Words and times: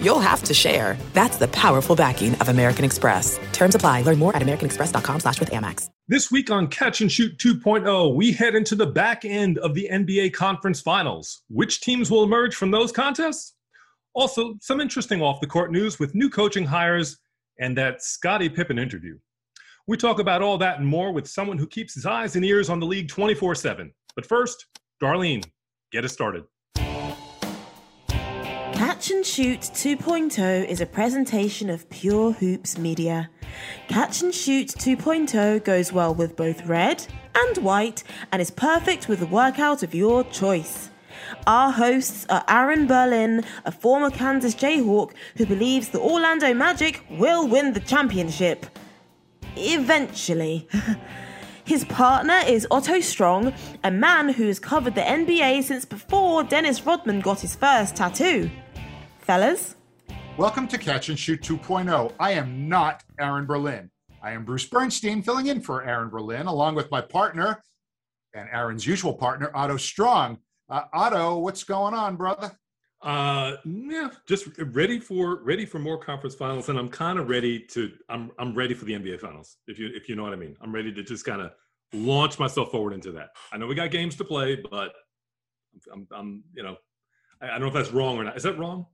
you'll 0.00 0.20
have 0.20 0.42
to 0.44 0.54
share. 0.54 0.96
That's 1.12 1.36
the 1.36 1.48
powerful 1.48 1.94
backing 1.94 2.34
of 2.36 2.48
American 2.48 2.84
Express. 2.84 3.38
Terms 3.52 3.74
apply. 3.74 4.02
Learn 4.02 4.18
more 4.18 4.34
at 4.34 4.42
americanexpress.com 4.42 5.20
slash 5.20 5.40
with 5.40 5.50
Amex. 5.50 5.90
This 6.08 6.30
week 6.30 6.52
on 6.52 6.68
Catch 6.68 7.00
and 7.00 7.10
Shoot 7.10 7.36
2.0, 7.38 8.14
we 8.14 8.30
head 8.30 8.54
into 8.54 8.76
the 8.76 8.86
back 8.86 9.24
end 9.24 9.58
of 9.58 9.74
the 9.74 9.88
NBA 9.90 10.32
Conference 10.34 10.80
Finals. 10.80 11.42
Which 11.48 11.80
teams 11.80 12.10
will 12.12 12.22
emerge 12.22 12.54
from 12.54 12.70
those 12.70 12.92
contests? 12.92 13.54
Also, 14.14 14.54
some 14.60 14.80
interesting 14.80 15.20
off-the-court 15.20 15.72
news 15.72 15.98
with 15.98 16.14
new 16.14 16.30
coaching 16.30 16.64
hires 16.64 17.18
and 17.58 17.76
that 17.76 18.02
Scottie 18.02 18.48
Pippen 18.48 18.78
interview. 18.78 19.18
We 19.88 19.96
talk 19.96 20.20
about 20.20 20.42
all 20.42 20.58
that 20.58 20.78
and 20.78 20.86
more 20.86 21.12
with 21.12 21.26
someone 21.26 21.58
who 21.58 21.66
keeps 21.66 21.94
his 21.94 22.06
eyes 22.06 22.36
and 22.36 22.44
ears 22.44 22.70
on 22.70 22.80
the 22.80 22.86
league 22.86 23.08
24 23.08 23.54
7. 23.54 23.92
But 24.14 24.26
first, 24.26 24.66
Darlene, 25.02 25.44
get 25.92 26.04
us 26.04 26.12
started. 26.12 26.44
Catch 28.76 29.10
and 29.10 29.24
Shoot 29.24 29.60
2.0 29.60 30.66
is 30.68 30.82
a 30.82 30.86
presentation 30.86 31.70
of 31.70 31.88
Pure 31.88 32.32
Hoops 32.32 32.76
Media. 32.76 33.30
Catch 33.88 34.20
and 34.20 34.34
Shoot 34.34 34.68
2.0 34.68 35.64
goes 35.64 35.94
well 35.94 36.14
with 36.14 36.36
both 36.36 36.66
red 36.66 37.06
and 37.34 37.56
white 37.64 38.04
and 38.30 38.42
is 38.42 38.50
perfect 38.50 39.08
with 39.08 39.20
the 39.20 39.26
workout 39.26 39.82
of 39.82 39.94
your 39.94 40.24
choice. 40.24 40.90
Our 41.46 41.72
hosts 41.72 42.26
are 42.28 42.44
Aaron 42.48 42.86
Berlin, 42.86 43.46
a 43.64 43.72
former 43.72 44.10
Kansas 44.10 44.54
Jayhawk 44.54 45.12
who 45.38 45.46
believes 45.46 45.88
the 45.88 46.00
Orlando 46.00 46.52
Magic 46.52 47.02
will 47.08 47.48
win 47.48 47.72
the 47.72 47.80
championship. 47.80 48.66
Eventually. 49.56 50.68
His 51.64 51.86
partner 51.86 52.42
is 52.46 52.66
Otto 52.70 53.00
Strong, 53.00 53.54
a 53.82 53.90
man 53.90 54.28
who 54.28 54.46
has 54.46 54.60
covered 54.60 54.94
the 54.94 55.00
NBA 55.00 55.64
since 55.64 55.86
before 55.86 56.44
Dennis 56.44 56.84
Rodman 56.84 57.20
got 57.20 57.40
his 57.40 57.56
first 57.56 57.96
tattoo. 57.96 58.50
Fellas? 59.26 59.74
Welcome 60.36 60.68
to 60.68 60.78
Catch 60.78 61.08
and 61.08 61.18
Shoot 61.18 61.42
2.0. 61.42 62.12
I 62.20 62.30
am 62.30 62.68
not 62.68 63.02
Aaron 63.18 63.44
Berlin. 63.44 63.90
I 64.22 64.30
am 64.30 64.44
Bruce 64.44 64.66
Bernstein, 64.66 65.20
filling 65.20 65.48
in 65.48 65.60
for 65.60 65.82
Aaron 65.82 66.10
Berlin, 66.10 66.46
along 66.46 66.76
with 66.76 66.92
my 66.92 67.00
partner 67.00 67.60
and 68.34 68.48
Aaron's 68.52 68.86
usual 68.86 69.12
partner, 69.12 69.50
Otto 69.52 69.78
Strong. 69.78 70.38
Uh, 70.68 70.82
Otto, 70.92 71.38
what's 71.38 71.64
going 71.64 71.92
on, 71.92 72.14
brother? 72.14 72.52
Uh, 73.02 73.56
yeah, 73.64 74.10
just 74.28 74.46
ready 74.58 75.00
for 75.00 75.42
ready 75.42 75.66
for 75.66 75.80
more 75.80 75.98
conference 75.98 76.36
finals, 76.36 76.68
and 76.68 76.78
I'm 76.78 76.88
kind 76.88 77.18
of 77.18 77.28
ready 77.28 77.58
to. 77.70 77.90
I'm 78.08 78.30
I'm 78.38 78.54
ready 78.54 78.74
for 78.74 78.84
the 78.84 78.92
NBA 78.92 79.18
finals. 79.20 79.56
If 79.66 79.76
you 79.80 79.90
if 79.92 80.08
you 80.08 80.14
know 80.14 80.22
what 80.22 80.34
I 80.34 80.36
mean, 80.36 80.56
I'm 80.60 80.72
ready 80.72 80.92
to 80.92 81.02
just 81.02 81.24
kind 81.24 81.40
of 81.40 81.50
launch 81.92 82.38
myself 82.38 82.70
forward 82.70 82.92
into 82.92 83.10
that. 83.12 83.30
I 83.52 83.58
know 83.58 83.66
we 83.66 83.74
got 83.74 83.90
games 83.90 84.14
to 84.16 84.24
play, 84.24 84.54
but 84.54 84.92
I'm 85.92 86.06
I'm 86.12 86.44
you 86.54 86.62
know 86.62 86.76
I, 87.40 87.46
I 87.46 87.50
don't 87.50 87.62
know 87.62 87.66
if 87.68 87.74
that's 87.74 87.90
wrong 87.90 88.18
or 88.18 88.24
not. 88.24 88.36
Is 88.36 88.44
that 88.44 88.56
wrong? 88.56 88.86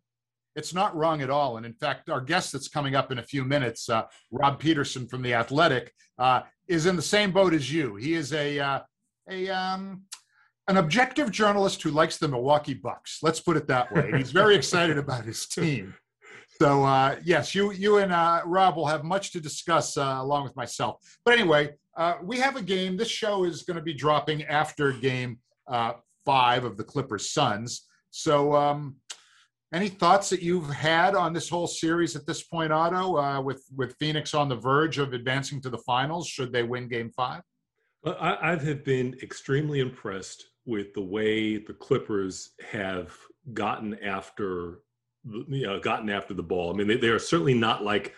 It's 0.54 0.74
not 0.74 0.94
wrong 0.94 1.22
at 1.22 1.30
all. 1.30 1.56
And 1.56 1.64
in 1.64 1.72
fact, 1.72 2.10
our 2.10 2.20
guest 2.20 2.52
that's 2.52 2.68
coming 2.68 2.94
up 2.94 3.10
in 3.10 3.18
a 3.18 3.22
few 3.22 3.44
minutes, 3.44 3.88
uh, 3.88 4.04
Rob 4.30 4.58
Peterson 4.58 5.06
from 5.06 5.22
the 5.22 5.34
Athletic, 5.34 5.92
uh, 6.18 6.42
is 6.68 6.86
in 6.86 6.96
the 6.96 7.02
same 7.02 7.32
boat 7.32 7.54
as 7.54 7.72
you. 7.72 7.96
He 7.96 8.14
is 8.14 8.32
a 8.32 8.58
uh, 8.58 8.80
a 9.28 9.48
um, 9.48 10.02
an 10.68 10.76
objective 10.76 11.30
journalist 11.30 11.82
who 11.82 11.90
likes 11.90 12.18
the 12.18 12.28
Milwaukee 12.28 12.74
Bucks. 12.74 13.18
Let's 13.22 13.40
put 13.40 13.56
it 13.56 13.66
that 13.68 13.92
way. 13.92 14.12
He's 14.16 14.30
very 14.30 14.54
excited 14.54 14.98
about 15.04 15.24
his 15.24 15.46
team. 15.46 15.94
So 16.60 16.84
uh, 16.84 17.16
yes, 17.24 17.54
you 17.54 17.72
you 17.72 17.98
and 17.98 18.12
uh, 18.12 18.42
Rob 18.44 18.76
will 18.76 18.86
have 18.86 19.04
much 19.04 19.32
to 19.32 19.40
discuss 19.40 19.96
uh, 19.96 20.18
along 20.20 20.44
with 20.44 20.54
myself. 20.54 20.96
But 21.24 21.34
anyway, 21.34 21.70
uh, 21.96 22.14
we 22.22 22.38
have 22.38 22.56
a 22.56 22.62
game. 22.62 22.96
This 22.96 23.08
show 23.08 23.44
is 23.44 23.62
going 23.62 23.76
to 23.76 23.82
be 23.82 23.94
dropping 23.94 24.44
after 24.44 24.92
Game 24.92 25.38
uh, 25.66 25.94
Five 26.24 26.64
of 26.64 26.76
the 26.76 26.84
Clippers 26.84 27.30
Suns. 27.30 27.86
So, 28.10 28.54
um, 28.54 28.96
any 29.72 29.88
thoughts 29.88 30.28
that 30.30 30.42
you've 30.42 30.68
had 30.70 31.14
on 31.14 31.32
this 31.32 31.48
whole 31.48 31.66
series 31.66 32.14
at 32.14 32.26
this 32.26 32.42
point, 32.42 32.72
Otto? 32.72 33.16
Uh, 33.16 33.40
with 33.40 33.64
with 33.74 33.96
Phoenix 33.98 34.34
on 34.34 34.48
the 34.48 34.56
verge 34.56 34.98
of 34.98 35.12
advancing 35.12 35.60
to 35.62 35.70
the 35.70 35.78
finals, 35.78 36.28
should 36.28 36.52
they 36.52 36.62
win 36.62 36.88
Game 36.88 37.10
Five? 37.10 37.42
I, 38.04 38.36
I 38.42 38.56
have 38.56 38.84
been 38.84 39.16
extremely 39.22 39.80
impressed 39.80 40.44
with 40.66 40.92
the 40.94 41.02
way 41.02 41.58
the 41.58 41.72
Clippers 41.72 42.50
have 42.70 43.16
gotten 43.54 43.94
after 44.02 44.80
you 45.24 45.66
know 45.66 45.80
gotten 45.80 46.10
after 46.10 46.34
the 46.34 46.42
ball. 46.42 46.72
I 46.72 46.76
mean, 46.76 46.88
they, 46.88 46.96
they 46.96 47.08
are 47.08 47.18
certainly 47.18 47.54
not 47.54 47.82
like 47.82 48.14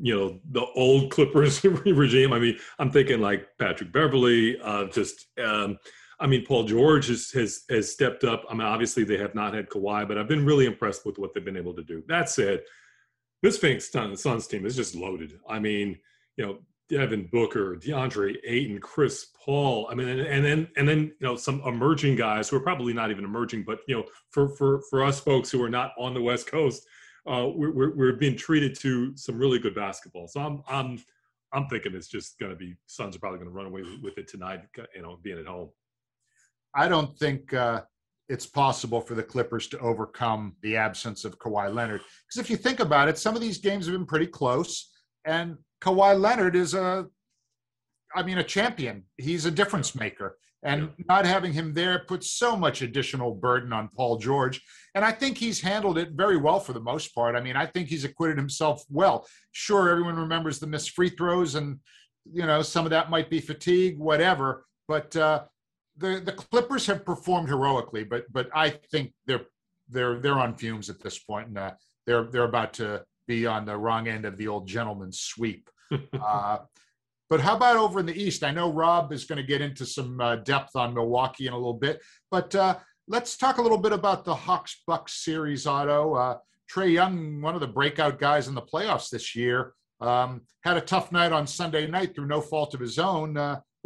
you 0.00 0.16
know 0.16 0.40
the 0.50 0.66
old 0.74 1.10
Clippers 1.10 1.62
regime. 1.86 2.32
I 2.32 2.38
mean, 2.38 2.58
I'm 2.78 2.90
thinking 2.90 3.20
like 3.20 3.46
Patrick 3.58 3.92
Beverley, 3.92 4.58
uh, 4.60 4.86
just. 4.86 5.26
Um, 5.42 5.78
I 6.20 6.26
mean, 6.26 6.44
Paul 6.44 6.64
George 6.64 7.08
has, 7.08 7.30
has 7.30 7.64
has 7.70 7.92
stepped 7.92 8.24
up. 8.24 8.44
I 8.50 8.54
mean, 8.54 8.66
obviously 8.66 9.04
they 9.04 9.18
have 9.18 9.34
not 9.34 9.54
had 9.54 9.68
Kawhi, 9.68 10.06
but 10.06 10.18
I've 10.18 10.28
been 10.28 10.44
really 10.44 10.66
impressed 10.66 11.06
with 11.06 11.18
what 11.18 11.32
they've 11.32 11.44
been 11.44 11.56
able 11.56 11.74
to 11.74 11.84
do. 11.84 12.02
That 12.08 12.28
said, 12.28 12.62
this 13.42 13.58
Phoenix 13.58 13.90
Suns 13.90 14.46
team 14.46 14.66
is 14.66 14.76
just 14.76 14.94
loaded. 14.94 15.38
I 15.48 15.58
mean, 15.58 15.98
you 16.36 16.46
know, 16.46 16.58
Devin 16.88 17.28
Booker, 17.30 17.76
DeAndre 17.76 18.36
Ayton, 18.44 18.80
Chris 18.80 19.26
Paul. 19.44 19.88
I 19.90 19.94
mean, 19.94 20.08
and, 20.08 20.44
then 20.44 20.68
and 20.76 20.88
then 20.88 21.12
you 21.20 21.26
know 21.26 21.36
some 21.36 21.60
emerging 21.66 22.16
guys 22.16 22.48
who 22.48 22.56
are 22.56 22.60
probably 22.60 22.92
not 22.92 23.10
even 23.10 23.24
emerging, 23.24 23.64
but 23.64 23.80
you 23.86 23.96
know, 23.96 24.04
for 24.30 24.48
for 24.48 24.80
for 24.90 25.04
us 25.04 25.20
folks 25.20 25.50
who 25.50 25.62
are 25.62 25.68
not 25.68 25.92
on 25.98 26.14
the 26.14 26.22
West 26.22 26.46
Coast, 26.46 26.86
uh, 27.26 27.48
we're, 27.54 27.72
we're 27.72 27.94
we're 27.94 28.12
being 28.14 28.36
treated 28.36 28.74
to 28.80 29.16
some 29.16 29.38
really 29.38 29.58
good 29.58 29.74
basketball. 29.74 30.28
So 30.28 30.40
I'm 30.40 30.62
I'm 30.66 30.98
I'm 31.52 31.66
thinking 31.68 31.94
it's 31.94 32.08
just 32.08 32.38
going 32.38 32.50
to 32.50 32.56
be 32.56 32.74
Suns 32.86 33.14
are 33.16 33.18
probably 33.18 33.38
going 33.38 33.50
to 33.50 33.54
run 33.54 33.66
away 33.66 33.82
with 34.02 34.16
it 34.16 34.26
tonight. 34.26 34.62
You 34.94 35.02
know, 35.02 35.18
being 35.22 35.38
at 35.38 35.46
home. 35.46 35.68
I 36.74 36.88
don't 36.88 37.16
think 37.18 37.52
uh, 37.54 37.82
it's 38.28 38.46
possible 38.46 39.00
for 39.00 39.14
the 39.14 39.22
Clippers 39.22 39.68
to 39.68 39.78
overcome 39.78 40.54
the 40.62 40.76
absence 40.76 41.24
of 41.24 41.38
Kawhi 41.38 41.72
Leonard 41.72 42.00
because 42.26 42.40
if 42.44 42.50
you 42.50 42.56
think 42.56 42.80
about 42.80 43.08
it, 43.08 43.18
some 43.18 43.34
of 43.34 43.40
these 43.40 43.58
games 43.58 43.86
have 43.86 43.94
been 43.94 44.06
pretty 44.06 44.26
close 44.26 44.90
and 45.24 45.56
Kawhi 45.80 46.18
Leonard 46.18 46.56
is 46.56 46.74
a, 46.74 47.06
I 48.14 48.22
mean, 48.22 48.38
a 48.38 48.44
champion. 48.44 49.04
He's 49.16 49.46
a 49.46 49.50
difference 49.50 49.94
maker. 49.94 50.38
And 50.64 50.90
not 51.08 51.24
having 51.24 51.52
him 51.52 51.72
there 51.72 52.00
puts 52.00 52.32
so 52.32 52.56
much 52.56 52.82
additional 52.82 53.32
burden 53.32 53.72
on 53.72 53.90
Paul 53.96 54.16
George. 54.18 54.60
And 54.96 55.04
I 55.04 55.12
think 55.12 55.38
he's 55.38 55.60
handled 55.60 55.98
it 55.98 56.12
very 56.12 56.36
well 56.36 56.58
for 56.58 56.72
the 56.72 56.80
most 56.80 57.14
part. 57.14 57.36
I 57.36 57.40
mean, 57.40 57.54
I 57.54 57.64
think 57.64 57.88
he's 57.88 58.04
acquitted 58.04 58.36
himself 58.36 58.82
well. 58.90 59.24
Sure, 59.52 59.88
everyone 59.88 60.16
remembers 60.16 60.58
the 60.58 60.66
missed 60.66 60.90
free 60.90 61.10
throws, 61.10 61.54
and, 61.54 61.78
you 62.32 62.44
know, 62.44 62.60
some 62.62 62.84
of 62.84 62.90
that 62.90 63.08
might 63.08 63.30
be 63.30 63.40
fatigue, 63.40 63.98
whatever. 63.98 64.64
But 64.88 65.14
uh, 65.14 65.44
the, 65.98 66.22
the 66.24 66.32
Clippers 66.32 66.86
have 66.86 67.04
performed 67.04 67.48
heroically, 67.48 68.04
but 68.04 68.24
but 68.32 68.48
I 68.54 68.70
think 68.70 69.12
they're 69.26 69.46
they're 69.88 70.20
they're 70.20 70.38
on 70.38 70.56
fumes 70.56 70.88
at 70.90 71.00
this 71.00 71.18
point, 71.18 71.48
and 71.48 71.58
uh, 71.58 71.72
they're 72.06 72.24
they're 72.24 72.44
about 72.44 72.72
to 72.74 73.04
be 73.26 73.46
on 73.46 73.66
the 73.66 73.76
wrong 73.76 74.08
end 74.08 74.24
of 74.24 74.36
the 74.36 74.48
old 74.48 74.66
gentleman's 74.66 75.20
sweep. 75.20 75.68
uh, 76.22 76.58
but 77.30 77.40
how 77.40 77.56
about 77.56 77.76
over 77.76 78.00
in 78.00 78.06
the 78.06 78.20
East? 78.20 78.42
I 78.42 78.50
know 78.50 78.72
Rob 78.72 79.12
is 79.12 79.24
going 79.24 79.36
to 79.36 79.46
get 79.46 79.60
into 79.60 79.84
some 79.84 80.20
uh, 80.20 80.36
depth 80.36 80.76
on 80.76 80.94
Milwaukee 80.94 81.46
in 81.46 81.52
a 81.52 81.56
little 81.56 81.74
bit, 81.74 82.00
but 82.30 82.54
uh, 82.54 82.76
let's 83.06 83.36
talk 83.36 83.58
a 83.58 83.62
little 83.62 83.78
bit 83.78 83.92
about 83.92 84.24
the 84.24 84.34
Hawks 84.34 84.82
Bucks 84.86 85.24
series, 85.24 85.66
Otto. 85.66 86.14
Uh, 86.14 86.38
Trae 86.72 86.92
Young, 86.92 87.40
one 87.40 87.54
of 87.54 87.60
the 87.60 87.66
breakout 87.66 88.18
guys 88.18 88.46
in 88.46 88.54
the 88.54 88.62
playoffs 88.62 89.08
this 89.08 89.34
year, 89.34 89.72
um, 90.00 90.42
had 90.64 90.76
a 90.76 90.82
tough 90.82 91.12
night 91.12 91.32
on 91.32 91.46
Sunday 91.46 91.86
night 91.86 92.14
through 92.14 92.26
no 92.26 92.40
fault 92.40 92.74
of 92.74 92.80
his 92.80 92.98
own. 92.98 93.36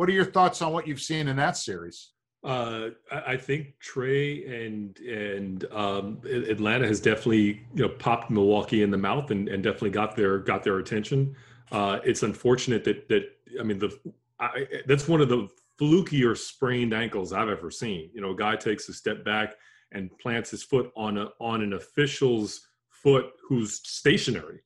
What 0.02 0.08
are 0.08 0.14
your 0.14 0.24
thoughts 0.24 0.60
on 0.62 0.72
what 0.72 0.88
you've 0.88 1.00
seen 1.00 1.28
in 1.28 1.36
that 1.36 1.56
series? 1.56 2.10
Uh, 2.42 2.88
I 3.12 3.36
think 3.36 3.74
Trae 3.80 4.66
and 4.66 4.98
and 4.98 5.64
um, 5.70 6.20
Atlanta 6.24 6.88
has 6.88 6.98
definitely 6.98 7.62
you 7.72 7.84
know 7.84 7.88
popped 7.88 8.28
Milwaukee 8.28 8.82
in 8.82 8.90
the 8.90 8.98
mouth 8.98 9.30
and, 9.30 9.48
and 9.48 9.62
definitely 9.62 9.90
got 9.90 10.16
their 10.16 10.40
got 10.40 10.64
their 10.64 10.78
attention. 10.78 11.36
Uh, 11.70 12.00
it's 12.04 12.24
unfortunate 12.24 12.82
that 12.82 13.08
that 13.10 13.30
I 13.60 13.62
mean 13.62 13.78
the 13.78 13.96
I, 14.40 14.66
that's 14.88 15.06
one 15.06 15.20
of 15.20 15.28
the 15.28 15.48
flukier 15.80 16.36
sprained 16.36 16.92
ankles 16.92 17.32
I've 17.32 17.48
ever 17.48 17.70
seen. 17.70 18.10
You 18.12 18.22
know, 18.22 18.32
a 18.32 18.36
guy 18.36 18.56
takes 18.56 18.88
a 18.88 18.92
step 18.92 19.24
back 19.24 19.54
and 19.92 20.10
plants 20.18 20.50
his 20.50 20.64
foot 20.64 20.90
on 20.96 21.16
a 21.16 21.28
on 21.38 21.62
an 21.62 21.74
official's 21.74 22.66
foot 22.90 23.26
who's 23.48 23.74
stationary 23.84 24.62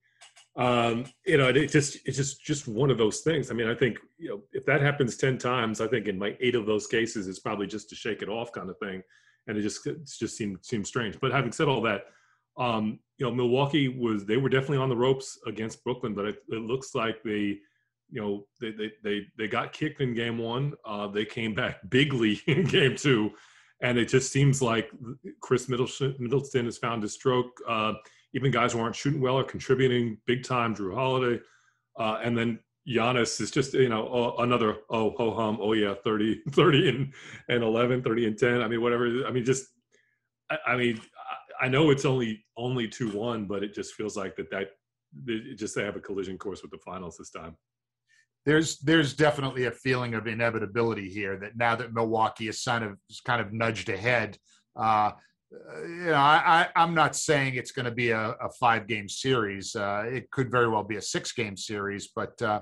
um, 0.56 1.04
you 1.26 1.36
know, 1.36 1.48
it 1.48 1.70
just 1.70 1.98
it's 2.06 2.16
just 2.16 2.42
just 2.42 2.66
one 2.66 2.90
of 2.90 2.98
those 2.98 3.20
things. 3.20 3.50
I 3.50 3.54
mean, 3.54 3.68
I 3.68 3.74
think 3.74 3.98
you 4.18 4.30
know 4.30 4.42
if 4.52 4.64
that 4.66 4.80
happens 4.80 5.16
ten 5.16 5.38
times, 5.38 5.80
I 5.80 5.86
think 5.86 6.08
in 6.08 6.18
my 6.18 6.36
eight 6.40 6.54
of 6.54 6.66
those 6.66 6.86
cases, 6.86 7.28
it's 7.28 7.40
probably 7.40 7.66
just 7.66 7.88
to 7.90 7.94
shake 7.94 8.22
it 8.22 8.28
off 8.28 8.52
kind 8.52 8.70
of 8.70 8.78
thing, 8.78 9.02
and 9.46 9.58
it 9.58 9.62
just 9.62 9.86
it 9.86 9.98
just 10.06 10.36
seemed 10.36 10.64
seems 10.64 10.88
strange. 10.88 11.18
But 11.20 11.32
having 11.32 11.52
said 11.52 11.68
all 11.68 11.82
that, 11.82 12.04
um, 12.56 13.00
you 13.18 13.26
know, 13.26 13.32
Milwaukee 13.32 13.88
was 13.88 14.24
they 14.24 14.38
were 14.38 14.48
definitely 14.48 14.78
on 14.78 14.88
the 14.88 14.96
ropes 14.96 15.38
against 15.46 15.84
Brooklyn, 15.84 16.14
but 16.14 16.24
it, 16.24 16.36
it 16.48 16.62
looks 16.62 16.94
like 16.94 17.22
they 17.22 17.58
you 18.10 18.20
know, 18.20 18.46
they 18.60 18.70
they 18.70 18.92
they, 19.02 19.26
they 19.36 19.48
got 19.48 19.72
kicked 19.72 20.00
in 20.00 20.14
game 20.14 20.38
one. 20.38 20.74
Uh, 20.84 21.06
they 21.06 21.24
came 21.24 21.54
back 21.54 21.78
bigly 21.88 22.40
in 22.46 22.64
game 22.64 22.96
two, 22.96 23.30
and 23.82 23.98
it 23.98 24.08
just 24.08 24.32
seems 24.32 24.62
like 24.62 24.90
Khris 25.40 25.68
Middleton, 25.68 26.16
Middleton 26.18 26.66
has 26.66 26.78
found 26.78 27.02
his 27.02 27.14
stroke. 27.14 27.60
Uh, 27.68 27.94
even 28.34 28.50
guys 28.50 28.72
who 28.72 28.80
aren't 28.80 28.96
shooting 28.96 29.20
well 29.20 29.38
are 29.38 29.44
contributing 29.44 30.18
big 30.26 30.44
time. 30.44 30.74
Jrue 30.74 30.94
Holiday, 30.94 31.40
uh, 31.98 32.18
and 32.22 32.36
then 32.36 32.58
Giannis 32.88 33.40
is 33.40 33.50
just 33.50 33.74
you 33.74 33.88
know 33.88 34.36
another 34.38 34.76
oh 34.90 35.10
ho 35.10 35.34
hum 35.34 35.58
oh 35.60 35.72
yeah 35.72 35.94
30 36.04 36.42
30 36.50 36.88
and 36.88 37.14
and 37.48 37.64
11 37.64 38.02
30 38.02 38.26
and 38.26 38.38
10 38.38 38.62
I 38.62 38.68
mean 38.68 38.80
whatever 38.80 39.26
I 39.26 39.32
mean 39.32 39.44
just 39.44 39.66
I, 40.50 40.58
I 40.68 40.76
mean 40.76 41.00
I 41.60 41.66
know 41.66 41.90
it's 41.90 42.04
only 42.04 42.44
only 42.56 42.86
two 42.86 43.10
one 43.10 43.46
but 43.46 43.64
it 43.64 43.74
just 43.74 43.94
feels 43.94 44.16
like 44.16 44.36
that 44.36 44.50
that 44.50 44.68
just 45.56 45.74
they 45.74 45.82
have 45.82 45.96
a 45.96 46.00
collision 46.00 46.38
course 46.38 46.62
with 46.62 46.70
the 46.70 46.78
finals 46.78 47.16
this 47.16 47.30
time 47.30 47.56
there's 48.46 48.78
there's 48.78 49.12
definitely 49.12 49.64
a 49.64 49.72
feeling 49.72 50.14
of 50.14 50.28
inevitability 50.28 51.08
here 51.08 51.36
that 51.36 51.56
now 51.56 51.74
that 51.74 51.92
Milwaukee 51.92 52.48
is 52.48 52.62
kind 52.62 52.84
of 52.84 52.96
kind 53.24 53.40
of 53.40 53.52
nudged 53.52 53.88
ahead. 53.88 54.38
Uh, 54.76 55.10
you 55.50 56.06
know, 56.06 56.14
I, 56.14 56.68
I, 56.74 56.82
am 56.82 56.94
not 56.94 57.14
saying 57.14 57.54
it's 57.54 57.70
going 57.70 57.84
to 57.84 57.92
be 57.92 58.10
a, 58.10 58.30
a 58.30 58.50
five 58.58 58.86
game 58.86 59.08
series. 59.08 59.76
Uh, 59.76 60.04
it 60.06 60.30
could 60.30 60.50
very 60.50 60.68
well 60.68 60.82
be 60.82 60.96
a 60.96 61.02
six 61.02 61.32
game 61.32 61.56
series, 61.56 62.08
but 62.14 62.40
uh, 62.42 62.60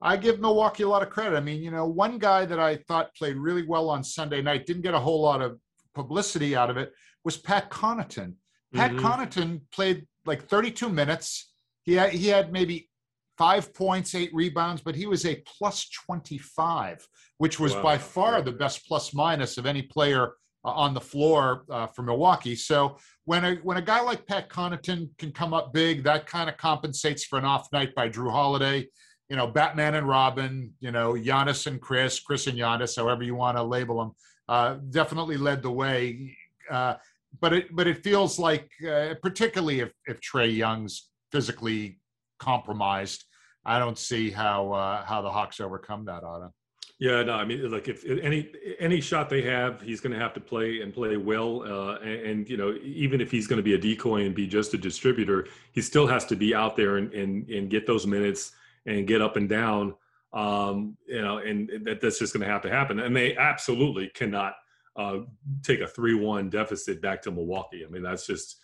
I 0.00 0.16
give 0.16 0.40
Milwaukee 0.40 0.84
a 0.84 0.88
lot 0.88 1.02
of 1.02 1.10
credit. 1.10 1.36
I 1.36 1.40
mean, 1.40 1.62
you 1.62 1.70
know, 1.70 1.86
one 1.86 2.18
guy 2.18 2.44
that 2.44 2.60
I 2.60 2.76
thought 2.76 3.14
played 3.16 3.36
really 3.36 3.66
well 3.66 3.90
on 3.90 4.04
Sunday 4.04 4.42
night 4.42 4.66
didn't 4.66 4.82
get 4.82 4.94
a 4.94 5.00
whole 5.00 5.20
lot 5.20 5.42
of 5.42 5.58
publicity 5.94 6.54
out 6.54 6.70
of 6.70 6.76
it 6.76 6.92
was 7.24 7.36
Pat 7.36 7.70
Connaughton. 7.70 8.34
Pat 8.74 8.92
mm-hmm. 8.92 9.04
Connaughton 9.04 9.60
played 9.72 10.06
like 10.24 10.48
32 10.48 10.88
minutes. 10.88 11.52
He 11.82 11.94
had, 11.94 12.12
he 12.12 12.28
had 12.28 12.52
maybe 12.52 12.88
five 13.36 13.74
points, 13.74 14.14
eight 14.14 14.30
rebounds, 14.32 14.82
but 14.82 14.94
he 14.94 15.06
was 15.06 15.26
a 15.26 15.42
plus 15.58 15.88
25, 16.06 17.06
which 17.38 17.58
was 17.58 17.74
wow. 17.74 17.82
by 17.82 17.98
far 17.98 18.40
the 18.40 18.52
best 18.52 18.86
plus 18.86 19.12
minus 19.12 19.58
of 19.58 19.66
any 19.66 19.82
player 19.82 20.24
uh, 20.24 20.28
on 20.64 20.94
the 20.94 21.00
floor 21.00 21.64
uh, 21.70 21.86
for 21.86 22.02
Milwaukee. 22.02 22.54
So 22.54 22.96
when 23.24 23.44
a 23.44 23.54
when 23.56 23.76
a 23.76 23.82
guy 23.82 24.00
like 24.00 24.26
Pat 24.26 24.48
Connaughton 24.48 25.08
can 25.18 25.32
come 25.32 25.54
up 25.54 25.72
big, 25.72 26.02
that 26.04 26.26
kind 26.26 26.50
of 26.50 26.56
compensates 26.56 27.24
for 27.24 27.38
an 27.38 27.44
off 27.44 27.68
night 27.72 27.94
by 27.94 28.08
Jrue 28.08 28.30
Holiday. 28.30 28.88
You 29.28 29.36
know, 29.36 29.46
Batman 29.46 29.94
and 29.94 30.08
Robin. 30.08 30.72
You 30.80 30.90
know, 30.90 31.14
Giannis 31.14 31.66
and 31.66 31.80
Khris, 31.80 32.20
Khris 32.22 32.46
and 32.46 32.58
Giannis, 32.58 32.96
however 32.96 33.22
you 33.22 33.34
want 33.34 33.56
to 33.56 33.62
label 33.62 33.98
them, 33.98 34.12
uh, 34.48 34.76
definitely 34.90 35.36
led 35.36 35.62
the 35.62 35.70
way. 35.70 36.36
Uh, 36.70 36.94
but 37.40 37.52
it 37.52 37.74
but 37.74 37.86
it 37.86 38.02
feels 38.02 38.38
like, 38.38 38.68
uh, 38.88 39.14
particularly 39.22 39.80
if 39.80 39.92
if 40.06 40.20
Trae 40.20 40.54
Young's 40.54 41.08
physically 41.32 42.00
compromised, 42.38 43.24
I 43.64 43.78
don't 43.78 43.98
see 43.98 44.30
how 44.30 44.72
uh, 44.72 45.04
how 45.04 45.22
the 45.22 45.30
Hawks 45.30 45.60
overcome 45.60 46.04
that, 46.06 46.24
Otto. 46.24 46.52
Yeah, 47.00 47.22
no, 47.22 47.32
I 47.32 47.46
mean, 47.46 47.70
like 47.70 47.88
if 47.88 48.04
any 48.04 48.52
any 48.78 49.00
shot 49.00 49.30
they 49.30 49.40
have, 49.40 49.80
he's 49.80 50.02
going 50.02 50.12
to 50.12 50.18
have 50.18 50.34
to 50.34 50.40
play 50.40 50.82
and 50.82 50.92
play 50.92 51.16
well. 51.16 51.62
Uh, 51.62 51.94
and, 52.00 52.26
and, 52.26 52.50
you 52.50 52.58
know, 52.58 52.74
even 52.82 53.22
if 53.22 53.30
he's 53.30 53.46
going 53.46 53.56
to 53.56 53.62
be 53.62 53.72
a 53.72 53.78
decoy 53.78 54.26
and 54.26 54.34
be 54.34 54.46
just 54.46 54.74
a 54.74 54.78
distributor, 54.78 55.46
he 55.72 55.80
still 55.80 56.06
has 56.06 56.26
to 56.26 56.36
be 56.36 56.54
out 56.54 56.76
there 56.76 56.98
and 56.98 57.10
and, 57.14 57.48
and 57.48 57.70
get 57.70 57.86
those 57.86 58.06
minutes 58.06 58.52
and 58.84 59.06
get 59.06 59.22
up 59.22 59.36
and 59.36 59.48
down. 59.48 59.94
Um, 60.34 60.98
you 61.06 61.22
know, 61.22 61.38
and 61.38 61.70
that, 61.84 62.02
that's 62.02 62.18
just 62.18 62.34
going 62.34 62.46
to 62.46 62.52
have 62.52 62.62
to 62.62 62.70
happen. 62.70 63.00
And 63.00 63.16
they 63.16 63.34
absolutely 63.34 64.08
cannot 64.08 64.56
uh, 64.94 65.20
take 65.62 65.80
a 65.80 65.88
three-one 65.88 66.50
deficit 66.50 67.00
back 67.00 67.22
to 67.22 67.30
Milwaukee. 67.30 67.82
I 67.84 67.90
mean, 67.90 68.02
that's 68.02 68.26
just, 68.26 68.58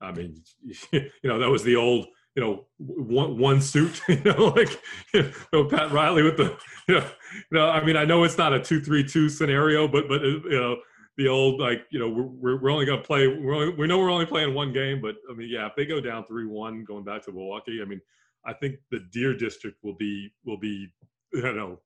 I 0.00 0.12
mean, 0.12 0.42
you 0.92 1.10
know, 1.24 1.38
that 1.38 1.50
was 1.50 1.62
the 1.62 1.76
old 1.76 2.06
you 2.34 2.42
know 2.42 2.64
one 2.78 3.38
one 3.38 3.60
suit 3.60 4.00
you 4.08 4.20
know 4.24 4.52
like 4.56 4.80
you 5.14 5.30
know, 5.52 5.64
pat 5.64 5.90
riley 5.92 6.22
with 6.22 6.36
the 6.36 6.56
you 6.88 6.94
know, 7.00 7.06
you 7.32 7.58
know 7.58 7.68
i 7.68 7.84
mean 7.84 7.96
i 7.96 8.04
know 8.04 8.24
it's 8.24 8.38
not 8.38 8.52
a 8.52 8.60
two 8.60 8.80
three 8.80 9.04
two 9.04 9.28
scenario 9.28 9.86
but 9.86 10.08
but 10.08 10.22
you 10.22 10.50
know 10.50 10.76
the 11.18 11.28
old 11.28 11.60
like 11.60 11.82
you 11.90 11.98
know 11.98 12.08
we're 12.08 12.60
we're 12.60 12.70
only 12.70 12.86
going 12.86 13.00
to 13.00 13.06
play 13.06 13.26
only, 13.26 13.70
we 13.74 13.86
know 13.86 13.98
we're 13.98 14.10
only 14.10 14.26
playing 14.26 14.54
one 14.54 14.72
game 14.72 15.00
but 15.00 15.16
i 15.30 15.34
mean 15.34 15.48
yeah 15.50 15.66
if 15.66 15.72
they 15.76 15.84
go 15.84 16.00
down 16.00 16.24
three 16.24 16.46
one 16.46 16.84
going 16.84 17.04
back 17.04 17.22
to 17.22 17.32
milwaukee 17.32 17.80
i 17.82 17.84
mean 17.84 18.00
i 18.46 18.52
think 18.52 18.76
the 18.90 19.00
deer 19.12 19.36
district 19.36 19.76
will 19.82 19.96
be 19.96 20.32
will 20.44 20.58
be 20.58 20.88
you 21.34 21.52
know 21.52 21.78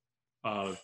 uh 0.44 0.74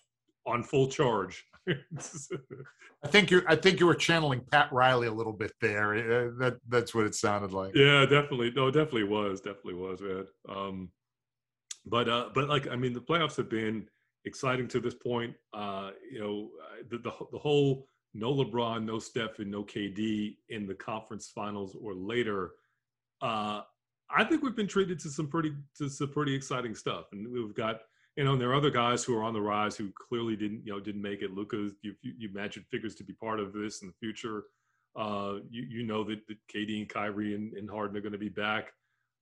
on 0.44 0.62
full 0.62 0.88
charge 0.88 1.44
I 3.04 3.08
think 3.08 3.30
you 3.30 3.42
I 3.48 3.56
think 3.56 3.80
you 3.80 3.86
were 3.86 3.94
channeling 3.94 4.40
Pat 4.50 4.72
Riley 4.72 5.06
a 5.06 5.12
little 5.12 5.32
bit 5.32 5.52
there. 5.60 5.94
Uh, 5.94 6.30
that 6.38 6.56
that's 6.68 6.94
what 6.94 7.06
it 7.06 7.14
sounded 7.14 7.52
like. 7.52 7.74
Yeah, 7.74 8.02
definitely. 8.02 8.50
No, 8.50 8.70
definitely 8.70 9.04
was. 9.04 9.40
Definitely 9.40 9.74
was, 9.74 10.00
man. 10.00 10.26
Um, 10.48 10.90
but 11.86 12.08
uh, 12.08 12.30
but 12.34 12.48
like 12.48 12.68
I 12.68 12.76
mean, 12.76 12.92
the 12.92 13.00
playoffs 13.00 13.36
have 13.36 13.48
been 13.48 13.86
exciting 14.24 14.68
to 14.68 14.80
this 14.80 14.94
point. 14.94 15.34
Uh, 15.52 15.90
you 16.10 16.20
know, 16.20 16.50
the, 16.90 16.98
the 16.98 17.12
the 17.32 17.38
whole 17.38 17.86
no 18.14 18.32
LeBron, 18.32 18.84
no 18.84 18.98
Steph, 18.98 19.38
and 19.38 19.50
no 19.50 19.64
KD 19.64 20.36
in 20.48 20.66
the 20.66 20.74
conference 20.74 21.30
finals 21.34 21.76
or 21.80 21.94
later. 21.94 22.52
Uh, 23.20 23.62
I 24.14 24.24
think 24.24 24.42
we've 24.42 24.56
been 24.56 24.68
treated 24.68 24.98
to 25.00 25.10
some 25.10 25.28
pretty 25.28 25.52
to 25.78 25.88
some 25.88 26.10
pretty 26.10 26.34
exciting 26.34 26.74
stuff, 26.74 27.06
and 27.12 27.30
we've 27.30 27.54
got 27.54 27.80
you 28.16 28.24
know, 28.24 28.32
and 28.32 28.40
there 28.40 28.50
are 28.50 28.54
other 28.54 28.70
guys 28.70 29.04
who 29.04 29.16
are 29.16 29.22
on 29.22 29.32
the 29.32 29.40
rise 29.40 29.76
who 29.76 29.90
clearly 29.92 30.36
didn't, 30.36 30.66
you 30.66 30.72
know, 30.72 30.80
didn't 30.80 31.02
make 31.02 31.22
it. 31.22 31.32
Luka, 31.32 31.70
you, 31.82 31.94
you, 32.02 32.12
you 32.18 32.28
imagine 32.28 32.64
figures 32.70 32.94
to 32.96 33.04
be 33.04 33.14
part 33.14 33.40
of 33.40 33.52
this 33.52 33.80
in 33.80 33.88
the 33.88 33.94
future. 33.94 34.44
Uh, 34.94 35.36
you, 35.50 35.62
you 35.62 35.82
know 35.86 36.04
that, 36.04 36.26
that 36.28 36.36
KD 36.54 36.78
and 36.78 36.88
Kyrie 36.88 37.34
and, 37.34 37.54
and 37.54 37.70
Harden 37.70 37.96
are 37.96 38.02
going 38.02 38.12
to 38.12 38.18
be 38.18 38.28
back. 38.28 38.72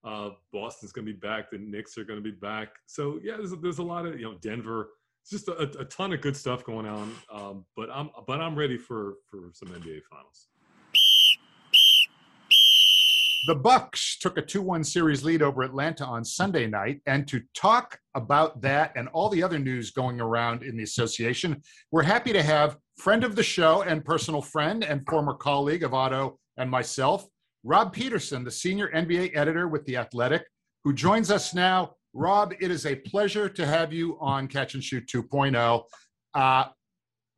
Uh, 0.02 0.30
Boston's 0.52 0.92
going 0.92 1.06
to 1.06 1.12
be 1.12 1.18
back. 1.18 1.50
The 1.50 1.58
Knicks 1.58 1.96
are 1.98 2.04
going 2.04 2.18
to 2.18 2.22
be 2.22 2.36
back. 2.36 2.70
So 2.86 3.20
yeah, 3.22 3.36
there's, 3.36 3.52
there's 3.62 3.78
a 3.78 3.84
lot 3.84 4.06
of 4.06 4.18
you 4.18 4.26
know 4.26 4.38
Denver. 4.40 4.90
It's 5.22 5.30
just 5.30 5.48
a, 5.48 5.78
a 5.78 5.84
ton 5.84 6.12
of 6.12 6.22
good 6.22 6.36
stuff 6.36 6.64
going 6.64 6.86
on. 6.86 7.14
Um, 7.32 7.64
but 7.76 7.90
I'm 7.92 8.10
but 8.26 8.40
I'm 8.40 8.56
ready 8.56 8.78
for 8.78 9.16
for 9.30 9.50
some 9.52 9.68
NBA 9.68 10.00
finals. 10.10 10.48
The 13.46 13.54
Bucks 13.54 14.18
took 14.18 14.36
a 14.36 14.42
2-1 14.42 14.84
series 14.84 15.24
lead 15.24 15.40
over 15.40 15.62
Atlanta 15.62 16.04
on 16.04 16.22
Sunday 16.24 16.66
night, 16.66 17.00
and 17.06 17.26
to 17.28 17.40
talk 17.54 17.98
about 18.14 18.60
that 18.60 18.92
and 18.96 19.08
all 19.08 19.30
the 19.30 19.42
other 19.42 19.58
news 19.58 19.92
going 19.92 20.20
around 20.20 20.62
in 20.62 20.76
the 20.76 20.82
association, 20.82 21.62
we're 21.90 22.02
happy 22.02 22.34
to 22.34 22.42
have 22.42 22.76
friend 22.98 23.24
of 23.24 23.36
the 23.36 23.42
show 23.42 23.80
and 23.80 24.04
personal 24.04 24.42
friend 24.42 24.84
and 24.84 25.06
former 25.08 25.32
colleague 25.32 25.84
of 25.84 25.94
Otto 25.94 26.38
and 26.58 26.70
myself, 26.70 27.26
Rob 27.64 27.94
Peterson, 27.94 28.44
the 28.44 28.50
senior 28.50 28.90
NBA 28.90 29.34
editor 29.34 29.68
with 29.68 29.86
The 29.86 29.96
Athletic, 29.96 30.44
who 30.84 30.92
joins 30.92 31.30
us 31.30 31.54
now. 31.54 31.94
Rob, 32.12 32.52
it 32.60 32.70
is 32.70 32.84
a 32.84 32.96
pleasure 32.96 33.48
to 33.48 33.64
have 33.64 33.90
you 33.90 34.18
on 34.20 34.48
Catch 34.48 34.74
and 34.74 34.84
Shoot 34.84 35.06
2.0. 35.06 35.84
Uh, 36.34 36.64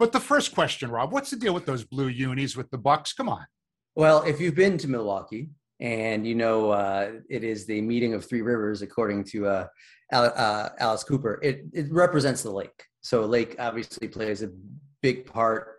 but 0.01 0.11
the 0.11 0.19
first 0.19 0.53
question, 0.53 0.91
Rob, 0.91 1.13
what's 1.13 1.31
the 1.31 1.37
deal 1.37 1.55
with 1.55 1.65
those 1.65 1.85
blue 1.85 2.09
unis 2.09 2.57
with 2.57 2.71
the 2.71 2.79
Bucks? 2.79 3.13
Come 3.13 3.29
on. 3.29 3.47
Well, 3.95 4.23
if 4.23 4.41
you've 4.41 4.57
been 4.57 4.79
to 4.79 4.89
Milwaukee, 4.89 5.51
and 5.83 6.25
you 6.25 6.37
know 6.37 6.71
uh, 6.71 7.11
it 7.29 7.43
is 7.43 7.67
the 7.67 7.83
meeting 7.83 8.15
of 8.15 8.25
three 8.25 8.41
rivers 8.41 8.83
according 8.83 9.25
to 9.25 9.47
uh, 9.49 9.67
uh, 10.13 10.69
alice 10.79 11.03
cooper. 11.03 11.41
It, 11.43 11.65
it 11.73 11.93
represents 11.93 12.43
the 12.43 12.51
lake. 12.51 12.85
So 13.01 13.27
lake 13.27 13.57
obviously 13.59 14.07
plays 14.07 14.43
a 14.43 14.51
big 15.03 15.27
part 15.27 15.79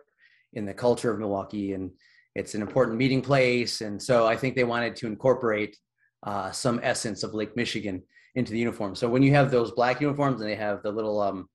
in 0.52 0.66
the 0.66 0.74
culture 0.74 1.10
of 1.10 1.18
milwaukee 1.18 1.72
and 1.72 1.90
it's 2.34 2.54
an 2.54 2.60
important 2.60 2.98
meeting 2.98 3.22
place. 3.22 3.80
And 3.80 4.00
so 4.00 4.26
i 4.26 4.36
think 4.36 4.54
they 4.54 4.64
wanted 4.64 4.94
to 4.96 5.06
incorporate 5.06 5.76
uh, 6.22 6.50
some 6.52 6.80
essence 6.82 7.22
of 7.22 7.34
lake 7.34 7.56
michigan 7.56 8.02
into 8.34 8.52
the 8.52 8.58
uniform. 8.58 8.94
So 8.94 9.08
when 9.08 9.22
you 9.22 9.32
have 9.32 9.50
those 9.50 9.70
black 9.72 10.00
uniforms 10.02 10.40
and 10.40 10.50
they 10.50 10.56
have 10.56 10.82
the 10.82 10.92
little 10.92 11.20
um, 11.20 11.48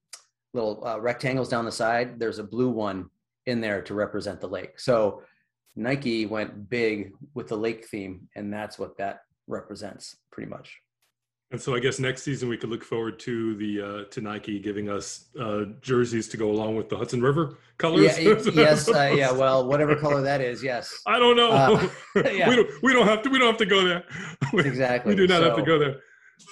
little 0.56 0.84
uh, 0.88 1.00
rectangles 1.00 1.50
down 1.50 1.66
the 1.66 1.72
side 1.72 2.20
there's 2.20 2.40
a 2.40 2.44
blue 2.44 2.70
one 2.70 3.10
in 3.46 3.62
there 3.62 3.82
to 3.84 3.94
represent 3.94 4.42
the 4.42 4.48
lake. 4.48 4.80
So 4.80 5.22
Nike 5.80 6.26
went 6.26 6.70
big 6.70 7.14
with 7.34 7.48
the 7.48 7.58
lake 7.58 7.86
theme, 7.86 8.28
and 8.36 8.52
that's 8.52 8.78
what 8.78 8.98
that 8.98 9.22
represents 9.48 10.18
pretty 10.32 10.50
much. 10.50 10.78
And 11.52 11.60
so 11.60 11.74
I 11.74 11.80
guess 11.80 11.98
next 11.98 12.22
season 12.22 12.48
we 12.48 12.58
could 12.58 12.70
look 12.70 12.84
forward 12.84 13.18
to 13.22 13.56
the 13.56 13.82
uh, 13.82 14.04
to 14.12 14.22
Nike 14.22 14.60
giving 14.60 14.88
us 14.88 15.30
uh, 15.40 15.64
jerseys 15.82 16.28
to 16.28 16.38
go 16.38 16.52
along 16.52 16.76
with 16.76 16.90
the 16.90 16.98
Hudson 16.98 17.22
River 17.22 17.58
colors. 17.80 18.20
Yeah, 18.20 18.36
yes, 18.54 18.88
uh, 18.88 19.12
yeah. 19.16 19.32
Well, 19.32 19.68
whatever 19.68 19.96
color 19.96 20.22
that 20.22 20.42
is, 20.42 20.62
yes. 20.62 20.94
I 21.08 21.18
don't 21.18 21.36
know. 21.36 21.50
Uh, 21.50 21.90
yeah. 22.30 22.50
we 22.50 22.56
don't 22.56 22.70
we 22.84 22.94
don't 22.94 23.08
have 23.08 23.24
to 23.24 23.30
we 23.30 23.40
don't 23.40 23.48
have 23.48 23.58
to 23.58 23.66
go 23.66 23.84
there. 23.84 24.04
exactly. 24.54 25.12
We 25.12 25.16
do 25.16 25.26
not 25.26 25.40
so, 25.40 25.46
have 25.46 25.56
to 25.56 25.64
go 25.64 25.80
there. 25.80 26.02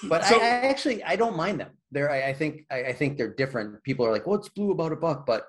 But 0.05 0.25
so, 0.25 0.35
I, 0.41 0.45
I, 0.45 0.49
actually 0.67 1.03
I 1.03 1.15
don't 1.15 1.35
mind 1.35 1.59
them. 1.59 1.69
They're 1.91 2.09
I, 2.09 2.29
I 2.29 2.33
think 2.33 2.65
I, 2.71 2.85
I, 2.85 2.93
think 2.93 3.17
they're 3.17 3.33
different. 3.33 3.83
People 3.83 4.05
are 4.05 4.11
like, 4.11 4.25
"What's 4.25 4.49
blue 4.49 4.71
about 4.71 4.93
a 4.93 4.95
buck?" 4.95 5.27
But 5.27 5.45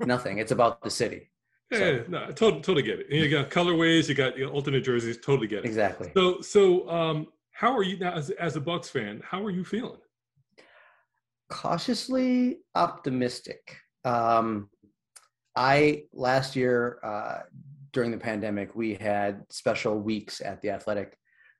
nothing. 0.00 0.38
It's 0.38 0.50
about 0.50 0.82
the 0.82 0.90
city. 0.90 1.30
Yeah, 1.72 1.78
so. 1.78 2.04
no, 2.08 2.26
totally, 2.26 2.62
totally 2.62 2.82
get 2.82 3.00
it. 3.00 3.06
And 3.10 3.18
you 3.20 3.28
got 3.28 3.50
colorways, 3.50 4.08
you 4.08 4.14
got 4.14 4.36
you 4.36 4.46
know, 4.46 4.52
alternate 4.52 4.84
jerseys, 4.84 5.18
totally 5.18 5.46
get 5.46 5.60
it. 5.60 5.64
Exactly. 5.64 6.10
So, 6.14 6.40
so 6.40 6.88
um, 6.88 7.26
how 7.52 7.76
are 7.76 7.82
you 7.82 7.98
now 7.98 8.12
as 8.12 8.30
as 8.30 8.56
a 8.56 8.60
Bucks 8.60 8.88
fan? 8.88 9.22
How 9.24 9.44
are 9.44 9.50
you 9.50 9.64
feeling? 9.64 9.98
Cautiously 11.50 12.58
optimistic. 12.74 13.76
Um, 14.04 14.68
I 15.54 16.04
last 16.12 16.56
year 16.56 16.98
uh, 17.02 17.40
during 17.92 18.10
the 18.10 18.18
pandemic, 18.18 18.74
we 18.74 18.94
had 18.94 19.44
special 19.50 19.98
weeks 19.98 20.40
at 20.40 20.60
the 20.62 20.70
Athletic 20.70 21.16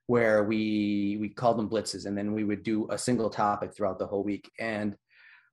where 0.06 0.44
we 0.44 1.16
we 1.20 1.28
called 1.28 1.58
them 1.58 1.68
blitzes, 1.68 2.06
and 2.06 2.16
then 2.16 2.32
we 2.32 2.44
would 2.44 2.62
do 2.62 2.88
a 2.90 2.98
single 2.98 3.30
topic 3.30 3.74
throughout 3.74 3.98
the 3.98 4.06
whole 4.06 4.24
week. 4.24 4.50
And 4.58 4.96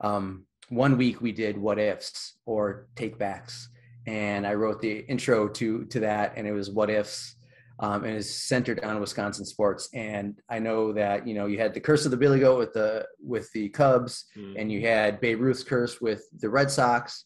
um, 0.02 0.46
one 0.70 0.98
week 0.98 1.22
we 1.22 1.32
did 1.32 1.58
what 1.58 1.80
ifs 1.80 2.38
or 2.46 2.88
take 2.96 3.18
backs, 3.18 3.70
and 4.08 4.46
I 4.48 4.54
wrote 4.56 4.82
the 4.82 5.00
intro 5.08 5.48
to 5.48 5.86
to 5.86 6.00
that, 6.02 6.34
and 6.36 6.48
it 6.48 6.52
was 6.52 6.70
what 6.70 6.90
ifs. 6.90 7.36
Um, 7.82 8.04
and 8.04 8.18
is 8.18 8.30
centered 8.36 8.82
on 8.84 9.00
Wisconsin 9.00 9.46
sports. 9.46 9.88
And 9.94 10.38
I 10.50 10.60
know 10.60 10.92
that 10.92 11.26
you 11.26 11.34
know 11.34 11.46
you 11.46 11.58
had 11.58 11.74
the 11.74 11.80
curse 11.80 12.04
of 12.04 12.12
the 12.12 12.18
Billy 12.18 12.42
Goat 12.42 12.58
with 12.60 12.74
the 12.74 13.06
with 13.26 13.50
the 13.54 13.70
Cubs, 13.70 14.26
Mm. 14.38 14.56
and 14.60 14.70
you 14.72 14.82
had 14.82 15.22
Babe 15.22 15.40
Ruth's 15.40 15.64
curse 15.64 16.02
with 16.02 16.22
the 16.42 16.50
Red 16.50 16.70
Sox. 16.70 17.24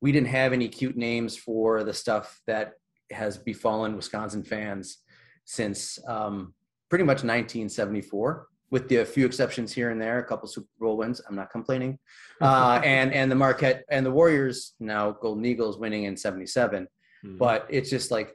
We 0.00 0.10
didn't 0.10 0.28
have 0.28 0.54
any 0.54 0.68
cute 0.68 0.96
names 0.96 1.36
for 1.36 1.84
the 1.84 1.92
stuff 1.92 2.40
that 2.46 2.72
has 3.10 3.36
befallen 3.36 3.94
Wisconsin 3.94 4.42
fans 4.44 4.96
since 5.44 5.98
um, 6.08 6.54
pretty 6.88 7.04
much 7.04 7.22
1974, 7.22 8.46
with 8.72 8.88
the 8.88 9.04
few 9.04 9.26
exceptions 9.26 9.72
here 9.72 9.90
and 9.90 10.00
there, 10.00 10.18
a 10.18 10.24
couple 10.24 10.48
Super 10.48 10.66
Bowl 10.80 10.96
wins. 10.96 11.20
I'm 11.28 11.36
not 11.36 11.50
complaining. 11.50 11.98
Uh, 12.40 12.80
and 12.82 13.12
and 13.14 13.30
the 13.30 13.36
Marquette 13.36 13.84
and 13.88 14.04
the 14.04 14.10
Warriors 14.10 14.74
now 14.80 15.12
Golden 15.12 15.44
Eagles 15.44 15.78
winning 15.78 16.04
in 16.04 16.16
'77, 16.16 16.88
Mm. 17.24 17.38
but 17.38 17.66
it's 17.70 17.88
just 17.88 18.10
like 18.10 18.34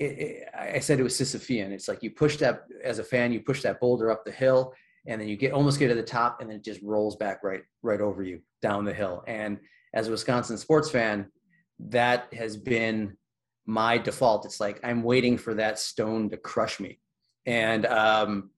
it, 0.00 0.04
it, 0.04 0.48
I 0.58 0.80
said 0.80 0.98
it 0.98 1.04
was 1.04 1.14
Sisyphean. 1.14 1.70
It's 1.70 1.86
like 1.86 2.02
you 2.02 2.10
push 2.10 2.36
that 2.38 2.64
as 2.82 2.98
a 2.98 3.04
fan, 3.04 3.32
you 3.32 3.40
push 3.40 3.62
that 3.62 3.78
boulder 3.78 4.10
up 4.10 4.24
the 4.24 4.32
hill, 4.32 4.74
and 5.06 5.20
then 5.20 5.28
you 5.28 5.36
get 5.36 5.52
almost 5.52 5.78
get 5.78 5.86
to 5.86 5.94
the 5.94 6.02
top, 6.02 6.40
and 6.40 6.50
then 6.50 6.56
it 6.56 6.64
just 6.64 6.82
rolls 6.82 7.14
back 7.14 7.44
right 7.44 7.62
right 7.84 8.00
over 8.00 8.24
you 8.24 8.40
down 8.60 8.84
the 8.84 8.92
hill. 8.92 9.22
And 9.28 9.60
as 9.94 10.08
a 10.08 10.10
Wisconsin 10.10 10.58
sports 10.58 10.90
fan, 10.90 11.30
that 11.78 12.26
has 12.34 12.56
been 12.56 13.16
my 13.66 13.98
default. 13.98 14.44
It's 14.46 14.58
like 14.58 14.80
I'm 14.82 15.04
waiting 15.04 15.38
for 15.38 15.54
that 15.54 15.78
stone 15.78 16.28
to 16.30 16.36
crush 16.36 16.80
me, 16.80 16.98
and 17.46 17.86
um, 17.86 18.50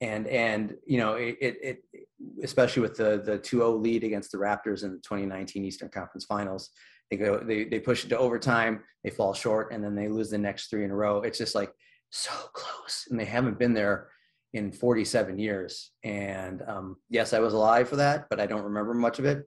and 0.00 0.26
and 0.28 0.76
you 0.86 0.98
know 0.98 1.14
it, 1.14 1.36
it, 1.40 1.56
it 1.62 2.06
especially 2.42 2.82
with 2.82 2.96
the 2.96 3.22
the 3.24 3.38
2-0 3.38 3.80
lead 3.82 4.04
against 4.04 4.32
the 4.32 4.38
Raptors 4.38 4.82
in 4.82 4.92
the 4.92 4.98
2019 4.98 5.64
Eastern 5.64 5.88
Conference 5.88 6.24
Finals. 6.24 6.70
They 7.10 7.16
go 7.16 7.38
they 7.38 7.64
they 7.64 7.80
push 7.80 8.04
it 8.04 8.08
to 8.08 8.18
overtime, 8.18 8.82
they 9.04 9.10
fall 9.10 9.34
short, 9.34 9.72
and 9.72 9.82
then 9.82 9.94
they 9.94 10.08
lose 10.08 10.30
the 10.30 10.38
next 10.38 10.70
three 10.70 10.84
in 10.84 10.90
a 10.90 10.96
row. 10.96 11.22
It's 11.22 11.38
just 11.38 11.54
like 11.54 11.72
so 12.10 12.32
close, 12.52 13.06
and 13.10 13.18
they 13.18 13.24
haven't 13.24 13.58
been 13.58 13.74
there 13.74 14.08
in 14.52 14.72
47 14.72 15.38
years. 15.38 15.92
And 16.02 16.62
um, 16.66 16.96
yes, 17.08 17.32
I 17.32 17.38
was 17.38 17.54
alive 17.54 17.88
for 17.88 17.96
that, 17.96 18.26
but 18.28 18.40
I 18.40 18.46
don't 18.46 18.64
remember 18.64 18.94
much 18.94 19.18
of 19.18 19.24
it. 19.24 19.46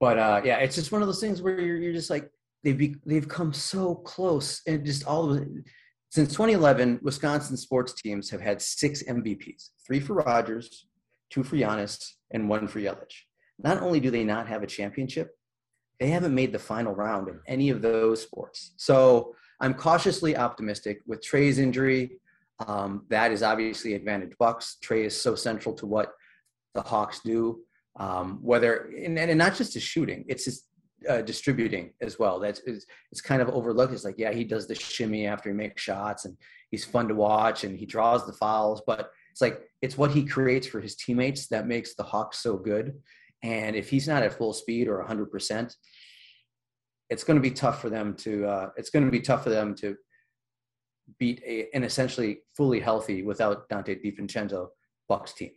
But 0.00 0.18
uh, 0.18 0.40
yeah, 0.44 0.58
it's 0.58 0.74
just 0.74 0.92
one 0.92 1.02
of 1.02 1.08
those 1.08 1.20
things 1.20 1.42
where 1.42 1.60
you're, 1.60 1.76
you're 1.76 1.92
just 1.92 2.10
like 2.10 2.30
they've 2.62 2.76
be, 2.76 2.96
they've 3.06 3.28
come 3.28 3.52
so 3.52 3.94
close, 3.94 4.60
and 4.66 4.84
just 4.84 5.06
all 5.06 5.32
of. 5.32 5.42
Since 6.14 6.30
2011, 6.34 7.00
Wisconsin 7.02 7.56
sports 7.56 7.92
teams 7.92 8.30
have 8.30 8.40
had 8.40 8.62
six 8.62 9.02
MVPs: 9.02 9.70
three 9.84 9.98
for 9.98 10.14
Rodgers, 10.14 10.86
two 11.28 11.42
for 11.42 11.56
Giannis, 11.56 11.98
and 12.30 12.48
one 12.48 12.68
for 12.68 12.78
Yelich. 12.78 13.24
Not 13.58 13.82
only 13.82 13.98
do 13.98 14.12
they 14.12 14.22
not 14.22 14.46
have 14.46 14.62
a 14.62 14.66
championship, 14.68 15.36
they 15.98 16.06
haven't 16.06 16.32
made 16.32 16.52
the 16.52 16.58
final 16.60 16.94
round 16.94 17.26
in 17.26 17.40
any 17.48 17.68
of 17.68 17.82
those 17.82 18.22
sports. 18.22 18.74
So 18.76 19.34
I'm 19.60 19.74
cautiously 19.74 20.36
optimistic 20.36 21.00
with 21.04 21.20
Trae's 21.20 21.58
injury. 21.58 22.20
Um, 22.64 23.06
that 23.08 23.32
is 23.32 23.42
obviously 23.42 23.94
advantage 23.94 24.38
Bucks. 24.38 24.76
Trey 24.80 25.06
is 25.06 25.20
so 25.20 25.34
central 25.34 25.74
to 25.74 25.86
what 25.86 26.12
the 26.74 26.82
Hawks 26.82 27.22
do. 27.24 27.62
Um, 27.98 28.38
whether 28.40 28.88
and, 28.96 29.18
and 29.18 29.36
not 29.36 29.56
just 29.56 29.74
his 29.74 29.82
shooting, 29.82 30.26
it's 30.28 30.44
his 30.44 30.62
uh, 31.08 31.22
distributing 31.22 31.92
as 32.00 32.18
well. 32.18 32.38
That's 32.38 32.60
it's, 32.66 32.86
it's 33.10 33.20
kind 33.20 33.42
of 33.42 33.48
overlooked. 33.48 33.92
It's 33.92 34.04
like 34.04 34.18
yeah, 34.18 34.32
he 34.32 34.44
does 34.44 34.66
the 34.66 34.74
shimmy 34.74 35.26
after 35.26 35.50
he 35.50 35.54
makes 35.54 35.82
shots, 35.82 36.24
and 36.24 36.36
he's 36.70 36.84
fun 36.84 37.08
to 37.08 37.14
watch, 37.14 37.64
and 37.64 37.76
he 37.76 37.86
draws 37.86 38.26
the 38.26 38.32
fouls. 38.32 38.82
But 38.86 39.10
it's 39.30 39.40
like 39.40 39.62
it's 39.82 39.98
what 39.98 40.10
he 40.10 40.24
creates 40.24 40.66
for 40.66 40.80
his 40.80 40.96
teammates 40.96 41.48
that 41.48 41.66
makes 41.66 41.94
the 41.94 42.02
Hawks 42.02 42.38
so 42.38 42.56
good. 42.56 42.94
And 43.42 43.76
if 43.76 43.90
he's 43.90 44.08
not 44.08 44.22
at 44.22 44.38
full 44.38 44.52
speed 44.52 44.88
or 44.88 44.98
100 44.98 45.30
percent, 45.30 45.76
it's 47.10 47.24
going 47.24 47.36
to 47.36 47.42
be 47.42 47.50
tough 47.50 47.80
for 47.80 47.90
them 47.90 48.14
to. 48.18 48.46
Uh, 48.46 48.70
it's 48.76 48.90
going 48.90 49.04
to 49.04 49.10
be 49.10 49.20
tough 49.20 49.44
for 49.44 49.50
them 49.50 49.74
to 49.76 49.96
beat 51.18 51.42
a, 51.46 51.68
an 51.74 51.84
essentially 51.84 52.38
fully 52.56 52.80
healthy 52.80 53.22
without 53.22 53.68
Donte 53.68 54.02
DiVincenzo 54.04 54.68
Bucks 55.08 55.34
team. 55.34 55.50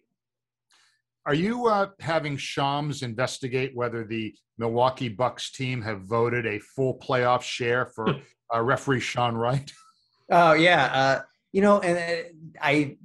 Are 1.27 1.33
you 1.33 1.67
uh, 1.67 1.89
having 1.99 2.37
Shams 2.37 3.03
investigate 3.03 3.75
whether 3.75 4.05
the 4.05 4.33
Milwaukee 4.57 5.09
Bucks 5.09 5.51
team 5.51 5.81
have 5.81 6.03
voted 6.03 6.45
a 6.45 6.57
full 6.59 6.97
playoff 6.99 7.41
share 7.41 7.87
for 7.87 8.15
uh, 8.55 8.61
referee 8.61 9.01
Sean 9.01 9.35
Wright? 9.35 9.71
Oh 10.29 10.51
yeah, 10.51 10.85
uh, 10.87 11.21
you 11.53 11.61
know, 11.61 11.79
and 11.79 11.97
uh, 11.97 12.29
I 12.61 12.97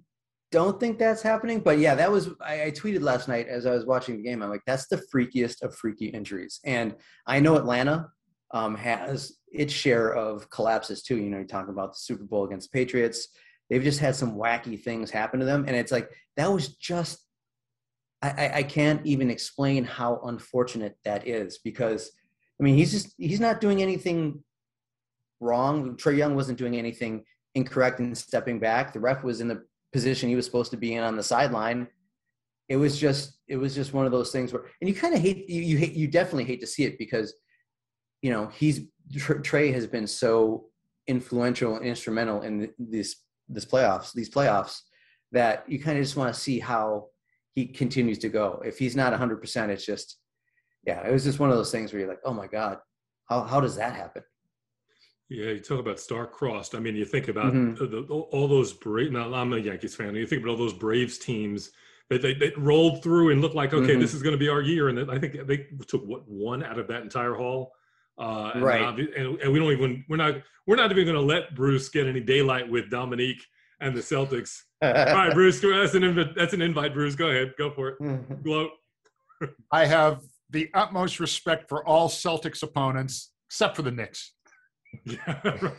don't 0.51 0.81
think 0.81 0.99
that's 0.99 1.23
happening. 1.23 1.61
But 1.61 1.79
yeah, 1.79 1.95
that 1.95 2.11
was 2.11 2.31
I, 2.41 2.65
I 2.65 2.71
tweeted 2.73 3.01
last 3.01 3.29
night 3.29 3.47
as 3.47 3.65
I 3.65 3.71
was 3.71 3.87
watching 3.87 4.17
the 4.17 4.25
game. 4.25 4.43
I'm 4.43 4.51
like, 4.51 4.65
that's 4.67 4.89
the 4.89 5.01
freakiest 5.15 5.63
of 5.63 5.73
freaky 5.77 6.07
injuries, 6.07 6.59
and 6.65 6.97
I 7.25 7.39
know 7.39 7.55
Atlanta 7.55 8.09
um, 8.51 8.75
has 8.75 9.35
its 9.53 9.73
share 9.73 10.13
of 10.13 10.51
collapses 10.51 11.05
too. 11.05 11.17
You 11.17 11.31
know, 11.31 11.37
you're 11.37 11.47
talking 11.47 11.73
about 11.73 11.93
the 11.93 12.01
Super 12.01 12.25
Bowl 12.25 12.45
against 12.45 12.73
Patriots. 12.73 13.29
They've 13.71 13.85
just 13.85 14.01
had 14.01 14.17
some 14.17 14.37
wacky 14.37 14.83
things 14.83 15.13
happen 15.13 15.39
to 15.39 15.47
them, 15.47 15.67
and 15.69 15.77
it's 15.77 15.93
like 15.93 16.11
that 16.37 16.53
was 16.53 16.75
just. 16.75 17.21
I, 18.23 18.51
I, 18.55 18.63
can't 18.63 19.05
even 19.05 19.31
explain 19.31 19.85
how 19.85 20.21
unfortunate 20.25 20.97
that 21.05 21.27
is 21.27 21.59
because, 21.59 22.13
I 22.61 22.63
mean, 22.63 22.77
he's 22.77 22.93
just 22.93 23.15
he's 23.19 23.41
not 23.41 23.61
doing 23.61 23.83
anything 23.83 24.45
wrong. 25.41 25.97
Trae 25.97 26.17
Young 26.17 26.37
wasn't 26.37 26.59
doing 26.59 26.77
anything 26.77 27.25
incorrect 27.57 27.99
in 27.99 28.15
stepping 28.15 28.61
back. 28.61 28.93
The 28.93 29.01
ref 29.01 29.25
was 29.25 29.41
in 29.41 29.49
the 29.49 29.65
position 29.93 30.29
he 30.29 30.37
was 30.37 30.47
supposed 30.47 30.71
to 30.71 30.77
be 30.77 30.95
in 30.95 31.03
on 31.03 31.17
the 31.17 31.23
sideline. 31.23 31.89
It 32.69 32.77
was 32.77 32.99
just 32.99 33.39
it 33.49 33.57
was 33.57 33.75
just 33.75 33.93
one 33.93 34.07
of 34.07 34.13
those 34.13 34.31
things 34.31 34.53
where, 34.53 34.67
and 34.81 34.89
you 34.89 34.95
kind 34.95 35.15
of 35.15 35.21
hate 35.21 35.51
you 35.51 35.61
you 35.61 35.77
hate 35.77 35.95
you 35.95 36.07
definitely 36.07 36.45
hate 36.45 36.61
to 36.61 36.67
see 36.67 36.85
it 36.85 36.99
because, 36.99 37.35
you 38.23 38.31
know, 38.31 38.47
he's 38.47 38.83
Trae 39.13 39.75
has 39.75 39.87
been 39.87 40.07
so 40.07 40.67
influential 41.09 41.77
and 41.77 41.85
instrumental 41.85 42.43
in 42.43 42.71
this 42.79 43.17
this 43.49 43.67
playoffs 43.67 44.13
these 44.13 44.31
playoffs 44.31 44.79
that 45.33 45.65
you 45.69 45.81
kind 45.81 45.99
of 45.99 46.05
just 46.05 46.17
want 46.17 46.33
to 46.33 46.41
see 46.41 46.61
how 46.61 47.07
he 47.55 47.67
continues 47.67 48.19
to 48.21 48.29
go. 48.29 48.63
If 48.65 48.79
he's 48.79 48.97
not 48.97 49.13
100%, 49.13 49.69
it's 49.69 49.85
just 49.85 50.19
yeah, 50.85 51.07
it 51.07 51.13
was 51.13 51.23
just 51.23 51.39
one 51.39 51.49
of 51.49 51.57
those 51.57 51.71
things 51.71 51.93
where 51.93 52.01
you're 52.01 52.09
like, 52.09 52.21
oh 52.25 52.33
my 52.35 52.47
god, 52.49 52.79
how 53.29 53.43
how 53.43 53.61
does 53.61 53.77
that 53.77 53.95
happen? 53.95 54.23
Yeah, 55.29 55.51
you 55.51 55.61
talk 55.61 55.79
about 55.81 56.01
star-crossed. 56.01 56.75
I 56.75 56.81
mean, 56.81 56.95
you 56.97 57.05
think 57.05 57.29
about 57.29 57.55
Mhm. 57.55 57.79
the, 57.79 58.03
all 58.13 58.49
those 58.49 58.73
Braves. 58.73 59.13
Now, 59.13 59.33
I'm 59.33 59.53
a 59.53 59.59
Yankees 59.59 59.95
fan. 59.95 60.15
You 60.15 60.27
think 60.27 60.43
about 60.43 60.53
all 60.53 60.57
those 60.59 60.75
Braves 60.75 61.17
teams 61.19 61.71
that 62.11 62.21
they, 62.21 62.35
they 62.35 62.53
rolled 62.59 63.03
through 63.03 63.31
and 63.31 63.41
looked 63.41 63.55
like, 63.55 63.73
okay, 63.73 63.95
Mhm. 63.95 64.01
this 64.01 64.13
is 64.13 64.23
going 64.23 64.35
to 64.35 64.39
be 64.39 64.49
our 64.51 64.61
year. 64.61 64.89
And 64.89 64.99
then 64.99 65.09
I 65.09 65.19
think 65.19 65.47
they 65.47 65.69
took 65.87 66.05
what 66.05 66.29
one 66.29 66.63
out 66.63 66.79
of 66.79 66.87
that 66.89 67.03
entire 67.03 67.35
haul. 67.35 67.73
Uh, 68.19 68.51
and 68.55 68.63
Right. 68.63 68.83
obvi- 68.83 69.17
And, 69.19 69.41
and 69.41 69.53
we 69.53 69.59
don't 69.59 69.73
even 69.73 70.05
we're 70.09 70.17
not 70.17 70.43
we're 70.67 70.77
not 70.77 70.91
even 70.91 71.05
going 71.05 71.15
to 71.17 71.21
let 71.35 71.55
Bruce 71.55 71.89
get 71.89 72.07
any 72.07 72.21
daylight 72.21 72.69
with 72.69 72.91
Dominique 72.91 73.43
and 73.83 73.95
the 73.97 74.01
Celtics. 74.01 74.61
All 74.83 74.91
right, 74.93 75.35
Bruce, 75.35 75.61
go- 75.61 75.77
that's 75.79 75.95
an 75.95 76.05
invite. 76.05 76.35
That's 76.35 76.55
an 76.55 76.63
invite, 76.63 76.95
Bruce. 76.95 77.15
Go 77.15 77.29
ahead, 77.29 77.53
go 77.59 77.71
for 77.71 77.89
it. 77.91 78.43
Gloat. 78.43 78.71
I 79.71 79.85
have 79.87 80.23
the 80.51 80.71
utmost 80.75 81.19
respect 81.21 81.69
for 81.69 81.87
all 81.87 82.09
Celtics 82.09 82.63
opponents, 82.63 83.33
except 83.49 83.77
for 83.77 83.83
the 83.83 83.91
Knicks. 83.91 84.33
Yeah, 85.07 85.41
right. 85.43 85.73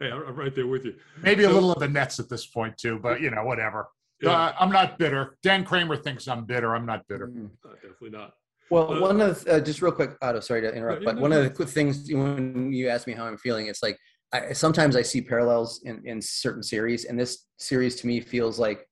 Hey, 0.00 0.10
I'm 0.10 0.34
right 0.34 0.52
there 0.52 0.66
with 0.66 0.84
you. 0.84 0.96
Maybe 1.22 1.44
a 1.44 1.48
little 1.48 1.70
of 1.70 1.78
the 1.78 1.86
Nets 1.86 2.18
at 2.18 2.28
this 2.28 2.44
point 2.44 2.76
too, 2.76 2.98
but 3.00 3.20
you 3.20 3.30
know, 3.30 3.44
whatever. 3.44 3.86
Yeah, 4.20 4.30
Uh, 4.32 4.52
I'm 4.58 4.70
not 4.72 4.98
bitter. 4.98 5.38
Dan 5.44 5.64
Kramer 5.64 5.96
thinks 5.96 6.26
I'm 6.26 6.44
bitter. 6.44 6.74
I'm 6.74 6.84
not 6.84 7.06
bitter. 7.08 7.28
Mhm. 7.28 7.50
uh, 7.64 7.74
definitely 7.74 8.10
not. 8.10 8.32
Well, 8.68 8.94
Uh, 8.94 9.00
one 9.00 9.20
of 9.20 9.46
uh, 9.46 9.60
just 9.60 9.80
real 9.80 9.92
quick, 9.92 10.16
Otto. 10.20 10.40
Sorry 10.40 10.60
to 10.60 10.74
interrupt, 10.74 11.02
yeah, 11.02 11.12
but 11.12 11.20
one 11.22 11.32
of 11.32 11.44
the 11.44 11.50
quick 11.50 11.68
things 11.68 12.10
when 12.12 12.72
you 12.72 12.88
ask 12.88 13.06
me 13.06 13.12
how 13.12 13.26
I'm 13.26 13.36
feeling, 13.38 13.66
it's 13.68 13.80
like 13.82 13.96
I, 14.32 14.52
sometimes 14.52 14.96
I 14.96 15.02
see 15.02 15.20
parallels 15.20 15.82
in, 15.84 16.02
in 16.06 16.20
certain 16.22 16.62
series, 16.62 17.04
and 17.04 17.18
this 17.18 17.46
series 17.58 17.96
to 17.96 18.06
me 18.06 18.20
feels 18.20 18.58
like 18.58 18.88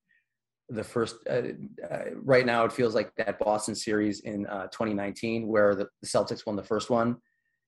the 0.68 0.84
first. 0.84 1.16
Uh, 1.28 1.42
uh, 1.90 2.04
right 2.16 2.44
now, 2.44 2.64
it 2.64 2.72
feels 2.72 2.94
like 2.94 3.14
that 3.16 3.38
Boston 3.38 3.74
series 3.74 4.20
in 4.20 4.46
uh, 4.46 4.66
2019, 4.68 5.48
where 5.48 5.74
the, 5.74 5.88
Celtics 6.04 6.46
won 6.46 6.56
the 6.56 6.62
first 6.62 6.90
one, 6.90 7.16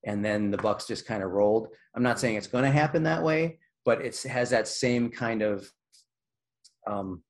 and 0.04 0.24
then 0.24 0.50
the 0.50 0.58
Bucks 0.58 0.86
just 0.86 1.06
kind 1.06 1.22
of 1.22 1.30
rolled. 1.30 1.68
I'm 1.94 2.02
not 2.02 2.20
saying 2.20 2.36
it's 2.36 2.46
going 2.46 2.64
to 2.64 2.70
happen 2.70 3.02
that 3.04 3.22
way, 3.22 3.58
but 3.84 4.02
it 4.02 4.20
has 4.22 4.50
that 4.50 4.68
same 4.68 5.10
kind 5.10 5.42
of, 5.42 5.70
um, 6.86 7.22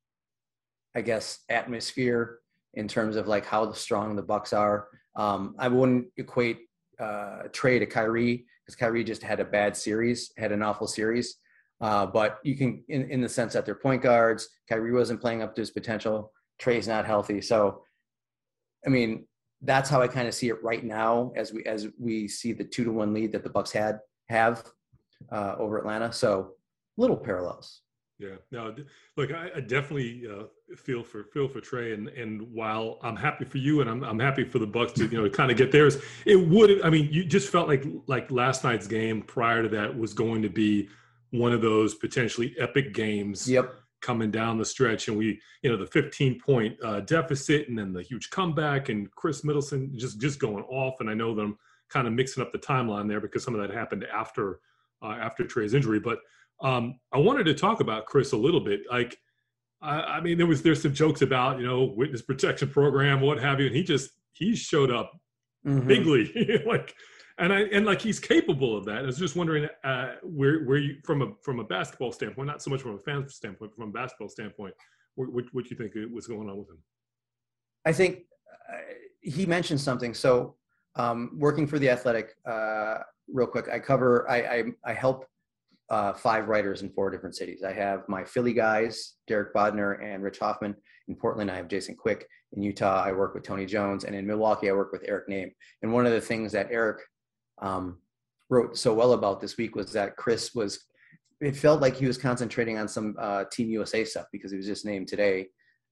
I 0.96 1.02
guess, 1.02 1.40
atmosphere 1.48 2.40
in 2.74 2.88
terms 2.88 3.16
of 3.16 3.28
like 3.28 3.46
how 3.46 3.72
strong 3.72 4.16
the 4.16 4.22
Bucks 4.22 4.52
are. 4.52 4.88
Um, 5.14 5.54
I 5.58 5.68
wouldn't 5.68 6.06
equate 6.16 6.60
uh, 6.98 7.44
Trae 7.52 7.78
to 7.78 7.86
Kyrie 7.86 8.46
because 8.72 8.88
Kyrie 8.88 9.04
just 9.04 9.22
had 9.22 9.40
a 9.40 9.44
bad 9.44 9.76
series, 9.76 10.32
had 10.36 10.52
an 10.52 10.62
awful 10.62 10.86
series. 10.86 11.36
Uh, 11.80 12.06
but 12.06 12.38
you 12.44 12.56
can, 12.56 12.82
in, 12.88 13.10
in 13.10 13.20
the 13.20 13.28
sense 13.28 13.52
that 13.52 13.66
they're 13.66 13.74
point 13.74 14.02
guards, 14.02 14.48
Kyrie 14.68 14.92
wasn't 14.92 15.20
playing 15.20 15.42
up 15.42 15.54
to 15.54 15.60
his 15.60 15.70
potential. 15.70 16.32
Trae's 16.58 16.86
not 16.86 17.06
healthy, 17.06 17.40
so 17.40 17.82
I 18.86 18.90
mean 18.90 19.26
that's 19.62 19.88
how 19.88 20.00
I 20.00 20.08
kind 20.08 20.28
of 20.28 20.34
see 20.34 20.48
it 20.48 20.62
right 20.62 20.84
now 20.84 21.32
as 21.36 21.52
we 21.52 21.64
as 21.64 21.88
we 21.98 22.28
see 22.28 22.52
the 22.52 22.64
two 22.64 22.84
to 22.84 22.92
one 22.92 23.12
lead 23.12 23.32
that 23.32 23.42
the 23.42 23.50
Bucks 23.50 23.72
had 23.72 23.98
have 24.28 24.64
uh, 25.32 25.56
over 25.58 25.78
Atlanta. 25.78 26.12
So 26.12 26.52
little 26.96 27.16
parallels. 27.16 27.80
Yeah, 28.18 28.36
no, 28.52 28.74
look, 29.16 29.32
I, 29.32 29.50
I 29.56 29.60
definitely 29.60 30.24
uh, 30.30 30.44
feel 30.76 31.02
for 31.02 31.24
feel 31.24 31.48
for 31.48 31.60
Trae, 31.60 31.94
and 31.94 32.08
and 32.08 32.42
while 32.52 32.98
I'm 33.02 33.16
happy 33.16 33.44
for 33.44 33.58
you, 33.58 33.80
and 33.80 33.90
I'm 33.90 34.04
I'm 34.04 34.18
happy 34.18 34.44
for 34.44 34.58
the 34.58 34.66
Bucks 34.66 34.92
to 34.92 35.06
you 35.06 35.20
know 35.20 35.28
kind 35.28 35.50
of 35.50 35.56
get 35.56 35.72
theirs, 35.72 35.98
it 36.24 36.36
would. 36.36 36.82
I 36.82 36.90
mean, 36.90 37.08
you 37.10 37.24
just 37.24 37.50
felt 37.50 37.68
like 37.68 37.84
like 38.06 38.30
last 38.30 38.64
night's 38.64 38.86
game 38.86 39.22
prior 39.22 39.62
to 39.62 39.68
that 39.70 39.98
was 39.98 40.14
going 40.14 40.42
to 40.42 40.48
be 40.48 40.88
one 41.30 41.52
of 41.52 41.62
those 41.62 41.94
potentially 41.94 42.54
epic 42.58 42.94
games. 42.94 43.48
Yep. 43.48 43.74
Coming 44.02 44.32
down 44.32 44.58
the 44.58 44.64
stretch, 44.64 45.06
and 45.06 45.16
we, 45.16 45.40
you 45.62 45.70
know, 45.70 45.76
the 45.76 45.86
15 45.86 46.40
point 46.40 46.76
uh, 46.82 47.00
deficit, 47.00 47.68
and 47.68 47.78
then 47.78 47.92
the 47.92 48.02
huge 48.02 48.30
comeback, 48.30 48.88
and 48.88 49.08
Khris 49.12 49.44
Middleton 49.44 49.96
just 49.96 50.20
just 50.20 50.40
going 50.40 50.64
off. 50.64 50.96
And 50.98 51.08
I 51.08 51.14
know 51.14 51.36
them 51.36 51.56
kind 51.88 52.08
of 52.08 52.12
mixing 52.12 52.42
up 52.42 52.50
the 52.50 52.58
timeline 52.58 53.06
there 53.06 53.20
because 53.20 53.44
some 53.44 53.54
of 53.54 53.60
that 53.60 53.72
happened 53.72 54.04
after 54.12 54.58
uh, 55.02 55.16
after 55.20 55.44
Trae's 55.44 55.74
injury, 55.74 56.00
but 56.00 56.18
um, 56.62 56.98
I 57.12 57.18
wanted 57.18 57.44
to 57.44 57.54
talk 57.54 57.80
about 57.80 58.06
Khris 58.06 58.32
a 58.32 58.36
little 58.36 58.60
bit. 58.60 58.80
Like, 58.90 59.16
I, 59.82 60.00
I, 60.00 60.20
mean, 60.20 60.38
there 60.38 60.46
was 60.46 60.62
there's 60.62 60.80
some 60.80 60.94
jokes 60.94 61.22
about 61.22 61.58
you 61.58 61.66
know 61.66 61.92
witness 61.96 62.22
protection 62.22 62.68
program, 62.70 63.20
what 63.20 63.40
have 63.40 63.60
you, 63.60 63.66
and 63.66 63.74
he 63.74 63.82
just 63.82 64.10
he 64.32 64.54
showed 64.54 64.90
up 64.90 65.12
mm-hmm. 65.66 65.86
bigly, 65.86 66.62
like, 66.66 66.94
and 67.38 67.52
I 67.52 67.62
and 67.62 67.84
like 67.84 68.00
he's 68.00 68.20
capable 68.20 68.76
of 68.76 68.84
that. 68.84 68.98
I 68.98 69.02
was 69.02 69.18
just 69.18 69.34
wondering 69.34 69.68
uh, 69.82 70.12
where 70.22 70.64
where 70.64 70.78
you 70.78 70.96
from 71.04 71.22
a 71.22 71.32
from 71.42 71.58
a 71.58 71.64
basketball 71.64 72.12
standpoint, 72.12 72.46
not 72.46 72.62
so 72.62 72.70
much 72.70 72.82
from 72.82 72.94
a 72.94 72.98
fan 72.98 73.28
standpoint, 73.28 73.72
but 73.72 73.76
from 73.76 73.88
a 73.88 73.92
basketball 73.92 74.28
standpoint, 74.28 74.74
what 75.16 75.32
what, 75.32 75.44
what 75.52 75.68
you 75.68 75.76
think 75.76 75.92
was 76.12 76.28
going 76.28 76.48
on 76.48 76.58
with 76.58 76.68
him? 76.68 76.78
I 77.84 77.92
think 77.92 78.20
uh, 78.72 78.76
he 79.20 79.46
mentioned 79.46 79.80
something. 79.80 80.14
So, 80.14 80.54
um, 80.94 81.32
working 81.36 81.66
for 81.66 81.80
the 81.80 81.90
Athletic, 81.90 82.36
uh, 82.48 82.98
real 83.26 83.48
quick, 83.48 83.68
I 83.68 83.80
cover 83.80 84.30
I 84.30 84.36
I, 84.36 84.64
I 84.84 84.92
help 84.92 85.26
uh, 85.90 86.12
five 86.12 86.48
writers 86.48 86.82
in 86.82 86.90
four 86.90 87.10
different 87.10 87.36
cities. 87.36 87.62
I 87.62 87.72
have 87.72 88.08
my 88.08 88.24
Philly 88.24 88.52
guys, 88.52 89.14
Derek 89.26 89.54
Bodner 89.54 90.02
and 90.02 90.22
Rich 90.22 90.38
Hoffman. 90.38 90.74
In 91.08 91.16
Portland, 91.16 91.50
I 91.50 91.56
have 91.56 91.68
Jason 91.68 91.96
Quick. 91.96 92.26
In 92.52 92.62
Utah, 92.62 93.02
I 93.04 93.12
work 93.12 93.34
with 93.34 93.42
Tony 93.42 93.66
Jones. 93.66 94.04
And 94.04 94.14
in 94.14 94.26
Milwaukee, 94.26 94.70
I 94.70 94.72
work 94.72 94.92
with 94.92 95.04
Eric 95.06 95.28
Nehm. 95.28 95.50
And 95.82 95.92
one 95.92 96.06
of 96.06 96.12
the 96.12 96.20
things 96.20 96.52
that 96.52 96.68
Eric 96.70 97.02
um, 97.60 97.98
wrote 98.48 98.76
so 98.78 98.94
well 98.94 99.12
about 99.12 99.40
this 99.40 99.56
week 99.56 99.74
was 99.74 99.92
that 99.92 100.16
Khris 100.16 100.54
was, 100.54 100.84
it 101.40 101.56
felt 101.56 101.80
like 101.80 101.96
he 101.96 102.06
was 102.06 102.18
concentrating 102.18 102.78
on 102.78 102.88
some 102.88 103.16
uh, 103.18 103.44
Team 103.50 103.68
USA 103.70 104.04
stuff 104.04 104.26
because 104.32 104.50
he 104.50 104.56
was 104.56 104.66
just 104.66 104.84
named 104.84 105.08
today 105.08 105.48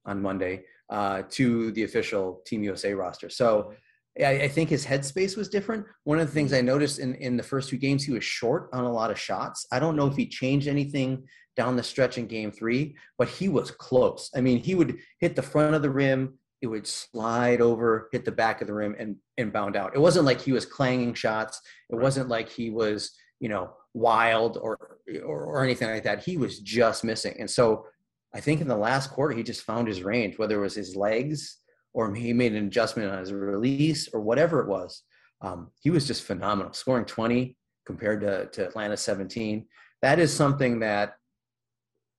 on 0.07 0.23
Monday 0.23 0.63
uh, 0.91 1.23
to 1.31 1.73
the 1.73 1.85
official 1.85 2.43
Team 2.47 2.63
USA 2.63 2.95
roster. 2.95 3.29
So 3.29 3.73
I, 4.19 4.43
I, 4.43 4.49
think 4.49 4.69
his 4.69 4.85
headspace 4.85 5.37
was 5.37 5.49
different. 5.49 5.87
One 6.05 6.19
of 6.19 6.27
the 6.27 6.33
things 6.33 6.51
mm-hmm. 6.51 6.59
I 6.59 6.73
noticed 6.73 6.99
in, 6.99 7.15
in 7.17 7.37
the 7.37 7.43
first 7.43 7.69
two 7.69 7.77
games, 7.77 8.05
he 8.05 8.13
was 8.13 8.25
short 8.25 8.69
on 8.73 8.85
a 8.85 8.93
lot 8.93 9.11
of 9.11 9.19
shots. 9.19 9.67
I 9.73 9.79
don't 9.79 9.97
know 9.97 10.07
if 10.07 10.17
he 10.17 10.27
changed 10.27 10.69
anything 10.69 11.25
down 11.57 11.77
the 11.77 11.83
stretch 11.83 12.19
in 12.19 12.27
game 12.27 12.51
three, 12.51 12.97
but 13.19 13.29
he 13.29 13.49
was 13.49 13.71
close. 13.71 14.31
I 14.35 14.41
mean, 14.41 14.59
he 14.59 14.75
would 14.75 14.99
hit 15.21 15.37
the 15.37 15.43
front 15.43 15.75
of 15.75 15.83
the 15.83 15.91
rim, 15.91 16.39
it 16.63 16.67
would 16.67 16.87
slide 16.87 17.61
over, 17.61 18.09
hit 18.13 18.25
the 18.25 18.33
back 18.33 18.61
of 18.61 18.67
the 18.67 18.75
rim, 18.75 18.95
and, 18.99 19.17
and 19.39 19.53
bound 19.53 19.77
out. 19.77 19.95
It 19.95 20.01
wasn't 20.01 20.27
like 20.27 20.41
he 20.41 20.53
was 20.53 20.67
clanging 20.67 21.15
shots. 21.15 21.61
It 21.89 21.97
wasn't 21.97 22.29
like 22.29 22.49
he 22.49 22.71
was, 22.71 23.13
you 23.41 23.49
know, 23.49 23.71
wild 23.95 24.59
or, 24.59 24.99
or, 25.25 25.45
or 25.45 25.65
anything 25.65 25.89
like 25.89 26.05
that. 26.05 26.23
He 26.23 26.37
was 26.37 26.61
just 26.61 27.05
missing. 27.05 27.37
And 27.39 27.49
so 27.49 27.87
I 28.35 28.41
think 28.41 28.61
in 28.61 28.69
the 28.69 28.77
last 28.77 29.11
quarter, 29.11 29.35
he 29.35 29.43
just 29.43 29.63
found 29.63 29.89
his 29.89 30.03
range, 30.03 30.39
whether 30.39 30.59
it 30.59 30.63
was 30.63 30.75
his 30.75 30.95
legs 30.97 31.60
or 31.93 32.15
he 32.15 32.33
made 32.33 32.55
an 32.55 32.67
adjustment 32.67 33.11
on 33.11 33.19
his 33.19 33.33
release 33.33 34.09
or 34.13 34.21
whatever 34.21 34.61
it 34.61 34.69
was. 34.69 35.03
Um, 35.43 35.71
he 35.81 35.91
was 35.91 36.07
just 36.07 36.25
phenomenal, 36.25 36.73
scoring 36.73 37.05
20 37.05 37.57
compared 37.87 38.21
to, 38.21 38.47
to 38.47 38.67
Atlanta 38.67 38.97
17. 38.97 39.67
That 40.03 40.19
is 40.19 40.33
something 40.33 40.81
that 40.81 41.15